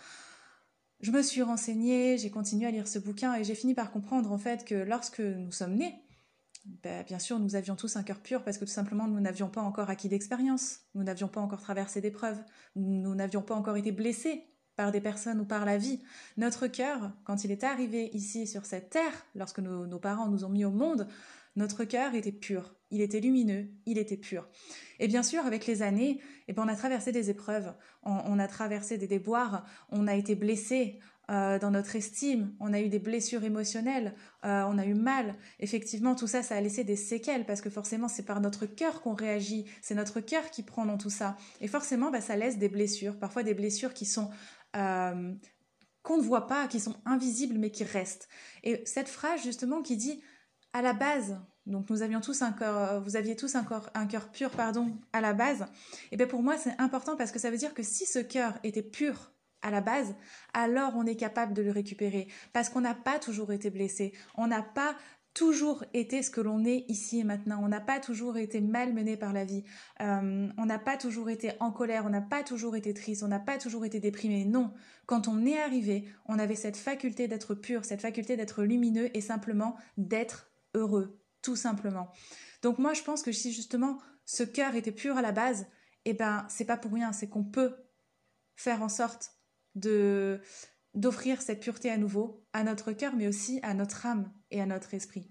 Je 1.02 1.10
me 1.10 1.24
suis 1.24 1.42
renseignée, 1.42 2.20
j'ai 2.20 2.30
continué 2.30 2.68
à 2.68 2.72
lire 2.72 2.88
ce 2.88 3.00
bouquin 3.00 3.34
et 3.34 3.44
j'ai 3.44 3.56
fini 3.56 3.74
par 3.74 3.92
comprendre 3.92 4.32
en 4.32 4.38
fait 4.38 4.64
que 4.64 4.76
lorsque 4.76 5.20
nous 5.20 5.52
sommes 5.52 5.74
nés, 5.74 5.96
ben, 6.66 7.03
bien 7.03 7.20
sûr, 7.20 7.39
nous 7.39 7.55
avions 7.55 7.76
tous 7.76 7.95
un 7.95 8.03
cœur 8.03 8.20
pur 8.20 8.43
parce 8.43 8.57
que 8.57 8.66
tout 8.66 8.72
simplement, 8.72 9.07
nous 9.07 9.20
n'avions 9.20 9.49
pas 9.49 9.62
encore 9.62 9.89
acquis 9.89 10.09
d'expérience, 10.09 10.82
nous 10.93 11.03
n'avions 11.03 11.28
pas 11.28 11.41
encore 11.41 11.62
traversé 11.62 12.01
d'épreuves, 12.01 12.39
nous 12.76 13.16
n'avions 13.16 13.41
pas 13.41 13.55
encore 13.55 13.78
été 13.78 13.91
blessés 13.91 14.43
par 14.76 14.91
des 14.91 15.01
personnes 15.01 15.39
ou 15.39 15.45
par 15.45 15.66
la 15.66 15.78
vie. 15.78 16.01
Notre 16.38 16.68
cœur, 16.68 17.12
quand 17.24 17.43
il 17.43 17.51
est 17.51 17.64
arrivé 17.64 18.12
ici 18.14 18.45
sur 18.45 18.66
cette 18.66 18.89
terre, 18.89 19.26
lorsque 19.36 19.59
nos, 19.59 19.99
parents 19.99 20.28
nous 20.28 20.45
ont 20.45 20.49
mis 20.49 20.64
au 20.64 20.72
monde, 20.72 21.07
notre 21.55 21.84
cœur 21.84 22.14
était 22.14 22.32
pur, 22.32 22.76
il 22.91 23.01
était 23.01 23.20
lumineux, 23.20 23.68
il 23.86 23.97
était 23.97 24.16
pur. 24.16 24.47
Et 24.99 25.07
bien 25.07 25.24
sûr, 25.24 25.45
avec 25.45 25.66
les 25.66 25.82
années, 25.82 26.22
eh 26.47 26.53
ben, 26.53 26.64
on 26.64 26.68
a 26.68 26.76
traversé 26.76 27.12
des 27.12 27.30
épreuves, 27.30 27.74
on, 28.03 28.22
on 28.26 28.39
a 28.39 28.47
traversé 28.47 28.97
des 28.97 29.07
déboires, 29.07 29.66
on 29.89 30.07
a 30.07 30.16
été 30.16 30.36
blessé, 30.36 30.99
euh, 31.32 31.60
dans 31.60 31.72
notre 31.72 31.96
estime, 31.96 32.54
on 32.60 32.74
a 32.74 32.82
eu 32.82 32.90
des 32.90 33.00
blessures 33.00 33.46
émotionnelles, 33.46 34.16
euh, 34.44 34.64
on 34.68 34.78
a 34.78 34.86
eu 34.86 34.94
mal. 34.94 35.36
Effectivement, 35.60 36.14
tout 36.14 36.28
ça, 36.28 36.44
ça 36.44 36.56
a 36.56 36.62
laissé 36.62 36.84
des 36.84 36.98
séquelles 36.98 37.46
parce 37.46 37.62
que 37.62 37.70
forcément, 37.70 38.10
c'est 38.10 38.26
par 38.26 38.42
notre 38.42 38.66
cœur 38.66 39.02
qu'on 39.02 39.14
réagit, 39.14 39.66
c'est 39.82 39.96
notre 39.96 40.20
cœur 40.20 40.50
qui 40.50 40.62
prend 40.62 40.86
dans 40.86 40.98
tout 40.98 41.10
ça. 41.10 41.38
Et 41.62 41.68
forcément, 41.68 42.12
bah, 42.12 42.20
ça 42.20 42.36
laisse 42.36 42.58
des 42.58 42.68
blessures, 42.68 43.18
parfois 43.18 43.44
des 43.44 43.54
blessures 43.54 43.94
qui 43.94 44.06
sont 44.06 44.30
euh, 44.76 45.34
qu'on 46.04 46.18
ne 46.18 46.22
voit 46.22 46.48
pas, 46.48 46.68
qui 46.68 46.82
sont 46.82 46.96
invisibles 47.06 47.58
mais 47.58 47.72
qui 47.72 47.86
restent. 47.86 48.28
Et 48.64 48.84
cette 48.86 49.08
phrase 49.08 49.42
justement 49.42 49.82
qui 49.82 49.96
dit 49.96 50.22
à 50.74 50.82
la 50.82 50.92
base, 50.92 51.40
donc 51.66 51.90
nous 51.90 52.02
avions 52.02 52.20
tous 52.20 52.42
un 52.42 52.52
cœur, 52.52 53.02
vous 53.04 53.16
aviez 53.16 53.38
tous 53.38 53.56
un, 53.56 53.64
corps, 53.64 53.90
un 53.94 54.08
cœur 54.08 54.32
pur, 54.32 54.50
pardon, 54.50 54.98
à 55.14 55.22
la 55.22 55.34
base. 55.34 55.66
Et 56.12 56.18
bien 56.18 56.28
pour 56.28 56.44
moi 56.44 56.58
c'est 56.58 56.78
important 56.78 57.16
parce 57.16 57.32
que 57.32 57.40
ça 57.40 57.52
veut 57.52 57.58
dire 57.58 57.74
que 57.74 57.84
si 57.84 58.06
ce 58.06 58.20
cœur 58.20 58.58
était 58.64 58.82
pur 58.82 59.32
à 59.62 59.72
la 59.72 59.82
base, 59.82 60.16
alors 60.53 60.93
on 60.95 61.05
est 61.05 61.16
capable 61.16 61.53
de 61.53 61.62
le 61.62 61.72
récupérer. 61.72 62.28
Parce 62.53 62.70
qu'on 62.70 62.82
n'a 62.82 62.95
pas 62.95 63.20
toujours 63.20 63.51
été 63.51 63.70
blessé, 63.70 64.14
on 64.36 64.47
n'a 64.47 64.64
pas 64.64 64.95
toujours 65.34 65.86
été 65.93 66.24
ce 66.24 66.30
que 66.30 66.41
l'on 66.41 66.66
est 66.66 66.86
ici 66.88 67.20
et 67.20 67.24
maintenant. 67.24 67.62
On 67.64 67.68
n'a 67.68 67.80
pas 67.80 67.99
toujours 67.99 68.38
été 68.38 68.62
malmené 68.62 69.18
par 69.18 69.34
la 69.34 69.45
vie. 69.45 69.64
Euh, 70.01 70.49
on 70.57 70.66
n'a 70.66 70.80
pas 70.80 70.97
toujours 70.97 71.30
été 71.30 71.51
en 71.59 71.72
colère. 71.72 72.05
On 72.05 72.09
n'a 72.09 72.22
pas 72.22 72.43
toujours 72.43 72.76
été 72.76 72.93
triste. 72.93 73.24
On 73.24 73.28
n'a 73.28 73.39
pas 73.39 73.57
toujours 73.57 73.86
été 73.86 73.99
déprimé. 73.99 74.45
Non. 74.45 74.74
Quand 75.05 75.28
on 75.28 75.45
est 75.45 75.59
arrivé, 75.59 76.05
on 76.26 76.39
avait 76.39 76.55
cette 76.55 76.78
faculté 76.78 77.28
d'être 77.28 77.55
pur, 77.55 77.86
cette 77.86 78.01
faculté 78.01 78.36
d'être 78.36 78.64
lumineux 78.64 79.16
et 79.16 79.22
simplement 79.22 79.76
d'être 79.97 80.51
heureux. 80.74 81.20
Tout 81.41 81.55
simplement. 81.55 82.12
Donc 82.62 82.78
moi, 82.78 82.93
je 82.93 83.01
pense 83.01 83.24
que 83.24 83.32
si 83.32 83.51
justement 83.51 83.99
ce 84.26 84.43
cœur 84.43 84.76
était 84.76 84.91
pur 84.91 85.18
à 85.18 85.22
la 85.22 85.32
base, 85.32 85.68
eh 86.05 86.14
ben, 86.14 86.45
c'est 86.49 86.66
pas 86.66 86.78
pour 86.78 86.91
rien. 86.91 87.14
C'est 87.14 87.30
qu'on 87.30 87.43
peut 87.43 87.76
faire 88.55 88.84
en 88.84 88.89
sorte 88.89 89.32
de 89.76 90.40
d'offrir 90.94 91.42
cette 91.42 91.62
pureté 91.62 91.90
à 91.90 91.98
nouveau 91.98 92.44
à 92.52 92.64
notre 92.64 92.92
cœur, 92.92 93.16
mais 93.16 93.28
aussi 93.28 93.60
à 93.64 93.74
notre 93.74 94.06
âme 94.06 94.30
et 94.50 94.62
à 94.62 94.66
notre 94.66 94.94
esprit. 94.94 95.30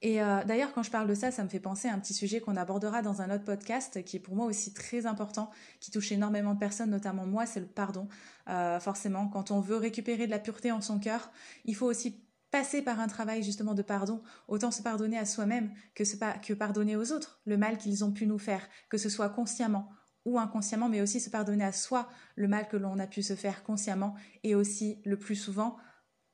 Et 0.00 0.22
euh, 0.22 0.44
d'ailleurs, 0.44 0.72
quand 0.72 0.84
je 0.84 0.92
parle 0.92 1.08
de 1.08 1.14
ça, 1.14 1.32
ça 1.32 1.42
me 1.42 1.48
fait 1.48 1.58
penser 1.58 1.88
à 1.88 1.94
un 1.94 1.98
petit 1.98 2.14
sujet 2.14 2.40
qu'on 2.40 2.56
abordera 2.56 3.02
dans 3.02 3.20
un 3.20 3.34
autre 3.34 3.44
podcast, 3.44 4.04
qui 4.04 4.16
est 4.16 4.20
pour 4.20 4.36
moi 4.36 4.46
aussi 4.46 4.72
très 4.72 5.06
important, 5.06 5.50
qui 5.80 5.90
touche 5.90 6.12
énormément 6.12 6.54
de 6.54 6.58
personnes, 6.60 6.90
notamment 6.90 7.26
moi, 7.26 7.46
c'est 7.46 7.60
le 7.60 7.66
pardon. 7.66 8.06
Euh, 8.48 8.78
forcément, 8.78 9.26
quand 9.26 9.50
on 9.50 9.60
veut 9.60 9.76
récupérer 9.76 10.26
de 10.26 10.30
la 10.30 10.38
pureté 10.38 10.70
en 10.70 10.80
son 10.80 11.00
cœur, 11.00 11.32
il 11.64 11.74
faut 11.74 11.86
aussi 11.86 12.22
passer 12.52 12.80
par 12.80 13.00
un 13.00 13.08
travail 13.08 13.42
justement 13.42 13.74
de 13.74 13.82
pardon, 13.82 14.22
autant 14.46 14.70
se 14.70 14.82
pardonner 14.82 15.18
à 15.18 15.26
soi-même 15.26 15.72
que, 15.94 16.04
que 16.46 16.54
pardonner 16.54 16.96
aux 16.96 17.12
autres, 17.12 17.40
le 17.44 17.56
mal 17.56 17.76
qu'ils 17.76 18.04
ont 18.04 18.12
pu 18.12 18.26
nous 18.26 18.38
faire, 18.38 18.66
que 18.88 18.98
ce 18.98 19.08
soit 19.08 19.28
consciemment 19.28 19.90
ou 20.28 20.38
inconsciemment, 20.38 20.88
mais 20.88 21.00
aussi 21.00 21.20
se 21.20 21.30
pardonner 21.30 21.64
à 21.64 21.72
soi 21.72 22.08
le 22.36 22.48
mal 22.48 22.68
que 22.68 22.76
l'on 22.76 22.98
a 22.98 23.06
pu 23.06 23.22
se 23.22 23.34
faire 23.34 23.62
consciemment 23.62 24.14
et 24.44 24.54
aussi 24.54 25.00
le 25.04 25.18
plus 25.18 25.36
souvent 25.36 25.76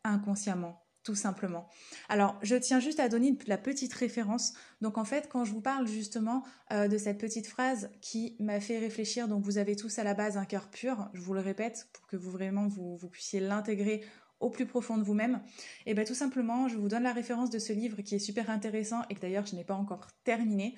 inconsciemment 0.05 0.85
tout 1.05 1.15
simplement. 1.15 1.69
Alors, 2.09 2.39
je 2.43 2.57
tiens 2.57 2.81
juste 2.81 2.99
à 2.99 3.11
donner 3.11 3.37
la 3.47 3.59
petite 3.59 3.93
référence. 3.93 4.55
Donc, 4.81 4.97
en 4.97 5.05
fait, 5.05 5.29
quand 5.29 5.45
je 5.45 5.53
vous 5.53 5.61
parle 5.61 5.87
justement 5.87 6.43
euh, 6.73 6.89
de 6.89 6.97
cette 6.97 7.19
petite 7.19 7.47
phrase 7.47 7.91
qui 8.01 8.37
m'a 8.41 8.59
fait 8.59 8.79
réfléchir, 8.79 9.29
donc 9.29 9.45
vous 9.45 9.59
avez 9.59 9.77
tous 9.77 9.99
à 9.99 10.03
la 10.03 10.15
base 10.15 10.39
un 10.39 10.47
cœur 10.47 10.71
pur, 10.71 11.11
je 11.13 11.21
vous 11.21 11.35
le 11.35 11.41
répète, 11.41 11.89
pour 11.93 12.07
que 12.07 12.17
vous 12.17 12.31
vraiment 12.31 12.67
vous 12.69 12.97
puissiez 13.11 13.41
l'intégrer 13.41 14.03
au 14.41 14.51
plus 14.51 14.67
profond 14.67 14.99
de 14.99 15.03
vous-même 15.03 15.41
Et 15.87 15.91
eh 15.93 15.95
bien 15.95 16.05
tout 16.05 16.15
simplement, 16.15 16.69
je 16.69 16.77
vous 16.77 16.89
donne 16.89 17.05
la 17.05 17.13
référence 17.13 17.51
de 17.51 17.59
ce 17.59 17.73
livre 17.73 18.03
qui 18.03 18.15
est 18.15 18.19
super 18.19 18.51
intéressant 18.51 19.03
et 19.09 19.15
que 19.15 19.21
d'ailleurs 19.21 19.47
je 19.47 19.57
n'ai 19.57 19.65
pas 19.65 19.75
encore 19.75 20.09
terminé. 20.25 20.75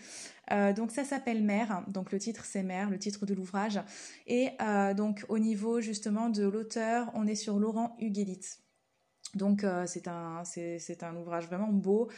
Euh, 0.53 0.73
donc 0.73 0.91
ça 0.91 1.05
s'appelle 1.05 1.43
Mère, 1.43 1.83
donc 1.89 2.13
le 2.13 2.19
titre 2.19 2.45
c'est 2.45 2.63
Mère, 2.63 2.91
le 2.91 2.99
titre 2.99 3.27
de 3.27 3.35
l'ouvrage. 3.35 3.81
Et 4.27 4.51
euh, 4.61 4.95
donc 4.95 5.25
au 5.29 5.39
niveau 5.39 5.81
justement 5.81 6.29
de 6.29 6.45
l'auteur, 6.45 7.11
on 7.15 7.27
est 7.27 7.35
sur 7.35 7.59
Laurent 7.59 7.97
Huguelit. 7.99 8.41
Donc 9.35 9.65
euh, 9.65 9.85
c'est 9.87 10.07
un, 10.07 10.43
un 11.03 11.17
ouvrage 11.17 11.47
vraiment 11.47 11.73
beau. 11.73 12.09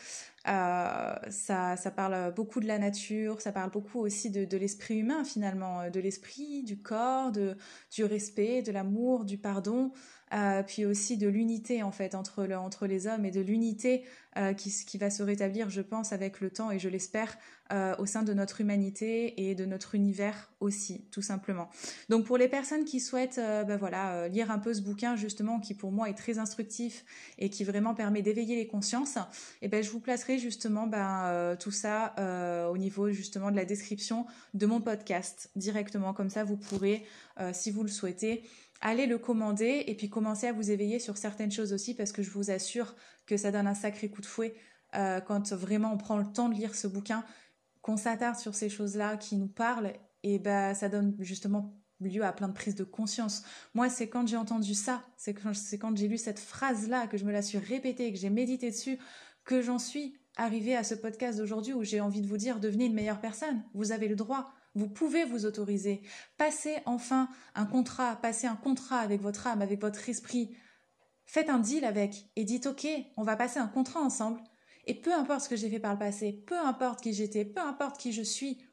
ça, 0.44 1.20
ça 1.30 1.90
parle 1.90 2.32
beaucoup 2.34 2.60
de 2.60 2.66
la 2.66 2.78
nature, 2.78 3.40
ça 3.40 3.52
parle 3.52 3.70
beaucoup 3.70 4.00
aussi 4.00 4.30
de, 4.30 4.44
de 4.44 4.56
l'esprit 4.56 4.98
humain 4.98 5.24
finalement, 5.24 5.88
de 5.90 6.00
l'esprit, 6.00 6.62
du 6.62 6.80
corps, 6.80 7.32
de, 7.32 7.56
du 7.90 8.04
respect, 8.04 8.62
de 8.62 8.70
l'amour, 8.70 9.24
du 9.24 9.38
pardon. 9.38 9.92
Euh, 10.34 10.62
puis 10.62 10.84
aussi 10.84 11.16
de 11.16 11.28
l'unité 11.28 11.82
en 11.82 11.90
fait 11.90 12.14
entre, 12.14 12.46
entre 12.52 12.86
les 12.86 13.06
hommes 13.06 13.24
et 13.24 13.30
de 13.30 13.40
l'unité 13.40 14.04
euh, 14.36 14.52
qui, 14.52 14.70
qui, 14.86 14.98
va 14.98 15.10
se 15.10 15.22
rétablir, 15.22 15.70
je 15.70 15.80
pense, 15.80 16.12
avec 16.12 16.40
le 16.40 16.50
temps 16.50 16.70
et 16.70 16.78
je 16.78 16.88
l'espère 16.88 17.38
euh, 17.72 17.94
au 17.98 18.06
sein 18.06 18.22
de 18.22 18.32
notre 18.34 18.60
humanité 18.60 19.48
et 19.48 19.54
de 19.54 19.64
notre 19.64 19.94
univers 19.94 20.50
aussi, 20.60 21.06
tout 21.10 21.22
simplement. 21.22 21.70
Donc 22.08 22.26
pour 22.26 22.36
les 22.36 22.48
personnes 22.48 22.84
qui 22.84 23.00
souhaitent, 23.00 23.40
ben 23.40 23.76
voilà, 23.76 24.28
lire 24.28 24.50
un 24.50 24.58
peu 24.58 24.74
ce 24.74 24.82
bouquin 24.82 25.16
justement, 25.16 25.60
qui 25.60 25.74
pour 25.74 25.92
moi 25.92 26.08
est 26.08 26.14
très 26.14 26.38
instructif 26.38 27.04
et 27.38 27.48
qui 27.48 27.64
vraiment 27.64 27.94
permet 27.94 28.22
d'éveiller 28.22 28.56
les 28.56 28.66
consciences, 28.66 29.16
et 29.16 29.20
eh 29.62 29.68
ben 29.68 29.82
je 29.82 29.90
vous 29.90 30.00
placerai 30.00 30.38
justement 30.38 30.86
ben, 30.86 31.56
tout 31.60 31.70
ça 31.70 32.14
au 32.70 32.78
niveau 32.78 33.10
justement 33.10 33.50
de 33.50 33.56
la 33.56 33.64
description 33.64 34.26
de 34.54 34.66
mon 34.66 34.80
podcast 34.80 35.50
directement, 35.56 36.12
comme 36.14 36.30
ça 36.30 36.44
vous 36.44 36.56
pourrez, 36.56 37.04
si 37.52 37.70
vous 37.70 37.82
le 37.82 37.90
souhaitez 37.90 38.42
allez 38.80 39.06
le 39.06 39.18
commander 39.18 39.84
et 39.86 39.94
puis 39.94 40.08
commencez 40.08 40.46
à 40.46 40.52
vous 40.52 40.70
éveiller 40.70 40.98
sur 40.98 41.16
certaines 41.16 41.50
choses 41.50 41.72
aussi 41.72 41.94
parce 41.94 42.12
que 42.12 42.22
je 42.22 42.30
vous 42.30 42.50
assure 42.50 42.94
que 43.26 43.36
ça 43.36 43.50
donne 43.50 43.66
un 43.66 43.74
sacré 43.74 44.08
coup 44.08 44.20
de 44.20 44.26
fouet 44.26 44.54
euh, 44.94 45.20
quand 45.20 45.52
vraiment 45.52 45.92
on 45.92 45.98
prend 45.98 46.16
le 46.16 46.26
temps 46.26 46.48
de 46.48 46.54
lire 46.54 46.74
ce 46.74 46.86
bouquin, 46.86 47.24
qu'on 47.82 47.96
s'attarde 47.96 48.36
sur 48.36 48.54
ces 48.54 48.68
choses-là 48.68 49.16
qui 49.16 49.36
nous 49.36 49.48
parlent 49.48 49.92
et 50.22 50.38
ben 50.38 50.74
ça 50.74 50.88
donne 50.88 51.14
justement 51.20 51.74
lieu 52.00 52.24
à 52.24 52.32
plein 52.32 52.48
de 52.48 52.52
prises 52.52 52.74
de 52.74 52.84
conscience. 52.84 53.42
Moi, 53.74 53.88
c'est 53.88 54.08
quand 54.08 54.26
j'ai 54.26 54.36
entendu 54.36 54.74
ça, 54.74 55.02
c'est 55.16 55.34
quand, 55.34 55.52
quand 55.80 55.96
j'ai 55.96 56.08
lu 56.08 56.16
cette 56.16 56.38
phrase-là, 56.38 57.06
que 57.06 57.16
je 57.16 57.24
me 57.24 57.32
la 57.32 57.42
suis 57.42 57.58
répétée, 57.58 58.12
que 58.12 58.18
j'ai 58.18 58.30
médité 58.30 58.70
dessus, 58.70 58.98
que 59.44 59.62
j'en 59.62 59.78
suis 59.78 60.16
arrivée 60.36 60.76
à 60.76 60.84
ce 60.84 60.94
podcast 60.94 61.38
d'aujourd'hui 61.38 61.72
où 61.72 61.82
j'ai 61.82 62.00
envie 62.00 62.20
de 62.20 62.26
vous 62.26 62.36
dire 62.36 62.60
devenez 62.60 62.86
une 62.86 62.94
meilleure 62.94 63.20
personne. 63.20 63.62
Vous 63.74 63.92
avez 63.92 64.08
le 64.08 64.16
droit. 64.16 64.52
Vous 64.74 64.88
pouvez 64.88 65.24
vous 65.24 65.46
autoriser. 65.46 66.02
Passez 66.36 66.76
enfin 66.86 67.28
un 67.54 67.66
contrat, 67.66 68.16
passez 68.16 68.46
un 68.46 68.56
contrat 68.56 69.00
avec 69.00 69.20
votre 69.20 69.46
âme, 69.46 69.62
avec 69.62 69.80
votre 69.80 70.08
esprit. 70.08 70.56
Faites 71.24 71.50
un 71.50 71.58
deal 71.58 71.84
avec 71.84 72.30
et 72.36 72.44
dites 72.44 72.66
ok, 72.66 72.86
on 73.16 73.22
va 73.22 73.36
passer 73.36 73.58
un 73.58 73.68
contrat 73.68 74.00
ensemble. 74.00 74.40
Et 74.86 74.94
peu 74.94 75.12
importe 75.12 75.42
ce 75.42 75.48
que 75.48 75.56
j'ai 75.56 75.68
fait 75.68 75.80
par 75.80 75.92
le 75.92 75.98
passé, 75.98 76.32
peu 76.46 76.58
importe 76.58 77.02
qui 77.02 77.12
j'étais, 77.12 77.44
peu 77.44 77.60
importe 77.60 77.98
qui 78.00 78.12
je 78.12 78.22
suis, 78.22 78.64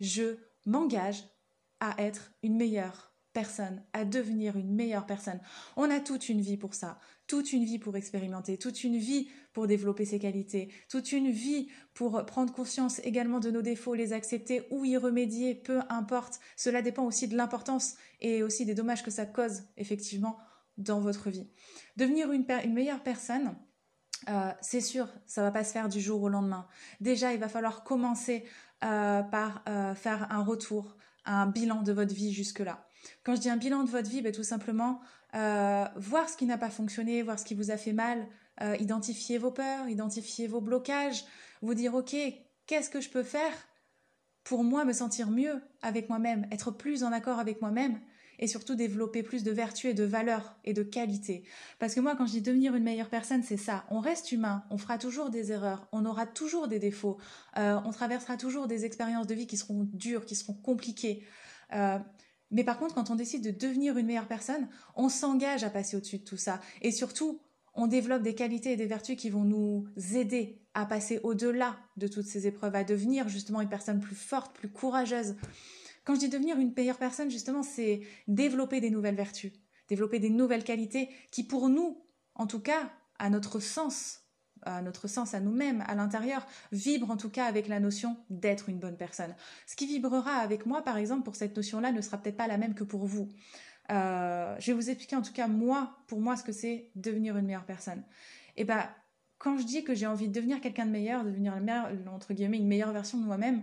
je 0.00 0.38
m'engage 0.64 1.24
à 1.80 1.94
être 2.02 2.32
une 2.42 2.56
meilleure 2.56 3.12
personne, 3.34 3.84
à 3.92 4.06
devenir 4.06 4.56
une 4.56 4.74
meilleure 4.74 5.04
personne. 5.04 5.40
On 5.76 5.90
a 5.90 6.00
toute 6.00 6.30
une 6.30 6.40
vie 6.40 6.56
pour 6.56 6.72
ça, 6.72 6.98
toute 7.26 7.52
une 7.52 7.64
vie 7.64 7.78
pour 7.78 7.96
expérimenter, 7.96 8.58
toute 8.58 8.84
une 8.84 8.96
vie 8.96 9.28
pour 9.52 9.66
développer 9.66 10.04
ses 10.04 10.18
qualités, 10.18 10.72
toute 10.88 11.12
une 11.12 11.30
vie 11.30 11.68
pour 11.94 12.24
prendre 12.26 12.52
conscience 12.52 13.00
également 13.04 13.40
de 13.40 13.50
nos 13.50 13.62
défauts, 13.62 13.94
les 13.94 14.12
accepter 14.12 14.62
ou 14.70 14.84
y 14.84 14.96
remédier, 14.96 15.54
peu 15.54 15.80
importe. 15.88 16.40
Cela 16.56 16.82
dépend 16.82 17.04
aussi 17.04 17.26
de 17.28 17.36
l'importance 17.36 17.94
et 18.20 18.42
aussi 18.42 18.64
des 18.64 18.74
dommages 18.74 19.02
que 19.02 19.10
ça 19.10 19.26
cause 19.26 19.62
effectivement 19.76 20.38
dans 20.78 21.00
votre 21.00 21.30
vie. 21.30 21.48
Devenir 21.96 22.32
une, 22.32 22.44
meilleure 22.72 23.02
personne, 23.02 23.56
euh, 24.28 24.50
c'est 24.60 24.80
sûr, 24.80 25.08
ça 25.26 25.42
va 25.42 25.50
pas 25.50 25.64
se 25.64 25.72
faire 25.72 25.88
du 25.88 26.00
jour 26.00 26.22
au 26.22 26.28
lendemain. 26.28 26.66
Déjà, 27.00 27.32
il 27.32 27.40
va 27.40 27.48
falloir 27.48 27.82
commencer 27.82 28.44
euh, 28.84 29.22
par 29.22 29.62
euh, 29.68 29.94
faire 29.94 30.30
un 30.30 30.42
retour, 30.42 30.96
un 31.24 31.46
bilan 31.46 31.82
de 31.82 31.92
votre 31.92 32.14
vie 32.14 32.32
jusque-là. 32.32 32.86
Quand 33.24 33.34
je 33.34 33.40
dis 33.40 33.50
un 33.50 33.56
bilan 33.56 33.84
de 33.84 33.90
votre 33.90 34.10
vie, 34.10 34.20
ben, 34.20 34.32
tout 34.32 34.42
simplement 34.42 35.00
voir 35.36 36.28
ce 36.28 36.36
qui 36.36 36.46
n'a 36.46 36.58
pas 36.58 36.70
fonctionné, 36.70 37.22
voir 37.22 37.38
ce 37.38 37.44
qui 37.44 37.54
vous 37.54 37.70
a 37.70 37.76
fait 37.76 37.92
mal, 37.92 38.26
identifier 38.80 39.38
vos 39.38 39.50
peurs, 39.50 39.88
identifier 39.88 40.46
vos 40.46 40.60
blocages, 40.60 41.24
vous 41.62 41.74
dire 41.74 41.94
ok, 41.94 42.16
qu'est-ce 42.66 42.90
que 42.90 43.00
je 43.00 43.10
peux 43.10 43.22
faire 43.22 43.52
pour 44.44 44.62
moi 44.62 44.84
me 44.84 44.92
sentir 44.92 45.30
mieux 45.30 45.60
avec 45.82 46.08
moi-même, 46.08 46.46
être 46.52 46.70
plus 46.70 47.02
en 47.02 47.12
accord 47.12 47.38
avec 47.38 47.60
moi-même 47.60 48.00
et 48.38 48.46
surtout 48.46 48.74
développer 48.74 49.22
plus 49.22 49.42
de 49.42 49.50
vertus 49.50 49.90
et 49.90 49.94
de 49.94 50.04
valeurs 50.04 50.56
et 50.64 50.72
de 50.72 50.82
qualité. 50.82 51.44
Parce 51.78 51.94
que 51.94 52.00
moi, 52.00 52.14
quand 52.16 52.26
je 52.26 52.32
dis 52.32 52.42
devenir 52.42 52.74
une 52.74 52.84
meilleure 52.84 53.08
personne, 53.08 53.42
c'est 53.42 53.56
ça. 53.56 53.84
On 53.90 53.98
reste 53.98 54.30
humain, 54.32 54.64
on 54.70 54.78
fera 54.78 54.98
toujours 54.98 55.30
des 55.30 55.52
erreurs, 55.52 55.88
on 55.92 56.04
aura 56.04 56.26
toujours 56.26 56.68
des 56.68 56.78
défauts, 56.78 57.18
euh, 57.56 57.80
on 57.84 57.90
traversera 57.90 58.36
toujours 58.36 58.66
des 58.66 58.84
expériences 58.84 59.26
de 59.26 59.34
vie 59.34 59.46
qui 59.46 59.56
seront 59.56 59.88
dures, 59.92 60.24
qui 60.24 60.34
seront 60.34 60.54
compliquées. 60.54 61.24
Euh, 61.72 61.98
mais 62.50 62.64
par 62.64 62.78
contre, 62.78 62.94
quand 62.94 63.10
on 63.10 63.16
décide 63.16 63.42
de 63.42 63.50
devenir 63.50 63.98
une 63.98 64.06
meilleure 64.06 64.28
personne, 64.28 64.68
on 64.94 65.08
s'engage 65.08 65.64
à 65.64 65.70
passer 65.70 65.96
au-dessus 65.96 66.18
de 66.18 66.24
tout 66.24 66.36
ça. 66.36 66.60
Et 66.80 66.92
surtout, 66.92 67.40
on 67.74 67.86
développe 67.86 68.22
des 68.22 68.34
qualités 68.34 68.72
et 68.72 68.76
des 68.76 68.86
vertus 68.86 69.16
qui 69.16 69.30
vont 69.30 69.44
nous 69.44 69.86
aider 70.14 70.62
à 70.74 70.86
passer 70.86 71.20
au-delà 71.22 71.76
de 71.96 72.08
toutes 72.08 72.26
ces 72.26 72.46
épreuves, 72.46 72.74
à 72.74 72.84
devenir 72.84 73.28
justement 73.28 73.60
une 73.60 73.68
personne 73.68 74.00
plus 74.00 74.16
forte, 74.16 74.54
plus 74.56 74.68
courageuse. 74.68 75.36
Quand 76.04 76.14
je 76.14 76.20
dis 76.20 76.28
devenir 76.28 76.58
une 76.58 76.72
meilleure 76.74 76.98
personne, 76.98 77.30
justement, 77.30 77.62
c'est 77.62 78.00
développer 78.28 78.80
des 78.80 78.90
nouvelles 78.90 79.16
vertus, 79.16 79.52
développer 79.88 80.20
des 80.20 80.30
nouvelles 80.30 80.64
qualités 80.64 81.10
qui, 81.32 81.44
pour 81.44 81.68
nous, 81.68 82.02
en 82.34 82.46
tout 82.46 82.60
cas, 82.60 82.92
à 83.18 83.28
notre 83.28 83.60
sens, 83.60 84.20
notre 84.82 85.08
sens, 85.08 85.34
à 85.34 85.40
nous-mêmes, 85.40 85.84
à 85.86 85.94
l'intérieur, 85.94 86.46
vibrent 86.72 87.10
en 87.10 87.16
tout 87.16 87.30
cas 87.30 87.46
avec 87.46 87.68
la 87.68 87.80
notion 87.80 88.16
d'être 88.30 88.68
une 88.68 88.78
bonne 88.78 88.96
personne. 88.96 89.34
Ce 89.66 89.76
qui 89.76 89.86
vibrera 89.86 90.32
avec 90.32 90.66
moi, 90.66 90.82
par 90.82 90.96
exemple, 90.96 91.22
pour 91.22 91.36
cette 91.36 91.56
notion-là, 91.56 91.92
ne 91.92 92.00
sera 92.00 92.18
peut-être 92.18 92.36
pas 92.36 92.46
la 92.46 92.58
même 92.58 92.74
que 92.74 92.84
pour 92.84 93.06
vous. 93.06 93.28
Euh, 93.90 94.56
je 94.58 94.72
vais 94.72 94.72
vous 94.72 94.90
expliquer 94.90 95.16
en 95.16 95.22
tout 95.22 95.32
cas 95.32 95.46
moi, 95.46 95.96
pour 96.06 96.20
moi, 96.20 96.36
ce 96.36 96.42
que 96.42 96.52
c'est 96.52 96.90
devenir 96.94 97.36
une 97.36 97.46
meilleure 97.46 97.64
personne. 97.64 98.02
Et 98.56 98.62
eh 98.62 98.64
ben, 98.64 98.88
quand 99.38 99.58
je 99.58 99.64
dis 99.64 99.84
que 99.84 99.94
j'ai 99.94 100.06
envie 100.06 100.28
de 100.28 100.32
devenir 100.32 100.60
quelqu'un 100.60 100.86
de 100.86 100.90
meilleur, 100.90 101.24
devenir 101.24 101.54
entre 102.12 102.32
guillemets 102.32 102.56
une 102.56 102.66
meilleure 102.66 102.92
version 102.92 103.18
de 103.18 103.24
moi-même, 103.24 103.62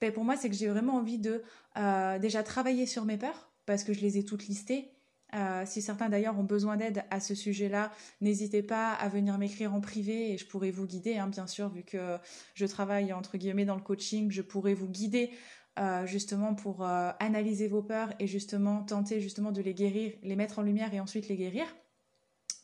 ben 0.00 0.12
pour 0.12 0.24
moi 0.24 0.36
c'est 0.36 0.48
que 0.48 0.56
j'ai 0.56 0.68
vraiment 0.68 0.94
envie 0.94 1.18
de 1.18 1.42
euh, 1.76 2.18
déjà 2.18 2.42
travailler 2.42 2.86
sur 2.86 3.04
mes 3.04 3.18
peurs 3.18 3.50
parce 3.66 3.84
que 3.84 3.92
je 3.92 4.00
les 4.00 4.18
ai 4.18 4.24
toutes 4.24 4.46
listées. 4.46 4.90
Euh, 5.34 5.64
si 5.66 5.80
certains 5.82 6.08
d'ailleurs 6.08 6.38
ont 6.38 6.44
besoin 6.44 6.76
d'aide 6.76 7.04
à 7.10 7.20
ce 7.20 7.34
sujet-là, 7.34 7.92
n'hésitez 8.20 8.62
pas 8.62 8.92
à 8.92 9.08
venir 9.08 9.38
m'écrire 9.38 9.74
en 9.74 9.80
privé 9.80 10.32
et 10.32 10.38
je 10.38 10.46
pourrai 10.46 10.70
vous 10.70 10.86
guider, 10.86 11.18
hein, 11.18 11.28
bien 11.28 11.46
sûr, 11.46 11.68
vu 11.68 11.82
que 11.82 12.18
je 12.54 12.66
travaille 12.66 13.12
entre 13.12 13.38
guillemets 13.38 13.64
dans 13.64 13.76
le 13.76 13.82
coaching, 13.82 14.30
je 14.30 14.42
pourrai 14.42 14.74
vous 14.74 14.88
guider 14.88 15.30
euh, 15.78 16.04
justement 16.06 16.54
pour 16.54 16.84
analyser 16.84 17.68
vos 17.68 17.82
peurs 17.82 18.12
et 18.18 18.26
justement 18.26 18.82
tenter 18.82 19.20
justement 19.20 19.52
de 19.52 19.62
les 19.62 19.74
guérir, 19.74 20.12
les 20.22 20.36
mettre 20.36 20.58
en 20.58 20.62
lumière 20.62 20.92
et 20.92 21.00
ensuite 21.00 21.28
les 21.28 21.36
guérir. 21.36 21.66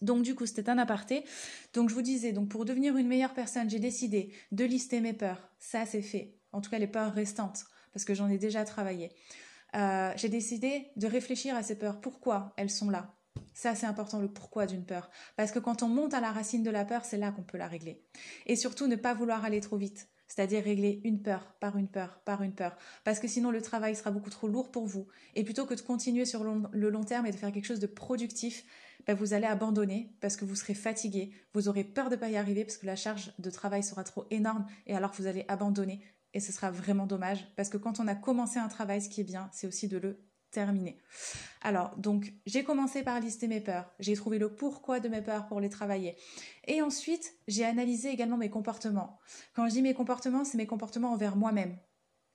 Donc 0.03 0.23
du 0.23 0.35
coup, 0.35 0.47
c'était 0.47 0.69
un 0.69 0.79
aparté. 0.79 1.25
Donc 1.73 1.89
je 1.89 1.95
vous 1.95 2.03
disais, 2.03 2.33
donc 2.33 2.49
pour 2.49 2.65
devenir 2.65 2.97
une 2.97 3.09
meilleure 3.09 3.35
personne, 3.35 3.71
j'ai 3.71 3.79
décidé 3.79 4.33
de 4.53 4.65
lister 4.65 5.01
mes 5.01 5.13
peurs. 5.13 5.49
Ça, 5.59 5.87
c'est 5.87 6.03
fait. 6.03 6.35
En 6.53 6.61
tout 6.61 6.71
cas, 6.71 6.79
les 6.79 6.87
peurs 6.87 7.15
restantes, 7.15 7.65
parce 7.93 8.05
que 8.05 8.15
j'en 8.15 8.29
ai 8.29 8.39
déjà 8.39 8.65
travaillé. 8.65 9.11
Euh, 9.75 10.13
j'ai 10.17 10.29
décidé 10.29 10.91
de 10.97 11.07
réfléchir 11.07 11.55
à 11.57 11.63
ces 11.63 11.79
peurs. 11.79 12.01
Pourquoi 12.01 12.53
elles 12.57 12.71
sont 12.71 12.91
là? 12.91 13.15
Ça, 13.53 13.75
c'est 13.75 13.87
important, 13.87 14.21
le 14.21 14.29
pourquoi 14.29 14.67
d'une 14.67 14.85
peur. 14.85 15.11
Parce 15.37 15.51
que 15.51 15.59
quand 15.59 15.83
on 15.83 15.89
monte 15.89 16.15
à 16.15 16.21
la 16.21 16.33
racine 16.33 16.63
de 16.63 16.71
la 16.71 16.85
peur, 16.85 17.05
c'est 17.05 17.19
là 17.19 17.33
qu'on 17.33 17.43
peut 17.43 17.59
la 17.59 17.69
régler. 17.69 18.03
Et 18.47 18.57
surtout, 18.57 18.87
ne 18.87 18.97
pas 18.97 19.15
vouloir 19.15 19.45
aller 19.45 19.61
trop 19.61 19.77
vite. 19.77 20.09
C'est-à-dire 20.29 20.65
régler 20.65 21.01
une 21.05 21.23
peur 21.23 21.55
par 21.61 21.79
une 21.79 21.89
peur 21.89 22.21
par 22.25 22.43
une 22.43 22.53
peur. 22.53 22.77
Parce 23.05 23.21
que 23.21 23.29
sinon, 23.29 23.51
le 23.51 23.63
travail 23.63 23.95
sera 23.95 24.11
beaucoup 24.11 24.31
trop 24.31 24.49
lourd 24.49 24.71
pour 24.71 24.87
vous. 24.87 25.07
Et 25.35 25.45
plutôt 25.45 25.67
que 25.67 25.75
de 25.75 25.81
continuer 25.81 26.25
sur 26.25 26.43
le 26.45 26.91
long 26.91 27.05
terme 27.05 27.27
et 27.27 27.31
de 27.31 27.37
faire 27.37 27.53
quelque 27.53 27.67
chose 27.67 27.81
de 27.81 27.87
productif, 27.87 28.65
ben, 29.07 29.15
vous 29.15 29.35
allez 29.35 29.47
abandonner 29.47 30.11
parce 30.21 30.37
que 30.37 30.45
vous 30.45 30.57
serez 30.57 30.75
fatigué, 30.75 31.31
vous 31.55 31.69
aurez 31.69 31.85
peur 31.85 32.09
de 32.09 32.17
ne 32.17 32.21
pas 32.21 32.29
y 32.29 32.37
arriver 32.37 32.65
parce 32.65 32.77
que 32.77 32.87
la 32.87 32.97
charge 32.97 33.33
de 33.39 33.51
travail 33.51 33.85
sera 33.85 34.03
trop 34.03 34.27
énorme 34.31 34.67
et 34.87 34.97
alors 34.97 35.13
vous 35.13 35.27
allez 35.27 35.45
abandonner 35.49 36.01
et 36.37 36.41
ce 36.41 36.53
sera 36.53 36.71
vraiment 36.71 37.07
dommage 37.07 37.47
parce 37.57 37.71
que 37.71 37.79
quand 37.79 37.99
on 37.99 38.07
a 38.07 38.15
commencé 38.15 38.59
un 38.59 38.69
travail, 38.69 39.01
ce 39.01 39.09
qui 39.09 39.23
est 39.23 39.25
bien, 39.25 39.49
c'est 39.55 39.67
aussi 39.67 39.89
de 39.89 39.97
le 39.97 40.23
terminer. 40.51 40.99
Alors, 41.63 41.97
donc, 41.97 42.35
j'ai 42.45 42.63
commencé 42.63 43.03
par 43.03 43.19
lister 43.21 43.49
mes 43.49 43.63
peurs, 43.63 43.91
j'ai 44.01 44.15
trouvé 44.15 44.39
le 44.39 44.55
pourquoi 44.55 45.01
de 45.01 45.09
mes 45.09 45.23
peurs 45.23 45.47
pour 45.47 45.61
les 45.61 45.71
travailler. 45.71 46.15
Et 46.67 46.83
ensuite, 46.83 47.33
j'ai 47.49 47.65
analysé 47.65 48.11
également 48.11 48.37
mes 48.37 48.51
comportements. 48.51 49.19
Quand 49.55 49.67
je 49.67 49.73
dis 49.73 49.81
mes 49.81 49.95
comportements, 49.95 50.45
c'est 50.45 50.59
mes 50.59 50.67
comportements 50.67 51.11
envers 51.13 51.37
moi-même. 51.37 51.79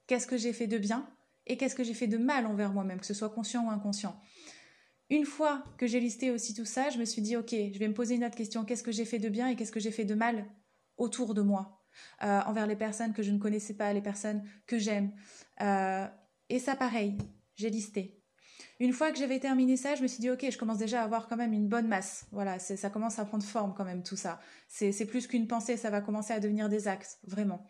Qu'est-ce 0.07 0.25
que 0.25 0.37
j'ai 0.37 0.51
fait 0.51 0.65
de 0.65 0.79
bien 0.79 1.07
et 1.45 1.55
qu'est-ce 1.57 1.75
que 1.75 1.83
j'ai 1.83 1.93
fait 1.93 2.07
de 2.07 2.17
mal 2.17 2.47
envers 2.47 2.73
moi-même, 2.73 2.99
que 2.99 3.05
ce 3.05 3.13
soit 3.13 3.29
conscient 3.29 3.67
ou 3.67 3.69
inconscient. 3.69 4.19
Une 5.11 5.25
fois 5.25 5.63
que 5.77 5.85
j'ai 5.85 5.99
listé 5.99 6.31
aussi 6.31 6.55
tout 6.55 6.65
ça, 6.65 6.89
je 6.89 6.97
me 6.97 7.05
suis 7.05 7.21
dit, 7.21 7.37
ok, 7.37 7.51
je 7.51 7.77
vais 7.77 7.87
me 7.87 7.93
poser 7.93 8.15
une 8.15 8.25
autre 8.25 8.35
question. 8.35 8.65
Qu'est-ce 8.65 8.83
que 8.83 8.91
j'ai 8.91 9.05
fait 9.05 9.19
de 9.19 9.29
bien 9.29 9.47
et 9.47 9.55
qu'est-ce 9.55 9.71
que 9.71 9.79
j'ai 9.79 9.91
fait 9.91 10.05
de 10.05 10.15
mal 10.15 10.47
autour 10.97 11.35
de 11.35 11.41
moi, 11.41 11.80
euh, 12.23 12.39
envers 12.45 12.67
les 12.67 12.75
personnes 12.75 13.13
que 13.13 13.23
je 13.23 13.31
ne 13.31 13.39
connaissais 13.39 13.73
pas, 13.73 13.93
les 13.93 14.01
personnes 14.01 14.43
que 14.67 14.77
j'aime. 14.77 15.11
Euh, 15.61 16.07
et 16.49 16.59
ça, 16.59 16.75
pareil, 16.75 17.17
j'ai 17.55 17.69
listé. 17.69 18.17
Une 18.79 18.93
fois 18.93 19.11
que 19.11 19.17
j'avais 19.17 19.39
terminé 19.39 19.77
ça, 19.77 19.95
je 19.95 20.01
me 20.01 20.07
suis 20.07 20.19
dit, 20.19 20.29
ok, 20.29 20.45
je 20.49 20.57
commence 20.57 20.79
déjà 20.79 21.01
à 21.01 21.03
avoir 21.03 21.27
quand 21.27 21.37
même 21.37 21.53
une 21.53 21.67
bonne 21.67 21.87
masse. 21.87 22.25
Voilà, 22.31 22.57
ça 22.57 22.89
commence 22.89 23.19
à 23.19 23.25
prendre 23.25 23.43
forme 23.43 23.73
quand 23.75 23.85
même 23.85 24.03
tout 24.03 24.15
ça. 24.15 24.39
C'est 24.67 25.05
plus 25.05 25.27
qu'une 25.27 25.47
pensée, 25.47 25.77
ça 25.77 25.89
va 25.89 26.01
commencer 26.01 26.33
à 26.33 26.39
devenir 26.39 26.67
des 26.67 26.87
actes, 26.87 27.19
vraiment. 27.23 27.67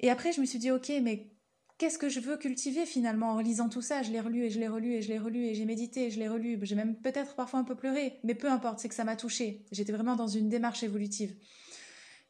Et 0.00 0.10
après, 0.10 0.32
je 0.32 0.40
me 0.40 0.46
suis 0.46 0.58
dit, 0.58 0.70
ok, 0.70 0.92
mais 1.02 1.30
qu'est-ce 1.78 1.98
que 1.98 2.08
je 2.08 2.20
veux 2.20 2.36
cultiver 2.36 2.84
finalement 2.86 3.32
en 3.32 3.40
lisant 3.40 3.68
tout 3.68 3.82
ça? 3.82 4.02
Je 4.02 4.10
l'ai 4.10 4.20
relu 4.20 4.44
et 4.44 4.50
je 4.50 4.60
l'ai 4.60 4.68
relu 4.68 4.94
et 4.94 5.02
je 5.02 5.08
l'ai 5.08 5.18
relu 5.18 5.44
et 5.46 5.54
j'ai 5.54 5.64
médité 5.64 6.06
et 6.06 6.10
je 6.10 6.18
l'ai 6.18 6.28
relu. 6.28 6.58
J'ai 6.62 6.74
même 6.74 6.96
peut-être 7.00 7.34
parfois 7.34 7.60
un 7.60 7.64
peu 7.64 7.74
pleuré, 7.74 8.18
mais 8.22 8.34
peu 8.34 8.50
importe, 8.50 8.80
c'est 8.80 8.88
que 8.88 8.94
ça 8.94 9.04
m'a 9.04 9.16
touché. 9.16 9.64
J'étais 9.72 9.92
vraiment 9.92 10.16
dans 10.16 10.28
une 10.28 10.48
démarche 10.48 10.82
évolutive. 10.82 11.34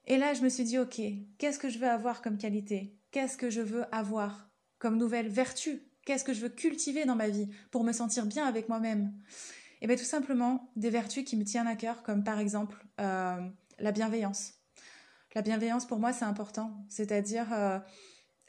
Et 0.07 0.19
là, 0.19 0.35
je 0.35 0.43
me 0.43 0.49
suis 0.49 0.65
dit, 0.65 0.79
ok, 0.79 1.01
qu'est-ce 1.39 1.59
que 1.59 1.69
je 1.69 1.79
veux 1.79 1.89
avoir 1.89 2.23
comme 2.23 2.39
qualité? 2.39 2.97
Qu'est-ce 3.11 3.37
que 3.37 3.51
je 3.51 3.61
veux 3.61 3.85
avoir 3.95 4.51
comme 4.79 4.99
nouvelle 4.99 5.29
vertu? 5.29 5.83
Qu'est-ce 6.05 6.25
que 6.25 6.33
je 6.33 6.41
veux 6.41 6.49
cultiver 6.49 7.05
dans 7.05 7.17
ma 7.17 7.29
vie 7.29 7.49
pour 7.73 7.83
me 7.83 7.93
sentir 7.93 8.27
bien 8.27 8.47
avec 8.47 8.69
moi-même? 8.69 9.13
Eh 9.81 9.87
bien 9.89 9.97
tout 9.97 10.05
simplement 10.05 10.71
des 10.77 10.91
vertus 10.91 11.25
qui 11.25 11.37
me 11.37 11.45
tiennent 11.45 11.67
à 11.67 11.75
cœur, 11.75 12.03
comme 12.05 12.23
par 12.23 12.39
exemple 12.39 12.87
euh, 13.01 13.41
la 13.79 13.93
bienveillance. 13.93 14.55
La 15.35 15.43
bienveillance 15.43 15.87
pour 15.87 15.99
moi 15.99 16.13
c'est 16.13 16.25
important, 16.25 16.87
c'est-à-dire 16.89 17.53
euh, 17.53 17.79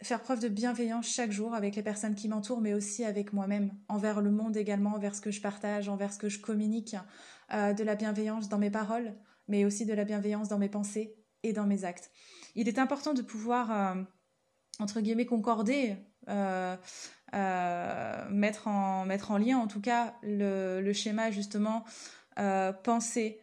faire 0.01 0.21
preuve 0.21 0.39
de 0.39 0.47
bienveillance 0.47 1.07
chaque 1.07 1.31
jour 1.31 1.53
avec 1.53 1.75
les 1.75 1.83
personnes 1.83 2.15
qui 2.15 2.29
m'entourent, 2.29 2.61
mais 2.61 2.73
aussi 2.73 3.03
avec 3.03 3.33
moi-même, 3.33 3.73
envers 3.89 4.21
le 4.21 4.31
monde 4.31 4.55
également, 4.55 4.91
envers 4.91 5.15
ce 5.15 5.21
que 5.21 5.31
je 5.31 5.41
partage, 5.41 5.89
envers 5.89 6.13
ce 6.13 6.19
que 6.19 6.29
je 6.29 6.39
communique, 6.39 6.95
euh, 7.53 7.73
de 7.73 7.83
la 7.83 7.95
bienveillance 7.95 8.47
dans 8.47 8.59
mes 8.59 8.71
paroles, 8.71 9.15
mais 9.47 9.65
aussi 9.65 9.85
de 9.85 9.93
la 9.93 10.05
bienveillance 10.05 10.47
dans 10.47 10.59
mes 10.59 10.69
pensées 10.69 11.16
et 11.43 11.53
dans 11.53 11.65
mes 11.65 11.83
actes. 11.83 12.11
Il 12.55 12.67
est 12.67 12.79
important 12.79 13.13
de 13.13 13.21
pouvoir, 13.21 13.71
euh, 13.71 14.03
entre 14.79 15.01
guillemets, 15.01 15.25
concorder, 15.25 15.97
euh, 16.29 16.75
mettre, 18.29 18.67
en, 18.67 19.05
mettre 19.05 19.31
en 19.31 19.37
lien 19.37 19.57
en 19.57 19.67
tout 19.67 19.81
cas 19.81 20.15
le, 20.23 20.91
schéma 20.93 21.31
justement 21.31 21.83
pensée, 22.83 23.39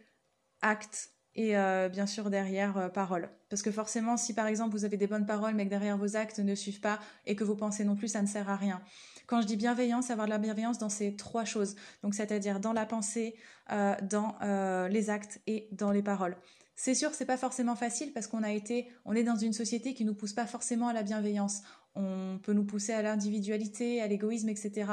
acte 0.61 1.11
et 1.34 1.55
bien 1.90 2.07
sûr 2.07 2.30
derrière 2.30 2.90
parole. 2.92 3.30
Parce 3.49 3.62
que 3.62 3.70
forcément, 3.70 4.16
si 4.16 4.34
par 4.34 4.47
exemple 4.47 4.76
vous 4.76 4.84
avez 4.84 4.97
des 4.97 5.07
bonnes 5.07 5.26
paroles, 5.26 5.55
mais 5.55 5.64
que 5.64 5.70
derrière 5.70 5.97
vos 5.97 6.16
actes 6.16 6.40
ne 6.40 6.55
suivent 6.55 6.80
pas 6.80 6.99
et 7.26 7.36
que 7.36 7.45
vos 7.45 7.57
pensées 7.57 7.84
non 7.84 7.97
plus, 7.97 8.09
ça 8.09 8.20
ne 8.20 8.26
sert 8.26 8.51
à 8.51 8.57
rien. 8.57 8.82
Quand 9.26 9.40
je 9.40 9.47
dis 9.47 9.57
bienveillance, 9.57 10.11
avoir 10.11 10.26
de 10.26 10.32
la 10.32 10.38
bienveillance 10.38 10.78
dans 10.78 10.88
ces 10.88 11.16
trois 11.16 11.45
choses. 11.45 11.76
Donc 12.03 12.14
c'est-à-dire 12.14 12.61
dans 12.61 12.72
la 12.72 12.84
pensée, 12.84 13.36
euh, 13.72 13.95
dans 14.03 14.36
euh, 14.42 14.88
les 14.88 15.09
actes 15.09 15.40
et 15.47 15.68
dans 15.72 15.90
les 15.90 16.03
paroles. 16.03 16.36
C'est 16.77 16.95
sûr, 16.95 17.14
c'est 17.14 17.25
pas 17.25 17.37
forcément 17.37 17.77
facile 17.77 18.12
parce 18.12 18.27
qu'on 18.27 18.43
a 18.43 18.53
été, 18.53 18.89
on 19.05 19.14
est 19.14 19.22
dans 19.22 19.37
une 19.37 19.53
société 19.53 19.95
qui 19.95 20.05
nous 20.05 20.14
pousse 20.14 20.33
pas 20.33 20.47
forcément 20.47 20.89
à 20.89 20.93
la 20.93 21.03
bienveillance. 21.03 21.62
On 21.95 22.41
peut 22.43 22.53
nous 22.53 22.64
pousser 22.64 22.93
à 22.93 23.03
l'individualité, 23.03 24.03
à 24.03 24.09
l'égoïsme, 24.09 24.49
etc. 24.49 24.91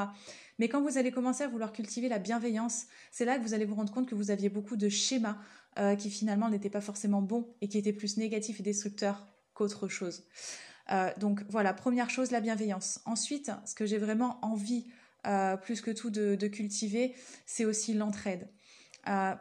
Mais 0.58 0.68
quand 0.68 0.80
vous 0.80 0.96
allez 0.96 1.10
commencer 1.10 1.42
à 1.42 1.48
vouloir 1.48 1.72
cultiver 1.72 2.08
la 2.08 2.20
bienveillance, 2.20 2.86
c'est 3.10 3.24
là 3.24 3.36
que 3.36 3.42
vous 3.42 3.54
allez 3.54 3.64
vous 3.64 3.74
rendre 3.74 3.92
compte 3.92 4.08
que 4.08 4.14
vous 4.14 4.30
aviez 4.30 4.48
beaucoup 4.48 4.76
de 4.76 4.88
schémas 4.88 5.36
euh, 5.78 5.96
qui 5.96 6.10
finalement 6.10 6.48
n'étaient 6.48 6.70
pas 6.70 6.80
forcément 6.80 7.22
bons 7.22 7.48
et 7.60 7.68
qui 7.68 7.78
étaient 7.78 7.92
plus 7.92 8.16
négatifs 8.16 8.60
et 8.60 8.62
destructeurs 8.62 9.26
qu'autre 9.54 9.88
chose. 9.88 10.24
Euh, 10.90 11.10
donc 11.18 11.42
voilà, 11.48 11.72
première 11.72 12.10
chose, 12.10 12.30
la 12.30 12.40
bienveillance. 12.40 13.00
Ensuite, 13.06 13.50
ce 13.64 13.74
que 13.74 13.86
j'ai 13.86 13.98
vraiment 13.98 14.38
envie 14.42 14.86
euh, 15.26 15.56
plus 15.56 15.80
que 15.80 15.90
tout 15.90 16.10
de, 16.10 16.36
cultiver, 16.48 17.14
c'est 17.46 17.64
aussi 17.64 17.94
l'entraide. 17.94 18.48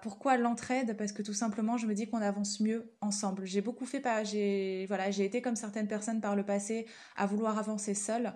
Pourquoi 0.02 0.38
l'entraide? 0.38 0.98
Parce 0.98 1.12
que 1.12 1.22
tout 1.22 1.34
simplement, 1.34 1.78
je 1.78 1.88
me 1.88 1.94
dis 1.94 2.10
qu'on 2.10 2.22
avance 2.22 2.60
mieux 2.60 2.94
ensemble. 3.02 3.46
J'ai 3.46 3.62
beaucoup 3.62 3.86
fait 3.86 4.00
pas, 4.00 4.24
j'ai 4.24 4.86
voilà, 4.88 5.12
j'ai 5.12 5.26
été 5.26 5.42
comme 5.42 5.56
certaines 5.56 5.88
personnes 5.88 6.22
par 6.22 6.36
le 6.36 6.44
passé 6.44 6.88
à 7.16 7.26
vouloir 7.26 7.58
avancer 7.58 7.94
seule, 7.94 8.34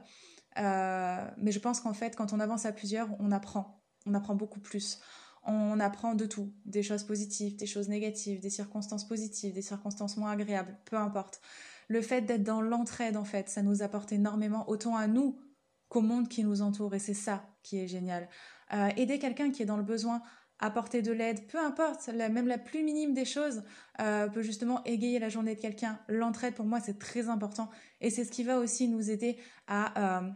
mais 0.58 1.52
je 1.52 1.60
pense 1.60 1.80
qu'en 1.80 1.94
fait, 1.94 2.16
quand 2.16 2.34
on 2.34 2.40
avance 2.40 2.66
à 2.66 2.72
plusieurs, 2.72 3.10
on 3.20 3.32
apprend, 3.32 3.82
on 4.06 4.14
apprend 4.14 4.36
beaucoup 4.36 4.60
plus 4.60 5.00
on 5.46 5.80
apprend 5.80 6.16
de 6.16 6.26
tout, 6.26 6.54
des 6.66 6.84
choses 6.84 7.04
positives, 7.04 7.56
des 7.56 7.68
choses 7.68 7.88
négatives, 7.88 8.40
des 8.40 8.50
circonstances 8.50 9.08
positives, 9.08 9.54
des 9.54 9.62
circonstances 9.62 10.18
moins 10.18 10.32
agréables, 10.32 10.78
peu 10.86 10.98
importe. 10.98 11.40
Le 11.88 12.02
fait 12.02 12.22
d'être 12.22 12.44
dans 12.44 12.62
l'entraide, 12.62 13.16
en 13.16 13.26
fait, 13.26 13.50
ça 13.50 13.62
nous 13.62 13.84
apporte 13.84 14.12
énormément, 14.12 14.68
autant 14.70 14.96
à 14.96 15.08
nous 15.08 15.40
qu'au 15.88 16.02
monde 16.02 16.28
qui 16.28 16.44
nous 16.44 16.62
entoure, 16.64 16.96
et 16.96 17.00
c'est 17.00 17.14
ça 17.14 17.46
qui 17.62 17.80
est 17.80 17.88
génial. 17.88 18.28
Euh, 18.74 18.90
aider 18.98 19.20
quelqu'un 19.20 19.52
qui 19.52 19.62
est 19.62 19.68
dans 19.68 19.78
le 19.78 19.84
besoin, 19.84 20.24
apporter 20.60 21.02
de 21.02 21.12
l'aide, 21.12 21.46
peu 21.48 21.60
importe, 21.60 22.08
même 22.08 22.48
la 22.48 22.58
plus 22.58 22.84
minime 22.84 23.14
des 23.14 23.26
choses 23.26 23.64
euh, 24.00 24.28
peut 24.28 24.42
justement 24.42 24.84
égayer 24.86 25.20
la 25.20 25.30
journée 25.30 25.56
de 25.56 25.60
quelqu'un. 25.60 26.00
L'entraide, 26.08 26.54
pour 26.54 26.66
moi, 26.66 26.80
c'est 26.80 26.98
très 26.98 27.30
important, 27.30 27.70
et 28.02 28.10
c'est 28.10 28.24
ce 28.24 28.32
qui 28.32 28.44
va 28.44 28.60
aussi 28.60 28.88
nous 28.88 29.10
aider 29.10 29.38
à... 29.68 30.22
Euh, 30.22 30.30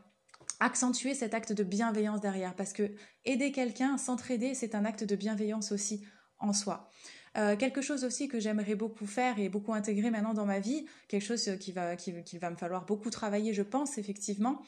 accentuer 0.61 1.13
cet 1.13 1.33
acte 1.33 1.53
de 1.53 1.63
bienveillance 1.63 2.19
derrière, 2.19 2.53
parce 2.53 2.73
que 2.73 2.91
aider 3.23 3.53
quelqu'un, 3.53 3.97
s'entraider, 3.97 4.53
c'est 4.53 4.75
un 4.75 4.83
acte 4.83 5.05
de 5.05 5.15
bienveillance 5.15 5.71
aussi 5.71 6.03
en 6.37 6.51
soi. 6.51 6.91
Euh, 7.37 7.55
quelque 7.55 7.81
chose 7.81 8.03
aussi 8.03 8.27
que 8.27 8.41
j'aimerais 8.41 8.75
beaucoup 8.75 9.05
faire 9.05 9.39
et 9.39 9.47
beaucoup 9.47 9.73
intégrer 9.73 10.11
maintenant 10.11 10.33
dans 10.33 10.45
ma 10.45 10.59
vie, 10.59 10.85
quelque 11.07 11.23
chose 11.23 11.49
qui 11.61 11.71
va, 11.71 11.95
qui, 11.95 12.11
va 12.37 12.49
me 12.49 12.57
falloir 12.57 12.85
beaucoup 12.85 13.09
travailler, 13.09 13.53
je 13.53 13.61
pense, 13.61 13.97
effectivement. 13.97 14.61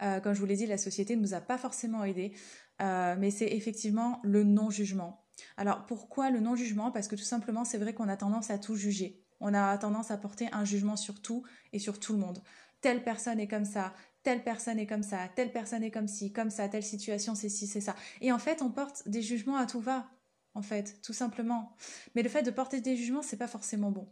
Comme 0.00 0.34
je 0.34 0.40
vous 0.40 0.46
l'ai 0.46 0.56
dit, 0.56 0.66
la 0.66 0.78
société 0.78 1.14
ne 1.14 1.22
nous 1.22 1.32
a 1.32 1.40
pas 1.40 1.58
forcément 1.58 2.02
aidés, 2.02 2.32
euh, 2.80 3.16
mais 3.18 3.30
c'est 3.30 3.48
effectivement 3.48 4.20
le 4.22 4.44
non-jugement. 4.44 5.24
Alors 5.56 5.86
pourquoi 5.86 6.30
le 6.30 6.40
non-jugement? 6.40 6.90
Parce 6.90 7.08
que 7.08 7.16
tout 7.16 7.22
simplement, 7.22 7.64
c'est 7.64 7.78
vrai 7.78 7.94
qu'on 7.94 8.08
a 8.08 8.16
tendance 8.16 8.50
à 8.50 8.58
tout 8.58 8.76
juger. 8.76 9.22
On 9.40 9.54
a 9.54 9.76
tendance 9.78 10.10
à 10.10 10.16
porter 10.16 10.48
un 10.52 10.64
jugement 10.64 10.96
sur 10.96 11.20
tout 11.20 11.44
et 11.72 11.78
sur 11.78 12.00
tout 12.00 12.12
le 12.12 12.18
monde. 12.18 12.42
Telle 12.80 13.02
personne 13.02 13.40
est 13.40 13.48
comme 13.48 13.64
ça, 13.64 13.92
telle 14.22 14.42
personne 14.42 14.78
est 14.78 14.86
comme 14.86 15.02
ça, 15.02 15.28
telle 15.34 15.52
personne 15.52 15.82
est 15.82 15.90
comme 15.90 16.08
ci, 16.08 16.32
comme 16.32 16.50
ça, 16.50 16.68
telle 16.68 16.82
situation, 16.82 17.34
c'est 17.34 17.48
ci, 17.48 17.66
c'est 17.66 17.80
ça. 17.80 17.94
Et 18.20 18.32
en 18.32 18.38
fait, 18.38 18.62
on 18.62 18.70
porte 18.70 19.08
des 19.08 19.22
jugements 19.22 19.56
à 19.56 19.66
tout 19.66 19.80
va, 19.80 20.10
en 20.54 20.62
fait, 20.62 21.00
tout 21.02 21.12
simplement. 21.12 21.74
Mais 22.14 22.22
le 22.22 22.28
fait 22.28 22.42
de 22.42 22.50
porter 22.50 22.80
des 22.80 22.96
jugements, 22.96 23.22
c'est 23.22 23.36
pas 23.36 23.48
forcément 23.48 23.90
bon. 23.90 24.08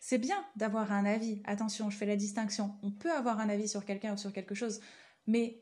C'est 0.00 0.18
bien 0.18 0.36
d'avoir 0.56 0.92
un 0.92 1.04
avis. 1.04 1.42
Attention, 1.44 1.90
je 1.90 1.96
fais 1.96 2.06
la 2.06 2.16
distinction. 2.16 2.74
On 2.82 2.90
peut 2.90 3.12
avoir 3.12 3.40
un 3.40 3.48
avis 3.48 3.68
sur 3.68 3.84
quelqu'un 3.84 4.14
ou 4.14 4.16
sur 4.16 4.32
quelque 4.32 4.54
chose, 4.54 4.80
mais 5.26 5.61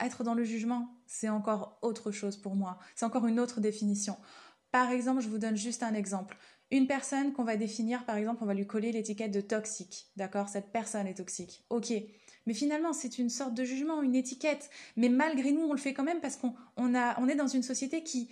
être 0.00 0.24
dans 0.24 0.34
le 0.34 0.44
jugement, 0.44 0.94
c'est 1.06 1.28
encore 1.28 1.78
autre 1.82 2.10
chose 2.10 2.36
pour 2.36 2.54
moi. 2.54 2.78
C'est 2.94 3.04
encore 3.04 3.26
une 3.26 3.40
autre 3.40 3.60
définition. 3.60 4.16
Par 4.70 4.90
exemple, 4.90 5.22
je 5.22 5.28
vous 5.28 5.38
donne 5.38 5.56
juste 5.56 5.82
un 5.82 5.94
exemple. 5.94 6.36
Une 6.70 6.86
personne 6.86 7.32
qu'on 7.32 7.44
va 7.44 7.56
définir, 7.56 8.04
par 8.04 8.16
exemple, 8.16 8.42
on 8.42 8.46
va 8.46 8.54
lui 8.54 8.66
coller 8.66 8.92
l'étiquette 8.92 9.30
de 9.30 9.40
toxique. 9.40 10.08
D'accord? 10.16 10.48
Cette 10.48 10.72
personne 10.72 11.06
est 11.06 11.14
toxique. 11.14 11.64
Ok. 11.70 11.92
Mais 12.46 12.54
finalement, 12.54 12.92
c'est 12.92 13.18
une 13.18 13.30
sorte 13.30 13.54
de 13.54 13.64
jugement, 13.64 14.02
une 14.02 14.14
étiquette. 14.14 14.70
Mais 14.96 15.08
malgré 15.08 15.52
nous, 15.52 15.62
on 15.62 15.72
le 15.72 15.78
fait 15.78 15.94
quand 15.94 16.04
même 16.04 16.20
parce 16.20 16.36
qu'on 16.36 16.54
on 16.76 17.28
est 17.28 17.34
dans 17.34 17.46
une 17.46 17.62
société 17.62 18.02
qui 18.02 18.30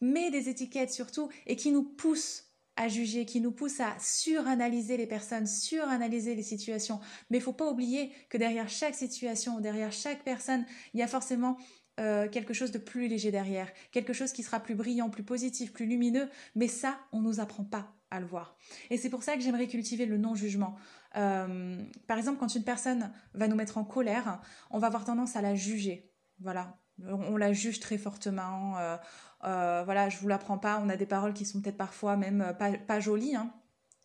met 0.00 0.30
des 0.30 0.48
étiquettes 0.48 0.92
surtout 0.92 1.28
et 1.46 1.56
qui 1.56 1.70
nous 1.70 1.82
pousse 1.82 2.43
à 2.76 2.88
juger, 2.88 3.24
qui 3.24 3.40
nous 3.40 3.52
pousse 3.52 3.80
à 3.80 3.94
suranalyser 4.00 4.96
les 4.96 5.06
personnes, 5.06 5.46
suranalyser 5.46 6.34
les 6.34 6.42
situations. 6.42 7.00
Mais 7.30 7.38
il 7.38 7.40
faut 7.40 7.52
pas 7.52 7.70
oublier 7.70 8.10
que 8.28 8.38
derrière 8.38 8.68
chaque 8.68 8.94
situation, 8.94 9.60
derrière 9.60 9.92
chaque 9.92 10.24
personne, 10.24 10.64
il 10.92 11.00
y 11.00 11.02
a 11.02 11.08
forcément 11.08 11.56
euh, 12.00 12.28
quelque 12.28 12.52
chose 12.52 12.72
de 12.72 12.78
plus 12.78 13.06
léger 13.06 13.30
derrière, 13.30 13.72
quelque 13.92 14.12
chose 14.12 14.32
qui 14.32 14.42
sera 14.42 14.58
plus 14.58 14.74
brillant, 14.74 15.10
plus 15.10 15.22
positif, 15.22 15.72
plus 15.72 15.86
lumineux. 15.86 16.28
Mais 16.56 16.66
ça, 16.66 16.98
on 17.12 17.20
nous 17.20 17.38
apprend 17.38 17.64
pas 17.64 17.94
à 18.10 18.18
le 18.18 18.26
voir. 18.26 18.56
Et 18.90 18.98
c'est 18.98 19.10
pour 19.10 19.22
ça 19.22 19.34
que 19.34 19.40
j'aimerais 19.40 19.68
cultiver 19.68 20.06
le 20.06 20.18
non-jugement. 20.18 20.76
Euh, 21.16 21.76
par 22.08 22.18
exemple, 22.18 22.38
quand 22.38 22.54
une 22.54 22.64
personne 22.64 23.12
va 23.34 23.46
nous 23.46 23.56
mettre 23.56 23.78
en 23.78 23.84
colère, 23.84 24.40
on 24.70 24.78
va 24.78 24.88
avoir 24.88 25.04
tendance 25.04 25.36
à 25.36 25.42
la 25.42 25.54
juger. 25.54 26.10
Voilà, 26.40 26.76
on 27.06 27.36
la 27.36 27.52
juge 27.52 27.78
très 27.78 27.98
fortement. 27.98 28.76
Euh, 28.78 28.96
euh, 29.44 29.82
voilà, 29.84 30.08
je 30.08 30.18
vous 30.18 30.28
l'apprends 30.28 30.58
pas. 30.58 30.80
On 30.84 30.88
a 30.88 30.96
des 30.96 31.06
paroles 31.06 31.34
qui 31.34 31.44
sont 31.44 31.60
peut-être 31.60 31.76
parfois 31.76 32.16
même 32.16 32.54
pas, 32.58 32.72
pas 32.72 33.00
jolies. 33.00 33.36
Hein 33.36 33.52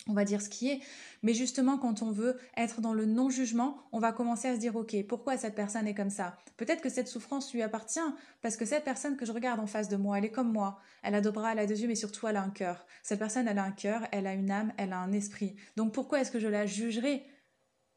on 0.07 0.13
va 0.13 0.25
dire 0.25 0.41
ce 0.41 0.49
qui 0.49 0.69
est. 0.69 0.79
Mais 1.21 1.33
justement, 1.33 1.77
quand 1.77 2.01
on 2.01 2.11
veut 2.11 2.37
être 2.57 2.81
dans 2.81 2.93
le 2.93 3.05
non-jugement, 3.05 3.77
on 3.91 3.99
va 3.99 4.11
commencer 4.11 4.47
à 4.47 4.55
se 4.55 4.59
dire, 4.59 4.75
OK, 4.75 4.95
pourquoi 5.07 5.37
cette 5.37 5.55
personne 5.55 5.87
est 5.87 5.93
comme 5.93 6.09
ça? 6.09 6.37
Peut-être 6.57 6.81
que 6.81 6.89
cette 6.89 7.07
souffrance 7.07 7.53
lui 7.53 7.61
appartient, 7.61 7.99
parce 8.41 8.57
que 8.57 8.65
cette 8.65 8.83
personne 8.83 9.17
que 9.17 9.25
je 9.25 9.31
regarde 9.31 9.59
en 9.59 9.67
face 9.67 9.89
de 9.89 9.97
moi, 9.97 10.17
elle 10.17 10.25
est 10.25 10.31
comme 10.31 10.51
moi. 10.51 10.79
Elle 11.03 11.15
a 11.15 11.21
deux 11.21 11.31
bras, 11.31 11.51
elle 11.51 11.59
a 11.59 11.67
deux 11.67 11.79
yeux, 11.79 11.87
mais 11.87 11.95
surtout, 11.95 12.27
elle 12.27 12.37
a 12.37 12.43
un 12.43 12.49
cœur. 12.49 12.85
Cette 13.03 13.19
personne, 13.19 13.47
elle 13.47 13.59
a 13.59 13.63
un 13.63 13.71
cœur, 13.71 14.01
elle 14.11 14.27
a 14.27 14.33
une 14.33 14.51
âme, 14.51 14.73
elle 14.77 14.93
a 14.93 14.99
un 14.99 15.11
esprit. 15.11 15.55
Donc 15.75 15.93
pourquoi 15.93 16.21
est-ce 16.21 16.31
que 16.31 16.39
je 16.39 16.47
la 16.47 16.65
jugerai 16.65 17.25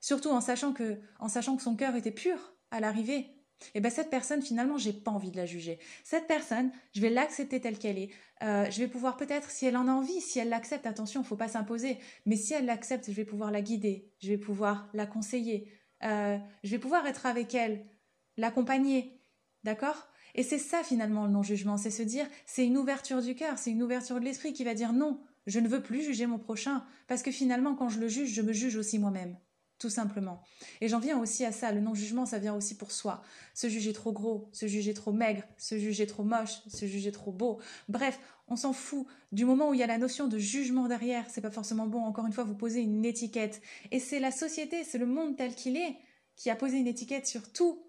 Surtout 0.01 0.31
en 0.31 0.41
sachant 0.41 0.73
que, 0.73 0.99
en 1.21 1.29
sachant 1.29 1.57
que 1.57 1.63
son 1.63 1.77
cœur 1.77 1.95
était 1.95 2.11
pur 2.11 2.55
à 2.73 2.81
l'arrivée. 2.81 3.42
Et 3.69 3.79
eh 3.79 3.81
bien 3.81 3.91
cette 3.91 4.11
personne, 4.11 4.43
finalement, 4.43 4.79
j'ai 4.79 4.93
pas 4.93 5.11
envie 5.11 5.31
de 5.31 5.37
la 5.37 5.47
juger. 5.47 5.79
Cette 6.05 6.27
personne, 6.27 6.71
je 6.95 7.01
vais 7.01 7.11
l'accepter 7.11 7.61
telle 7.61 7.79
qu'elle 7.79 7.99
est. 7.99 8.11
Euh, 8.43 8.71
je 8.71 8.79
vais 8.79 8.89
pouvoir 8.89 9.17
peut-être, 9.17 9.51
si 9.51 9.67
elle 9.67 9.77
en 9.77 9.89
a 9.89 9.93
envie, 9.93 10.21
si 10.21 10.39
elle 10.39 10.49
l'accepte, 10.49 10.87
attention, 10.87 11.23
il 11.23 11.27
faut 11.27 11.37
pas 11.37 11.49
s'imposer, 11.49 11.99
mais 12.27 12.37
si 12.37 12.55
elle 12.55 12.67
l'accepte, 12.67 13.07
je 13.09 13.15
vais 13.15 13.25
pouvoir 13.25 13.51
la 13.51 13.63
guider, 13.63 14.11
je 14.21 14.29
vais 14.29 14.39
pouvoir 14.39 14.89
la 14.95 15.07
conseiller, 15.07 15.71
euh, 16.05 16.39
je 16.65 16.71
vais 16.71 16.79
pouvoir 16.79 17.07
être 17.07 17.27
avec 17.27 17.55
elle, 17.55 17.85
l'accompagner, 18.37 19.21
d'accord? 19.63 20.09
Et 20.35 20.43
c'est 20.43 20.59
ça 20.59 20.83
finalement 20.83 21.27
le 21.27 21.33
non-jugement, 21.33 21.77
c'est 21.77 21.91
se 21.91 22.03
dire, 22.03 22.27
c'est 22.47 22.67
une 22.67 22.79
ouverture 22.79 23.23
du 23.23 23.35
cœur, 23.35 23.59
c'est 23.59 23.71
une 23.71 23.83
ouverture 23.83 24.19
de 24.19 24.25
l'esprit 24.25 24.53
qui 24.53 24.65
va 24.65 24.75
dire 24.75 24.93
non, 24.93 25.21
je 25.47 25.61
ne 25.61 25.69
veux 25.69 25.83
plus 25.83 26.03
juger 26.03 26.27
mon 26.27 26.39
prochain, 26.39 26.85
parce 27.07 27.23
que 27.23 27.31
finalement, 27.31 27.75
quand 27.75 27.89
je 27.89 28.01
le 28.01 28.09
juge, 28.09 28.33
je 28.33 28.43
me 28.43 28.53
juge 28.53 28.77
aussi 28.77 28.99
moi-même 28.99 29.37
tout 29.83 29.91
simplement. 29.91 30.41
Et 30.81 30.87
j'en 30.87 31.01
viens 31.01 31.19
aussi 31.19 31.45
à 31.45 31.51
ça, 31.51 31.73
le 31.73 31.81
non-jugement, 31.81 32.25
ça 32.25 32.39
vient 32.39 32.55
aussi 32.55 32.77
pour 32.77 32.93
soi. 32.93 33.21
Se 33.53 33.69
juger 33.69 33.93
trop 33.93 34.13
gros, 34.13 34.49
se 34.53 34.69
juger 34.69 34.95
trop 34.95 35.13
maigre, 35.13 35.43
se 35.59 35.77
juger 35.77 36.07
trop 36.07 36.23
moche, 36.23 36.63
se 36.69 36.87
juger 36.87 37.11
trop 37.11 37.33
beau. 37.33 37.59
Bref, 37.89 38.21
on 38.47 38.55
s'en 38.55 38.73
fout. 38.73 39.09
Du 39.33 39.45
moment 39.45 39.71
où 39.71 39.75
il 39.75 39.81
y 39.81 39.83
a 39.83 39.89
la 39.89 39.99
notion 39.99 40.29
de 40.29 40.39
jugement 40.39 40.87
derrière, 40.87 41.29
c'est 41.29 41.41
pas 41.41 41.51
forcément 41.51 41.89
bon. 41.89 41.99
Encore 42.05 42.27
une 42.27 42.33
fois, 42.33 42.45
vous 42.45 42.55
posez 42.55 42.81
une 42.81 43.05
étiquette. 43.05 43.61
Et 43.91 43.99
c'est 43.99 44.21
la 44.21 44.31
société, 44.31 44.85
c'est 44.85 44.99
le 44.99 45.07
monde 45.07 45.37
tel 45.37 45.53
qu'il 45.53 45.77
est, 45.77 45.97
qui 46.37 46.49
a 46.49 46.55
posé 46.55 46.77
une 46.77 46.87
étiquette 46.87 47.27
sur 47.27 47.53
tout. 47.53 47.83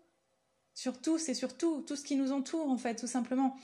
Sur 0.74 1.00
tout, 1.00 1.20
c'est 1.20 1.36
sur 1.36 1.56
tout, 1.56 1.84
tout 1.84 1.96
ce 1.96 2.04
qui 2.04 2.16
nous 2.16 2.32
entoure, 2.32 2.72
en 2.72 2.78
fait, 2.80 2.96
tout 2.96 3.06
simplement. 3.06 3.56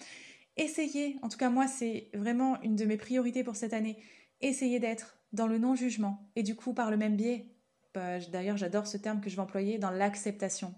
Essayez, 0.56 1.18
en 1.24 1.30
tout 1.30 1.40
cas 1.40 1.50
moi, 1.50 1.66
c'est 1.66 2.12
vraiment 2.14 2.62
une 2.62 2.76
de 2.76 2.86
mes 2.86 2.98
priorités 2.98 3.44
pour 3.44 3.56
cette 3.56 3.74
année. 3.74 3.98
Essayez 4.40 4.80
d'être 4.80 5.18
dans 5.34 5.48
le 5.48 5.58
non-jugement 5.58 6.30
et 6.36 6.44
du 6.44 6.56
coup, 6.56 6.76
par 6.76 6.92
le 6.92 6.98
même 6.98 7.16
biais, 7.16 7.48
d'ailleurs 7.94 8.58
j'adore 8.58 8.88
ce 8.88 8.98
terme 8.98 9.22
que 9.22 9.30
je 9.30 9.36
vais 9.36 9.42
employer 9.42 9.78
dans 9.78 9.92
l'acceptation. 9.92 10.74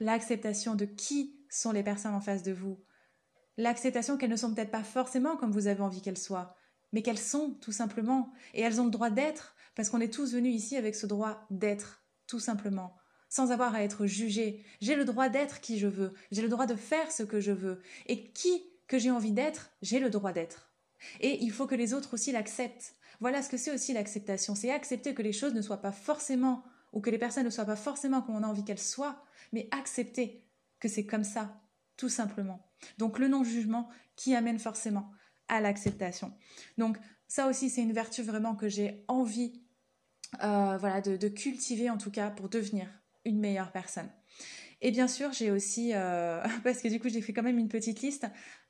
L'acceptation 0.00 0.74
de 0.74 0.84
qui 0.84 1.38
sont 1.50 1.72
les 1.72 1.82
personnes 1.82 2.14
en 2.14 2.20
face 2.20 2.42
de 2.42 2.52
vous. 2.52 2.82
L'acceptation 3.56 4.16
qu'elles 4.16 4.30
ne 4.30 4.36
sont 4.36 4.54
peut-être 4.54 4.70
pas 4.70 4.82
forcément 4.82 5.36
comme 5.36 5.52
vous 5.52 5.66
avez 5.66 5.82
envie 5.82 6.02
qu'elles 6.02 6.18
soient, 6.18 6.56
mais 6.92 7.02
qu'elles 7.02 7.18
sont 7.18 7.56
tout 7.60 7.72
simplement. 7.72 8.32
Et 8.52 8.62
elles 8.62 8.80
ont 8.80 8.84
le 8.84 8.90
droit 8.90 9.10
d'être, 9.10 9.54
parce 9.74 9.90
qu'on 9.90 10.00
est 10.00 10.12
tous 10.12 10.32
venus 10.32 10.54
ici 10.54 10.76
avec 10.76 10.94
ce 10.94 11.06
droit 11.06 11.46
d'être, 11.50 12.04
tout 12.26 12.40
simplement, 12.40 12.96
sans 13.28 13.52
avoir 13.52 13.74
à 13.74 13.82
être 13.82 14.06
jugé. 14.06 14.64
J'ai 14.80 14.96
le 14.96 15.04
droit 15.04 15.28
d'être 15.28 15.60
qui 15.60 15.78
je 15.78 15.86
veux, 15.86 16.14
j'ai 16.30 16.42
le 16.42 16.48
droit 16.48 16.66
de 16.66 16.76
faire 16.76 17.10
ce 17.12 17.22
que 17.22 17.40
je 17.40 17.52
veux. 17.52 17.80
Et 18.06 18.30
qui 18.32 18.62
que 18.86 18.98
j'ai 18.98 19.10
envie 19.10 19.32
d'être, 19.32 19.70
j'ai 19.82 20.00
le 20.00 20.10
droit 20.10 20.32
d'être. 20.32 20.72
Et 21.20 21.42
il 21.42 21.52
faut 21.52 21.66
que 21.66 21.74
les 21.74 21.94
autres 21.94 22.14
aussi 22.14 22.32
l'acceptent. 22.32 22.94
Voilà 23.24 23.40
ce 23.40 23.48
que 23.48 23.56
c'est 23.56 23.72
aussi 23.72 23.94
l'acceptation. 23.94 24.54
C'est 24.54 24.70
accepter 24.70 25.14
que 25.14 25.22
les 25.22 25.32
choses 25.32 25.54
ne 25.54 25.62
soient 25.62 25.80
pas 25.80 25.92
forcément, 25.92 26.62
ou 26.92 27.00
que 27.00 27.08
les 27.08 27.16
personnes 27.16 27.46
ne 27.46 27.48
soient 27.48 27.64
pas 27.64 27.74
forcément 27.74 28.20
comme 28.20 28.36
on 28.36 28.42
a 28.42 28.46
envie 28.46 28.66
qu'elles 28.66 28.78
soient, 28.78 29.24
mais 29.54 29.66
accepter 29.70 30.44
que 30.78 30.88
c'est 30.88 31.06
comme 31.06 31.24
ça, 31.24 31.58
tout 31.96 32.10
simplement. 32.10 32.68
Donc 32.98 33.18
le 33.18 33.26
non-jugement 33.28 33.88
qui 34.14 34.34
amène 34.34 34.58
forcément 34.58 35.10
à 35.48 35.62
l'acceptation. 35.62 36.34
Donc 36.76 36.98
ça 37.26 37.46
aussi, 37.46 37.70
c'est 37.70 37.80
une 37.80 37.94
vertu 37.94 38.22
vraiment 38.22 38.56
que 38.56 38.68
j'ai 38.68 39.06
envie 39.08 39.58
euh, 40.42 41.00
de, 41.00 41.28
cultiver 41.28 41.88
en 41.88 41.96
tout 41.96 42.10
cas 42.10 42.30
pour 42.30 42.50
devenir 42.50 42.86
une 43.24 43.40
meilleure 43.40 43.72
personne. 43.72 44.10
Et 44.86 44.90
bien 44.90 45.08
sûr, 45.08 45.32
j'ai 45.32 45.50
aussi, 45.50 45.92
euh, 45.94 46.42
parce 46.62 46.82
que 46.82 46.88
du 46.88 47.00
coup 47.00 47.08
j'ai 47.08 47.22
fait 47.22 47.32
quand 47.32 47.42
même 47.42 47.58
une 47.58 47.70
petite 47.70 48.02
liste, 48.02 48.26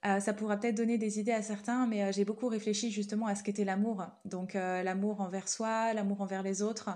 euh, 0.06 0.20
ça 0.20 0.32
pourra 0.32 0.56
peut-être 0.56 0.76
donner 0.76 0.96
des 0.96 1.18
idées 1.18 1.32
à 1.32 1.42
certains, 1.42 1.88
mais 1.88 2.04
euh, 2.04 2.12
j'ai 2.12 2.24
beaucoup 2.24 2.46
réfléchi 2.46 2.92
justement 2.92 3.26
à 3.26 3.34
ce 3.34 3.42
qu'était 3.42 3.64
l'amour. 3.64 4.06
Donc 4.24 4.54
l'amour 4.54 5.20
envers 5.20 5.48
soi, 5.48 5.92
l'amour 5.92 6.20
envers 6.20 6.44
les 6.44 6.62
autres. 6.62 6.90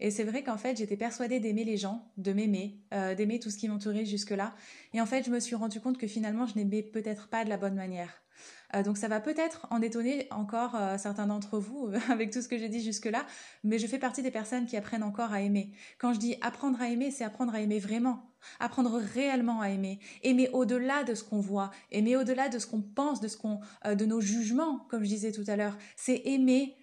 Et 0.00 0.10
c'est 0.10 0.24
vrai 0.24 0.42
qu'en 0.42 0.56
fait 0.56 0.76
j'étais 0.76 0.96
persuadée 0.96 1.38
d'aimer 1.38 1.62
les 1.62 1.76
gens, 1.76 2.10
de 2.16 2.32
m'aimer, 2.32 2.80
d'aimer 2.90 3.38
tout 3.38 3.50
ce 3.50 3.58
qui 3.58 3.68
m'entourait 3.68 4.04
jusque-là. 4.04 4.54
Et 4.92 5.00
en 5.00 5.06
fait 5.06 5.24
je 5.24 5.30
me 5.30 5.38
suis 5.38 5.54
rendu 5.54 5.80
compte 5.80 5.96
que 5.96 6.08
finalement 6.08 6.46
je 6.46 6.56
n'aimais 6.56 6.82
peut-être 6.82 7.28
pas 7.28 7.44
de 7.44 7.50
la 7.50 7.56
bonne 7.56 7.76
manière. 7.76 8.22
Donc 8.84 8.96
ça 8.96 9.06
va 9.06 9.20
peut-être 9.20 9.68
en 9.70 9.80
étonner 9.80 10.26
encore 10.32 10.76
certains 10.98 11.28
d'entre 11.28 11.60
vous 11.60 11.92
avec 12.10 12.32
tout 12.32 12.42
ce 12.42 12.48
que 12.48 12.58
j'ai 12.58 12.68
dit 12.68 12.82
jusque-là, 12.82 13.24
mais 13.62 13.78
je 13.78 13.86
fais 13.86 13.98
partie 13.98 14.22
des 14.22 14.32
personnes 14.32 14.66
qui 14.66 14.76
apprennent 14.76 15.04
encore 15.04 15.32
à 15.32 15.42
aimer. 15.42 15.70
Quand 15.98 16.12
je 16.12 16.18
dis 16.18 16.36
apprendre 16.40 16.80
à 16.80 16.88
aimer, 16.88 17.12
c'est 17.12 17.24
apprendre 17.24 17.54
à 17.54 17.60
aimer 17.60 17.78
vraiment, 17.78 18.33
apprendre 18.60 19.00
réellement 19.14 19.60
à 19.60 19.70
aimer, 19.70 19.98
aimer 20.22 20.48
au-delà 20.52 21.04
de 21.04 21.14
ce 21.14 21.24
qu'on 21.24 21.40
voit, 21.40 21.70
aimer 21.90 22.16
au-delà 22.16 22.48
de 22.48 22.58
ce 22.58 22.66
qu'on 22.66 22.82
pense, 22.82 23.20
de 23.20 23.28
ce 23.28 23.36
qu'on, 23.36 23.60
euh, 23.86 23.94
de 23.94 24.04
nos 24.04 24.20
jugements, 24.20 24.80
comme 24.90 25.04
je 25.04 25.08
disais 25.08 25.32
tout 25.32 25.44
à 25.46 25.56
l'heure. 25.56 25.76
C'est 25.96 26.22
aimer 26.24 26.76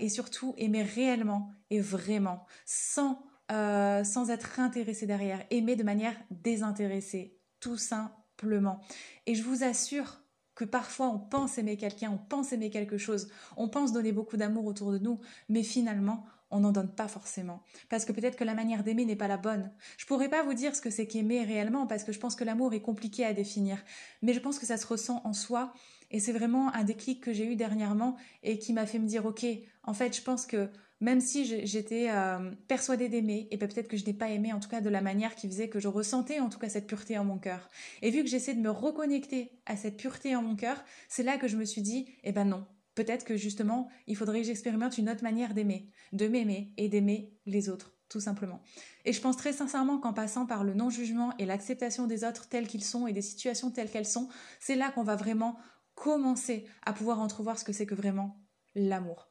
et 0.00 0.08
surtout 0.08 0.54
aimer 0.56 0.82
réellement 0.82 1.52
et 1.70 1.78
vraiment, 1.78 2.46
sans 2.66 3.22
sans 3.48 4.30
être 4.30 4.58
intéressé 4.58 5.06
derrière, 5.06 5.44
aimer 5.50 5.76
de 5.76 5.84
manière 5.84 6.16
désintéressée, 6.30 7.38
tout 7.60 7.76
simplement. 7.76 8.80
Et 9.26 9.36
je 9.36 9.44
vous 9.44 9.62
assure 9.62 10.22
que 10.54 10.64
parfois 10.64 11.08
on 11.08 11.18
pense 11.18 11.58
aimer 11.58 11.76
quelqu'un, 11.76 12.10
on 12.10 12.18
pense 12.18 12.52
aimer 12.52 12.70
quelque 12.70 12.98
chose, 12.98 13.28
on 13.56 13.68
pense 13.68 13.92
donner 13.92 14.12
beaucoup 14.12 14.36
d'amour 14.36 14.66
autour 14.66 14.92
de 14.92 14.98
nous, 14.98 15.20
mais 15.48 15.62
finalement, 15.62 16.24
on 16.52 16.60
n'en 16.60 16.70
donne 16.70 16.94
pas 16.94 17.08
forcément. 17.08 17.62
Parce 17.88 18.04
que 18.04 18.12
peut-être 18.12 18.36
que 18.36 18.44
la 18.44 18.54
manière 18.54 18.84
d'aimer 18.84 19.04
n'est 19.04 19.16
pas 19.16 19.28
la 19.28 19.38
bonne. 19.38 19.72
Je 19.98 20.06
pourrais 20.06 20.28
pas 20.28 20.44
vous 20.44 20.54
dire 20.54 20.76
ce 20.76 20.80
que 20.80 20.90
c'est 20.90 21.06
qu'aimer 21.06 21.42
réellement, 21.42 21.86
parce 21.86 22.04
que 22.04 22.12
je 22.12 22.20
pense 22.20 22.36
que 22.36 22.44
l'amour 22.44 22.74
est 22.74 22.82
compliqué 22.82 23.24
à 23.24 23.32
définir. 23.32 23.78
Mais 24.20 24.34
je 24.34 24.40
pense 24.40 24.58
que 24.58 24.66
ça 24.66 24.76
se 24.76 24.86
ressent 24.86 25.20
en 25.24 25.32
soi. 25.32 25.72
Et 26.10 26.20
c'est 26.20 26.32
vraiment 26.32 26.72
un 26.74 26.84
déclic 26.84 27.22
que 27.22 27.32
j'ai 27.32 27.46
eu 27.46 27.56
dernièrement 27.56 28.16
et 28.42 28.58
qui 28.58 28.72
m'a 28.72 28.86
fait 28.86 28.98
me 28.98 29.06
dire, 29.06 29.24
ok, 29.24 29.46
en 29.82 29.94
fait, 29.94 30.14
je 30.14 30.22
pense 30.22 30.46
que 30.46 30.68
même 31.02 31.20
si 31.20 31.66
j'étais 31.66 32.10
euh, 32.10 32.52
persuadée 32.68 33.08
d'aimer, 33.08 33.48
et 33.50 33.58
peut-être 33.58 33.88
que 33.88 33.96
je 33.96 34.06
n'ai 34.06 34.12
pas 34.12 34.28
aimé, 34.28 34.52
en 34.52 34.60
tout 34.60 34.68
cas 34.68 34.80
de 34.80 34.88
la 34.88 35.00
manière 35.00 35.34
qui 35.34 35.48
faisait 35.48 35.68
que 35.68 35.80
je 35.80 35.88
ressentais 35.88 36.38
en 36.38 36.48
tout 36.48 36.60
cas 36.60 36.68
cette 36.68 36.86
pureté 36.86 37.18
en 37.18 37.24
mon 37.24 37.38
cœur. 37.38 37.68
Et 38.02 38.10
vu 38.10 38.22
que 38.22 38.28
j'essaie 38.28 38.54
de 38.54 38.60
me 38.60 38.70
reconnecter 38.70 39.50
à 39.66 39.76
cette 39.76 39.96
pureté 39.96 40.36
en 40.36 40.42
mon 40.42 40.54
cœur, 40.54 40.84
c'est 41.08 41.24
là 41.24 41.38
que 41.38 41.48
je 41.48 41.56
me 41.56 41.64
suis 41.64 41.82
dit, 41.82 42.06
eh 42.22 42.30
ben 42.30 42.44
non, 42.44 42.64
peut-être 42.94 43.24
que 43.24 43.36
justement, 43.36 43.88
il 44.06 44.16
faudrait 44.16 44.40
que 44.40 44.46
j'expérimente 44.46 44.98
une 44.98 45.10
autre 45.10 45.22
manière 45.22 45.54
d'aimer, 45.54 45.90
de 46.12 46.28
m'aimer 46.28 46.72
et 46.76 46.88
d'aimer 46.88 47.32
les 47.46 47.68
autres, 47.68 47.94
tout 48.08 48.20
simplement. 48.20 48.62
Et 49.04 49.12
je 49.12 49.20
pense 49.20 49.36
très 49.36 49.52
sincèrement 49.52 49.98
qu'en 49.98 50.12
passant 50.12 50.46
par 50.46 50.64
le 50.64 50.74
non-jugement 50.74 51.34
et 51.38 51.46
l'acceptation 51.46 52.06
des 52.06 52.24
autres 52.24 52.48
tels 52.48 52.66
qu'ils 52.66 52.84
sont 52.84 53.06
et 53.06 53.12
des 53.12 53.22
situations 53.22 53.70
telles 53.70 53.90
qu'elles 53.90 54.06
sont, 54.06 54.28
c'est 54.60 54.76
là 54.76 54.90
qu'on 54.90 55.04
va 55.04 55.16
vraiment 55.16 55.58
commencer 55.94 56.66
à 56.84 56.92
pouvoir 56.92 57.20
entrevoir 57.20 57.58
ce 57.58 57.64
que 57.64 57.72
c'est 57.72 57.86
que 57.86 57.94
vraiment 57.94 58.40
l'amour. 58.74 59.28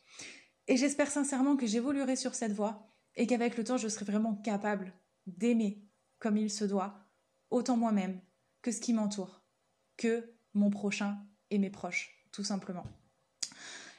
Et 0.67 0.77
j'espère 0.77 1.09
sincèrement 1.09 1.57
que 1.57 1.65
j'évoluerai 1.65 2.15
sur 2.15 2.35
cette 2.35 2.53
voie 2.53 2.87
et 3.15 3.27
qu'avec 3.27 3.57
le 3.57 3.63
temps, 3.63 3.77
je 3.77 3.87
serai 3.87 4.05
vraiment 4.05 4.35
capable 4.35 4.93
d'aimer 5.27 5.83
comme 6.19 6.37
il 6.37 6.49
se 6.49 6.65
doit, 6.65 6.99
autant 7.49 7.77
moi-même 7.77 8.21
que 8.61 8.71
ce 8.71 8.79
qui 8.79 8.93
m'entoure, 8.93 9.43
que 9.97 10.33
mon 10.53 10.69
prochain 10.69 11.17
et 11.49 11.57
mes 11.57 11.71
proches, 11.71 12.25
tout 12.31 12.43
simplement. 12.43 12.85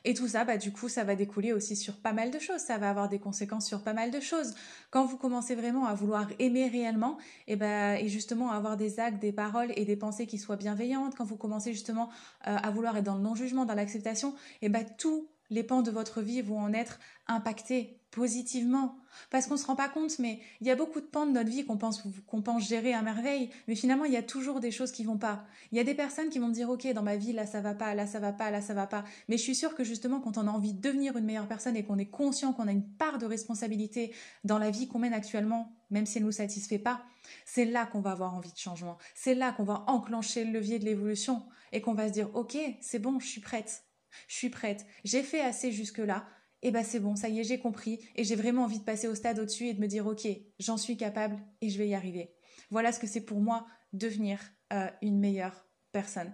Et 0.05 0.15
tout 0.15 0.29
ça, 0.29 0.45
bah, 0.45 0.57
du 0.57 0.73
coup, 0.73 0.89
ça 0.89 1.05
va 1.05 1.15
découler 1.15 1.53
aussi 1.53 1.77
sur 1.77 1.97
pas 1.97 2.13
mal 2.13 2.31
de 2.31 2.39
choses. 2.39 2.61
Ça 2.61 2.79
va 2.79 2.91
avoir 2.91 3.09
des 3.09 3.19
conséquences 3.19 3.67
sur 3.67 3.83
pas 3.83 3.93
mal 3.93 4.11
de 4.11 4.21
choses. 4.21 4.55
Quand 4.91 5.05
vous 5.05 5.17
commencez 5.17 5.55
vraiment 5.55 5.87
à 5.87 5.95
vouloir 5.95 6.29
aimer 6.39 6.69
réellement, 6.69 7.19
et, 7.47 7.57
bah, 7.57 7.99
et 7.99 8.09
justement 8.09 8.51
avoir 8.51 8.77
des 8.77 9.01
actes, 9.01 9.21
des 9.21 9.33
paroles 9.33 9.73
et 9.77 9.85
des 9.85 9.97
pensées 9.97 10.27
qui 10.27 10.39
soient 10.39 10.57
bienveillantes, 10.57 11.15
quand 11.17 11.25
vous 11.25 11.37
commencez 11.37 11.73
justement 11.73 12.09
euh, 12.47 12.57
à 12.57 12.71
vouloir 12.71 12.97
être 12.97 13.05
dans 13.05 13.17
le 13.17 13.23
non-jugement, 13.23 13.65
dans 13.65 13.75
l'acceptation, 13.75 14.35
et 14.61 14.69
bah, 14.69 14.85
tout 14.85 15.29
les 15.51 15.63
pans 15.63 15.83
de 15.83 15.91
votre 15.91 16.23
vie 16.23 16.43
vont 16.43 16.59
en 16.59 16.73
être 16.73 16.99
impactés 17.27 18.02
positivement. 18.13 18.97
Parce 19.31 19.47
qu'on 19.47 19.55
ne 19.55 19.59
se 19.59 19.67
rend 19.67 19.75
pas 19.75 19.89
compte, 19.89 20.19
mais 20.19 20.39
il 20.61 20.67
y 20.67 20.71
a 20.71 20.77
beaucoup 20.77 21.01
de 21.01 21.07
pans 21.07 21.27
de 21.27 21.33
notre 21.33 21.51
vie 21.51 21.65
qu'on 21.65 21.77
pense, 21.77 22.03
pense 22.45 22.69
gérer 22.69 22.95
à 22.95 23.03
merveille, 23.03 23.51
mais 23.67 23.75
finalement, 23.75 24.05
il 24.05 24.13
y 24.13 24.17
a 24.17 24.23
toujours 24.23 24.61
des 24.61 24.71
choses 24.71 24.93
qui 24.93 25.05
vont 25.05 25.19
pas. 25.19 25.45
Il 25.71 25.79
y 25.79 25.81
a 25.81 25.85
des 25.85 25.95
personnes 25.95 26.29
qui 26.29 26.39
vont 26.39 26.49
dire, 26.49 26.71
OK, 26.71 26.87
dans 26.93 27.03
ma 27.03 27.17
vie, 27.17 27.33
là, 27.33 27.47
ça 27.47 27.61
va 27.61 27.75
pas, 27.75 27.95
là, 27.95 28.07
ça 28.07 28.21
va 28.21 28.33
pas, 28.33 28.51
là, 28.51 28.61
ça 28.61 28.75
va 28.75 28.87
pas. 28.87 29.05
Mais 29.29 29.37
je 29.37 29.43
suis 29.43 29.55
sûre 29.55 29.75
que 29.75 29.85
justement, 29.85 30.21
quand 30.21 30.39
on 30.39 30.47
a 30.47 30.51
envie 30.51 30.75
de 30.75 30.81
devenir 30.81 31.17
une 31.17 31.25
meilleure 31.25 31.49
personne 31.49 31.77
et 31.77 31.85
qu'on 31.85 31.99
est 31.99 32.11
conscient 32.11 32.53
qu'on 32.53 32.69
a 32.69 32.73
une 32.73 32.87
part 32.87 33.19
de 33.19 33.27
responsabilité 33.27 34.15
dans 34.45 34.59
la 34.59 34.71
vie 34.71 34.89
qu'on 34.89 34.99
mène 34.99 35.15
actuellement, 35.15 35.73
même 35.91 36.07
si 36.07 36.19
elle 36.19 36.25
ne 36.25 36.29
nous 36.29 36.33
satisfait 36.33 36.79
pas, 36.79 37.03
c'est 37.45 37.65
là 37.65 37.87
qu'on 37.87 38.01
va 38.01 38.13
avoir 38.13 38.35
envie 38.35 38.53
de 38.53 38.59
changement. 38.59 38.99
C'est 39.15 39.35
là 39.35 39.53
qu'on 39.53 39.65
va 39.65 39.85
enclencher 39.87 40.45
le 40.45 40.53
levier 40.53 40.79
de 40.79 40.85
l'évolution 40.85 41.43
et 41.73 41.81
qu'on 41.81 41.95
va 41.95 42.09
se 42.09 42.13
dire, 42.13 42.35
OK, 42.35 42.57
c'est 42.81 42.99
bon, 42.99 43.19
je 43.19 43.27
suis 43.27 43.41
prête 43.41 43.85
je 44.29 44.35
suis 44.35 44.51
prête, 44.51 44.87
j'ai 45.05 45.23
fait 45.23 45.41
assez 45.41 45.73
jusque-là, 45.73 46.25
et 46.63 46.71
bah 46.71 46.85
c'est 46.85 47.01
bon, 47.01 47.17
ça 47.17 47.29
y 47.29 47.41
est, 47.41 47.45
j'ai 47.45 47.59
compris, 47.59 48.01
et 48.17 48.25
j'ai 48.25 48.37
vraiment 48.37 48.65
envie 48.65 48.79
de 48.79 48.85
passer 48.85 49.09
au 49.09 49.15
stade 49.15 49.39
au-dessus 49.39 49.67
et 49.67 49.75
de 49.75 49.81
me 49.81 49.87
dire, 49.87 50.07
ok, 50.07 50.27
j'en 50.59 50.77
suis 50.77 50.97
capable 50.97 51.39
et 51.61 51.69
je 51.69 51.79
vais 51.79 51.89
y 51.89 51.95
arriver. 51.95 52.35
Voilà 52.71 52.93
ce 52.93 53.01
que 53.01 53.07
c'est 53.07 53.21
pour 53.21 53.41
moi 53.41 53.67
devenir 53.93 54.41
euh, 54.73 54.89
une 55.03 55.19
meilleure 55.19 55.67
personne. 55.93 56.33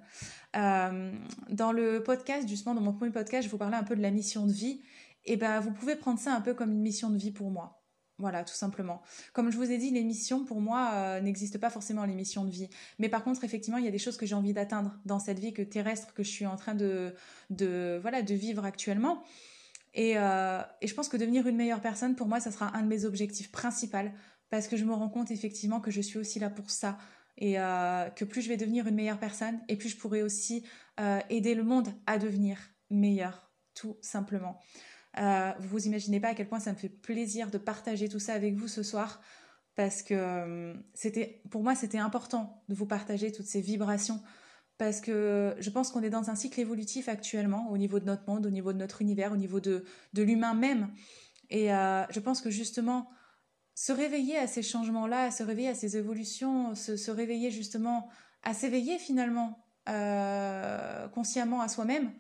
Euh, 0.56 1.12
dans 1.50 1.72
le 1.72 2.02
podcast, 2.02 2.48
justement, 2.48 2.74
dans 2.74 2.80
mon 2.80 2.92
premier 2.92 3.10
podcast, 3.10 3.44
je 3.44 3.50
vous 3.50 3.58
parlais 3.58 3.76
un 3.76 3.82
peu 3.82 3.96
de 3.96 4.02
la 4.02 4.10
mission 4.10 4.46
de 4.46 4.52
vie, 4.52 4.82
et 5.24 5.36
bah 5.36 5.60
vous 5.60 5.72
pouvez 5.72 5.96
prendre 5.96 6.18
ça 6.18 6.32
un 6.32 6.40
peu 6.40 6.54
comme 6.54 6.72
une 6.72 6.82
mission 6.82 7.10
de 7.10 7.16
vie 7.16 7.32
pour 7.32 7.50
moi. 7.50 7.78
Voilà, 8.20 8.42
tout 8.42 8.54
simplement. 8.54 9.00
Comme 9.32 9.52
je 9.52 9.56
vous 9.56 9.70
ai 9.70 9.78
dit, 9.78 9.90
l'émission, 9.90 10.44
pour 10.44 10.60
moi, 10.60 10.90
euh, 10.94 11.20
n'existe 11.20 11.58
pas 11.58 11.70
forcément 11.70 12.04
l'émission 12.04 12.44
de 12.44 12.50
vie. 12.50 12.68
Mais 12.98 13.08
par 13.08 13.22
contre, 13.22 13.44
effectivement, 13.44 13.78
il 13.78 13.84
y 13.84 13.88
a 13.88 13.92
des 13.92 13.98
choses 13.98 14.16
que 14.16 14.26
j'ai 14.26 14.34
envie 14.34 14.52
d'atteindre 14.52 14.98
dans 15.04 15.20
cette 15.20 15.38
vie 15.38 15.52
que 15.52 15.62
terrestre 15.62 16.12
que 16.14 16.24
je 16.24 16.28
suis 16.28 16.46
en 16.46 16.56
train 16.56 16.74
de, 16.74 17.14
voilà, 18.02 18.22
de 18.22 18.34
vivre 18.34 18.64
actuellement. 18.64 19.22
Et, 19.94 20.14
euh, 20.16 20.62
et 20.80 20.86
je 20.86 20.94
pense 20.94 21.08
que 21.08 21.16
devenir 21.16 21.46
une 21.46 21.56
meilleure 21.56 21.80
personne, 21.80 22.14
pour 22.16 22.28
moi, 22.28 22.40
ça 22.40 22.50
sera 22.50 22.76
un 22.76 22.82
de 22.82 22.88
mes 22.88 23.04
objectifs 23.04 23.50
principaux. 23.50 23.98
Parce 24.50 24.68
que 24.68 24.76
je 24.76 24.84
me 24.84 24.94
rends 24.94 25.08
compte, 25.08 25.30
effectivement, 25.30 25.80
que 25.80 25.90
je 25.90 26.00
suis 26.00 26.18
aussi 26.18 26.38
là 26.38 26.50
pour 26.50 26.70
ça. 26.70 26.98
Et 27.36 27.58
euh, 27.58 28.08
que 28.10 28.24
plus 28.24 28.42
je 28.42 28.48
vais 28.48 28.56
devenir 28.56 28.86
une 28.86 28.94
meilleure 28.94 29.18
personne, 29.18 29.60
et 29.68 29.76
plus 29.76 29.90
je 29.90 29.96
pourrai 29.96 30.22
aussi 30.22 30.64
aider 31.30 31.54
le 31.54 31.62
monde 31.62 31.88
à 32.06 32.18
devenir 32.18 32.58
meilleur, 32.90 33.52
tout 33.74 33.96
simplement. 34.00 34.58
Euh, 35.18 35.52
vous 35.60 35.86
imaginez 35.86 36.20
pas 36.20 36.28
à 36.28 36.34
quel 36.34 36.48
point 36.48 36.60
ça 36.60 36.72
me 36.72 36.76
fait 36.76 36.88
plaisir 36.88 37.50
de 37.50 37.58
partager 37.58 38.08
tout 38.08 38.18
ça 38.18 38.34
avec 38.34 38.54
vous 38.54 38.68
ce 38.68 38.82
soir 38.82 39.20
parce 39.74 40.02
que 40.02 40.14
euh, 40.14 40.74
c'était 40.94 41.40
pour 41.50 41.62
moi 41.62 41.74
c'était 41.74 41.98
important 41.98 42.62
de 42.68 42.74
vous 42.74 42.86
partager 42.86 43.32
toutes 43.32 43.46
ces 43.46 43.60
vibrations 43.60 44.22
parce 44.78 45.00
que 45.00 45.54
je 45.58 45.70
pense 45.70 45.90
qu'on 45.90 46.02
est 46.02 46.10
dans 46.10 46.30
un 46.30 46.34
cycle 46.34 46.60
évolutif 46.60 47.08
actuellement 47.08 47.70
au 47.70 47.76
niveau 47.76 47.98
de 47.98 48.04
notre 48.04 48.28
monde, 48.28 48.46
au 48.46 48.50
niveau 48.50 48.72
de 48.72 48.78
notre 48.78 49.02
univers, 49.02 49.32
au 49.32 49.36
niveau 49.36 49.60
de, 49.60 49.84
de 50.12 50.22
l'humain 50.22 50.54
même. 50.54 50.88
Et 51.50 51.72
euh, 51.72 52.04
je 52.10 52.20
pense 52.20 52.40
que 52.40 52.50
justement, 52.50 53.10
se 53.74 53.92
réveiller 53.92 54.38
à 54.38 54.46
ces 54.46 54.62
changements-là, 54.62 55.30
se 55.30 55.42
réveiller 55.42 55.68
à 55.68 55.74
ces 55.74 55.96
évolutions, 55.96 56.74
se, 56.74 56.96
se 56.96 57.10
réveiller 57.10 57.50
justement 57.50 58.08
à 58.42 58.54
s'éveiller 58.54 58.98
finalement 58.98 59.64
consciemment 61.14 61.62
à 61.62 61.68
soi-même, 61.68 62.12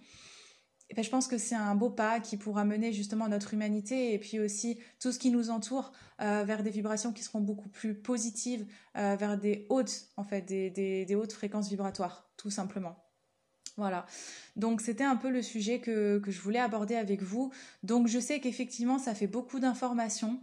ben, 0.94 1.04
je 1.04 1.10
pense 1.10 1.28
que 1.28 1.36
c'est 1.36 1.54
un 1.54 1.74
beau 1.74 1.90
pas 1.90 2.18
qui 2.18 2.36
pourra 2.36 2.64
mener 2.64 2.92
justement 2.92 3.28
notre 3.28 3.52
humanité 3.52 4.14
et 4.14 4.18
puis 4.18 4.40
aussi 4.40 4.78
tout 5.00 5.12
ce 5.12 5.18
qui 5.18 5.30
nous 5.30 5.50
entoure 5.50 5.92
euh, 6.22 6.44
vers 6.44 6.62
des 6.62 6.70
vibrations 6.70 7.12
qui 7.12 7.22
seront 7.22 7.40
beaucoup 7.40 7.68
plus 7.68 7.94
positives, 7.94 8.66
euh, 8.96 9.14
vers 9.16 9.36
des 9.36 9.66
hautes, 9.68 10.08
en 10.16 10.24
fait, 10.24 10.42
des, 10.42 10.70
des, 10.70 11.14
hautes 11.14 11.32
fréquences 11.32 11.68
vibratoires, 11.68 12.30
tout 12.36 12.50
simplement. 12.50 12.96
Voilà. 13.76 14.06
Donc 14.56 14.80
c'était 14.80 15.04
un 15.04 15.16
peu 15.16 15.30
le 15.30 15.42
sujet 15.42 15.80
que, 15.80 16.18
que 16.18 16.30
je 16.30 16.40
voulais 16.40 16.58
aborder 16.58 16.96
avec 16.96 17.22
vous. 17.22 17.52
Donc 17.82 18.08
je 18.08 18.18
sais 18.18 18.40
qu'effectivement 18.40 18.98
ça 18.98 19.14
fait 19.14 19.28
beaucoup 19.28 19.60
d'informations. 19.60 20.40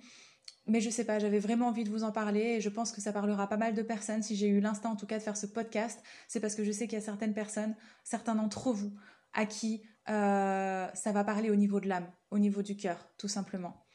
Mais 0.67 0.81
je 0.81 0.89
sais 0.89 1.03
pas, 1.03 1.19
j'avais 1.19 1.39
vraiment 1.39 1.67
envie 1.67 1.83
de 1.83 1.89
vous 1.89 2.03
en 2.03 2.11
parler 2.11 2.55
et 2.57 2.61
je 2.61 2.69
pense 2.69 2.91
que 2.91 2.99
ça 2.99 3.11
parlera 3.11 3.47
pas 3.47 3.57
mal 3.57 3.75
de 3.75 3.81
personnes. 3.83 4.23
Si 4.23 4.35
j'ai 4.35 4.47
eu 4.47 4.61
l'instinct 4.61 4.89
en 4.89 4.95
tout 4.95 5.05
cas 5.05 5.17
de 5.17 5.23
faire 5.23 5.37
ce 5.37 5.45
podcast, 5.45 6.01
c'est 6.27 6.39
parce 6.39 6.55
que 6.55 6.63
je 6.63 6.71
sais 6.71 6.87
qu'il 6.87 6.97
y 6.97 7.01
a 7.01 7.05
certaines 7.05 7.33
personnes, 7.33 7.75
certains 8.03 8.33
d'entre 8.33 8.71
vous, 8.71 8.91
à 9.33 9.45
qui 9.45 9.83
euh, 10.09 10.87
ça 10.93 11.11
va 11.11 11.23
parler 11.23 11.49
au 11.49 11.55
niveau 11.55 11.79
de 11.79 11.87
l'âme, 11.87 12.07
au 12.31 12.37
niveau 12.37 12.61
du 12.61 12.77
cœur, 12.77 13.09
tout 13.17 13.27
simplement. 13.27 13.85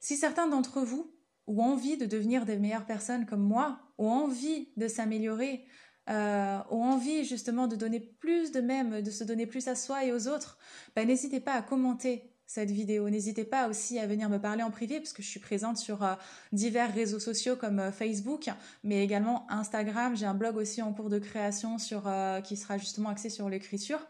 Si 0.00 0.16
certains 0.16 0.48
d'entre 0.48 0.80
vous 0.80 1.14
ont 1.46 1.60
envie 1.60 1.96
de 1.96 2.06
devenir 2.06 2.44
des 2.44 2.58
meilleures 2.58 2.86
personnes 2.86 3.24
comme 3.24 3.42
moi, 3.42 3.80
ont 3.96 4.10
envie 4.10 4.68
de 4.76 4.88
s'améliorer, 4.88 5.64
euh, 6.10 6.58
ont 6.70 6.84
envie 6.84 7.24
justement 7.24 7.66
de 7.66 7.76
donner 7.76 8.00
plus 8.00 8.52
de 8.52 8.60
même, 8.60 9.02
de 9.02 9.10
se 9.10 9.24
donner 9.24 9.46
plus 9.46 9.68
à 9.68 9.74
soi 9.74 10.04
et 10.04 10.12
aux 10.12 10.28
autres, 10.28 10.58
ben, 10.94 11.06
n'hésitez 11.06 11.40
pas 11.40 11.54
à 11.54 11.62
commenter 11.62 12.34
cette 12.46 12.70
vidéo. 12.70 13.10
N'hésitez 13.10 13.44
pas 13.44 13.68
aussi 13.68 13.98
à 13.98 14.06
venir 14.06 14.30
me 14.30 14.38
parler 14.38 14.62
en 14.62 14.70
privé 14.70 15.00
parce 15.00 15.12
que 15.12 15.22
je 15.22 15.28
suis 15.28 15.40
présente 15.40 15.76
sur 15.76 16.02
euh, 16.02 16.14
divers 16.52 16.92
réseaux 16.94 17.20
sociaux 17.20 17.56
comme 17.56 17.92
Facebook, 17.92 18.48
mais 18.84 19.04
également 19.04 19.50
Instagram. 19.50 20.16
J'ai 20.16 20.26
un 20.26 20.34
blog 20.34 20.56
aussi 20.56 20.80
en 20.80 20.92
cours 20.92 21.10
de 21.10 21.18
création 21.18 21.76
qui 21.76 22.56
sera 22.56 22.78
justement 22.78 23.10
axé 23.10 23.28
sur 23.28 23.48
l'écriture. 23.50 24.00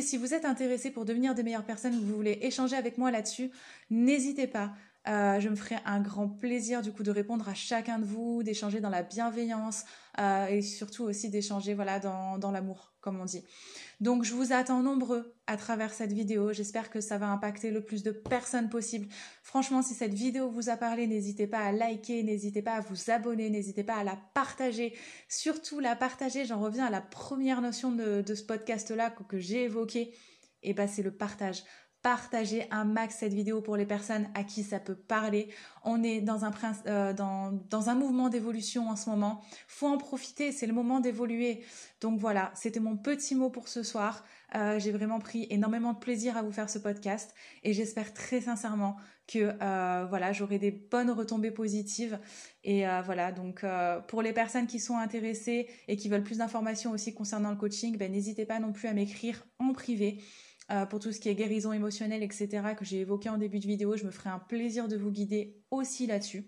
Si 0.00 0.16
vous 0.16 0.32
êtes 0.32 0.44
intéressé 0.44 0.90
pour 0.90 1.04
devenir 1.04 1.34
des 1.34 1.42
meilleures 1.42 1.66
personnes, 1.66 1.98
vous 1.98 2.16
voulez 2.16 2.38
échanger 2.42 2.76
avec 2.76 2.96
moi 2.96 3.10
là-dessus, 3.10 3.50
n'hésitez 3.90 4.46
pas. 4.46 4.72
Euh, 5.08 5.40
je 5.40 5.48
me 5.48 5.56
ferai 5.56 5.76
un 5.84 6.00
grand 6.00 6.28
plaisir 6.28 6.80
du 6.80 6.92
coup 6.92 7.02
de 7.02 7.10
répondre 7.10 7.48
à 7.48 7.54
chacun 7.54 7.98
de 7.98 8.04
vous, 8.04 8.44
d'échanger 8.44 8.80
dans 8.80 8.88
la 8.88 9.02
bienveillance 9.02 9.84
euh, 10.20 10.46
et 10.46 10.62
surtout 10.62 11.02
aussi 11.02 11.28
d'échanger 11.28 11.74
voilà 11.74 11.98
dans, 11.98 12.50
l'amour 12.52 12.92
comme 13.00 13.18
on 13.18 13.24
dit. 13.24 13.44
Donc 14.00 14.22
je 14.22 14.32
vous 14.32 14.52
attends 14.52 14.80
nombreux 14.80 15.34
à 15.48 15.56
travers 15.56 15.92
cette 15.92 16.12
vidéo. 16.12 16.52
J'espère 16.52 16.88
que 16.88 17.00
ça 17.00 17.18
va 17.18 17.26
impacter 17.26 17.72
le 17.72 17.80
plus 17.80 18.04
de 18.04 18.12
personnes 18.12 18.68
possible. 18.68 19.08
Franchement, 19.42 19.82
si 19.82 19.94
cette 19.94 20.14
vidéo 20.14 20.48
vous 20.48 20.68
a 20.68 20.76
parlé, 20.76 21.08
n'hésitez 21.08 21.48
pas 21.48 21.60
à 21.60 21.72
liker, 21.72 22.22
n'hésitez 22.22 22.62
pas 22.62 22.74
à 22.74 22.80
vous 22.80 23.10
abonner, 23.10 23.50
n'hésitez 23.50 23.82
pas 23.82 23.96
à 23.96 24.04
la 24.04 24.16
partager. 24.34 24.94
Surtout 25.28 25.80
la 25.80 25.96
partager, 25.96 26.44
j'en 26.44 26.60
reviens 26.60 26.86
à 26.86 26.90
la 26.90 27.00
première 27.00 27.60
notion 27.60 27.90
de, 27.90 28.22
ce 28.34 28.42
podcast-là 28.44 29.10
que, 29.10 29.38
j'ai 29.38 29.64
évoqué. 29.64 30.14
Et 30.64 30.70
eh 30.70 30.74
ben 30.74 30.86
c'est 30.86 31.02
le 31.02 31.10
partage 31.10 31.64
partagez 32.02 32.66
un 32.72 32.84
max 32.84 33.16
cette 33.18 33.32
vidéo 33.32 33.60
pour 33.60 33.76
les 33.76 33.86
personnes 33.86 34.28
à 34.34 34.42
qui 34.42 34.64
ça 34.64 34.80
peut 34.80 34.96
parler. 34.96 35.48
On 35.84 36.02
est 36.02 36.20
dans 36.20 36.44
un, 36.44 36.52
euh, 36.86 37.12
dans 37.12 37.88
un 37.88 37.94
mouvement 37.94 38.28
d'évolution 38.28 38.88
en 38.88 38.96
ce 38.96 39.08
moment. 39.08 39.40
Faut 39.68 39.86
en 39.86 39.98
profiter, 39.98 40.50
c'est 40.50 40.66
le 40.66 40.72
moment 40.72 40.98
d'évoluer. 40.98 41.64
Donc 42.00 42.18
voilà, 42.18 42.50
c'était 42.54 42.80
mon 42.80 42.96
petit 42.96 43.36
mot 43.36 43.50
pour 43.50 43.68
ce 43.68 43.84
soir. 43.84 44.24
Euh, 44.56 44.78
j'ai 44.80 44.90
vraiment 44.90 45.20
pris 45.20 45.46
énormément 45.48 45.92
de 45.92 45.98
plaisir 45.98 46.36
à 46.36 46.42
vous 46.42 46.52
faire 46.52 46.68
ce 46.68 46.78
podcast 46.78 47.34
et 47.62 47.72
j'espère 47.72 48.12
très 48.12 48.42
sincèrement 48.42 48.96
que 49.28 49.56
euh, 49.62 50.04
voilà, 50.06 50.32
j'aurai 50.32 50.58
des 50.58 50.72
bonnes 50.72 51.10
retombées 51.10 51.52
positives. 51.52 52.18
Et 52.64 52.84
voilà, 53.04 53.32
donc 53.32 53.64
pour 54.08 54.22
les 54.22 54.32
personnes 54.32 54.66
qui 54.66 54.78
sont 54.78 54.96
intéressées 54.96 55.68
et 55.88 55.96
qui 55.96 56.08
veulent 56.08 56.22
plus 56.22 56.38
d'informations 56.38 56.90
aussi 56.90 57.14
concernant 57.14 57.50
le 57.50 57.56
coaching, 57.56 57.96
ben, 57.96 58.10
n'hésitez 58.10 58.44
pas 58.44 58.58
non 58.58 58.72
plus 58.72 58.88
à 58.88 58.92
m'écrire 58.92 59.44
en 59.58 59.72
privé. 59.72 60.20
Euh, 60.72 60.86
pour 60.86 61.00
tout 61.00 61.12
ce 61.12 61.20
qui 61.20 61.28
est 61.28 61.34
guérison 61.34 61.72
émotionnelle, 61.72 62.22
etc., 62.22 62.48
que 62.78 62.84
j'ai 62.84 63.00
évoqué 63.00 63.28
en 63.28 63.36
début 63.36 63.58
de 63.58 63.66
vidéo. 63.66 63.96
Je 63.96 64.04
me 64.04 64.10
ferai 64.10 64.30
un 64.30 64.38
plaisir 64.38 64.88
de 64.88 64.96
vous 64.96 65.10
guider 65.10 65.62
aussi 65.70 66.06
là-dessus. 66.06 66.46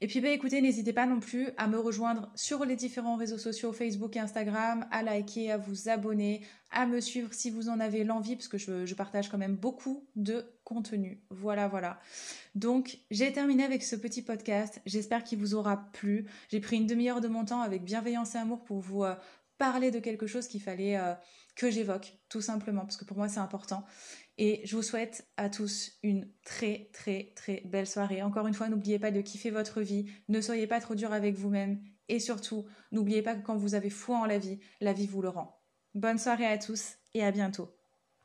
Et 0.00 0.06
puis 0.06 0.20
bah, 0.20 0.30
écoutez, 0.30 0.62
n'hésitez 0.62 0.94
pas 0.94 1.04
non 1.04 1.20
plus 1.20 1.50
à 1.58 1.68
me 1.68 1.78
rejoindre 1.78 2.32
sur 2.34 2.64
les 2.64 2.74
différents 2.74 3.16
réseaux 3.16 3.38
sociaux, 3.38 3.72
Facebook 3.72 4.16
et 4.16 4.18
Instagram, 4.18 4.86
à 4.90 5.02
liker, 5.02 5.52
à 5.52 5.58
vous 5.58 5.90
abonner, 5.90 6.40
à 6.70 6.86
me 6.86 7.00
suivre 7.00 7.34
si 7.34 7.50
vous 7.50 7.68
en 7.68 7.80
avez 7.80 8.02
l'envie, 8.02 8.34
parce 8.34 8.48
que 8.48 8.56
je, 8.56 8.94
partage 8.94 9.28
quand 9.28 9.38
même 9.38 9.56
beaucoup 9.56 10.08
de 10.16 10.46
contenu. 10.64 11.22
Voilà, 11.28 11.68
voilà. 11.68 12.00
Donc 12.54 12.98
j'ai 13.10 13.30
terminé 13.30 13.62
avec 13.62 13.82
ce 13.82 13.94
petit 13.94 14.22
podcast. 14.22 14.80
J'espère 14.86 15.22
qu'il 15.22 15.38
vous 15.38 15.54
aura 15.54 15.90
plu. 15.92 16.26
J'ai 16.48 16.60
pris 16.60 16.78
une 16.78 16.86
demi-heure 16.86 17.20
de 17.20 17.28
mon 17.28 17.44
temps 17.44 17.60
avec 17.60 17.84
bienveillance 17.84 18.34
et 18.34 18.38
amour 18.38 18.64
pour 18.64 18.80
vous 18.80 19.04
euh, 19.04 19.14
parler 19.58 19.90
de 19.90 19.98
quelque 19.98 20.26
chose 20.26 20.48
qu'il 20.48 20.62
fallait... 20.62 20.96
Euh, 20.96 21.12
que 21.54 21.70
j'évoque, 21.70 22.18
tout 22.28 22.40
simplement, 22.40 22.82
parce 22.82 22.96
que 22.96 23.04
pour 23.04 23.16
moi 23.16 23.28
c'est 23.28 23.40
important. 23.40 23.84
Et 24.38 24.62
je 24.64 24.76
vous 24.76 24.82
souhaite 24.82 25.28
à 25.36 25.50
tous 25.50 25.92
une 26.02 26.28
très 26.44 26.88
très 26.92 27.32
très 27.36 27.62
belle 27.66 27.86
soirée. 27.86 28.22
Encore 28.22 28.46
une 28.46 28.54
fois, 28.54 28.68
n'oubliez 28.68 28.98
pas 28.98 29.10
de 29.10 29.20
kiffer 29.20 29.50
votre 29.50 29.80
vie, 29.82 30.06
ne 30.28 30.40
soyez 30.40 30.66
pas 30.66 30.80
trop 30.80 30.94
dur 30.94 31.12
avec 31.12 31.34
vous-même, 31.34 31.82
et 32.08 32.18
surtout, 32.18 32.66
n'oubliez 32.90 33.22
pas 33.22 33.34
que 33.34 33.42
quand 33.42 33.56
vous 33.56 33.74
avez 33.74 33.90
foi 33.90 34.18
en 34.18 34.26
la 34.26 34.38
vie, 34.38 34.58
la 34.80 34.92
vie 34.92 35.06
vous 35.06 35.22
le 35.22 35.28
rend. 35.28 35.62
Bonne 35.94 36.18
soirée 36.18 36.46
à 36.46 36.58
tous 36.58 36.96
et 37.14 37.22
à 37.22 37.30
bientôt. 37.30 37.68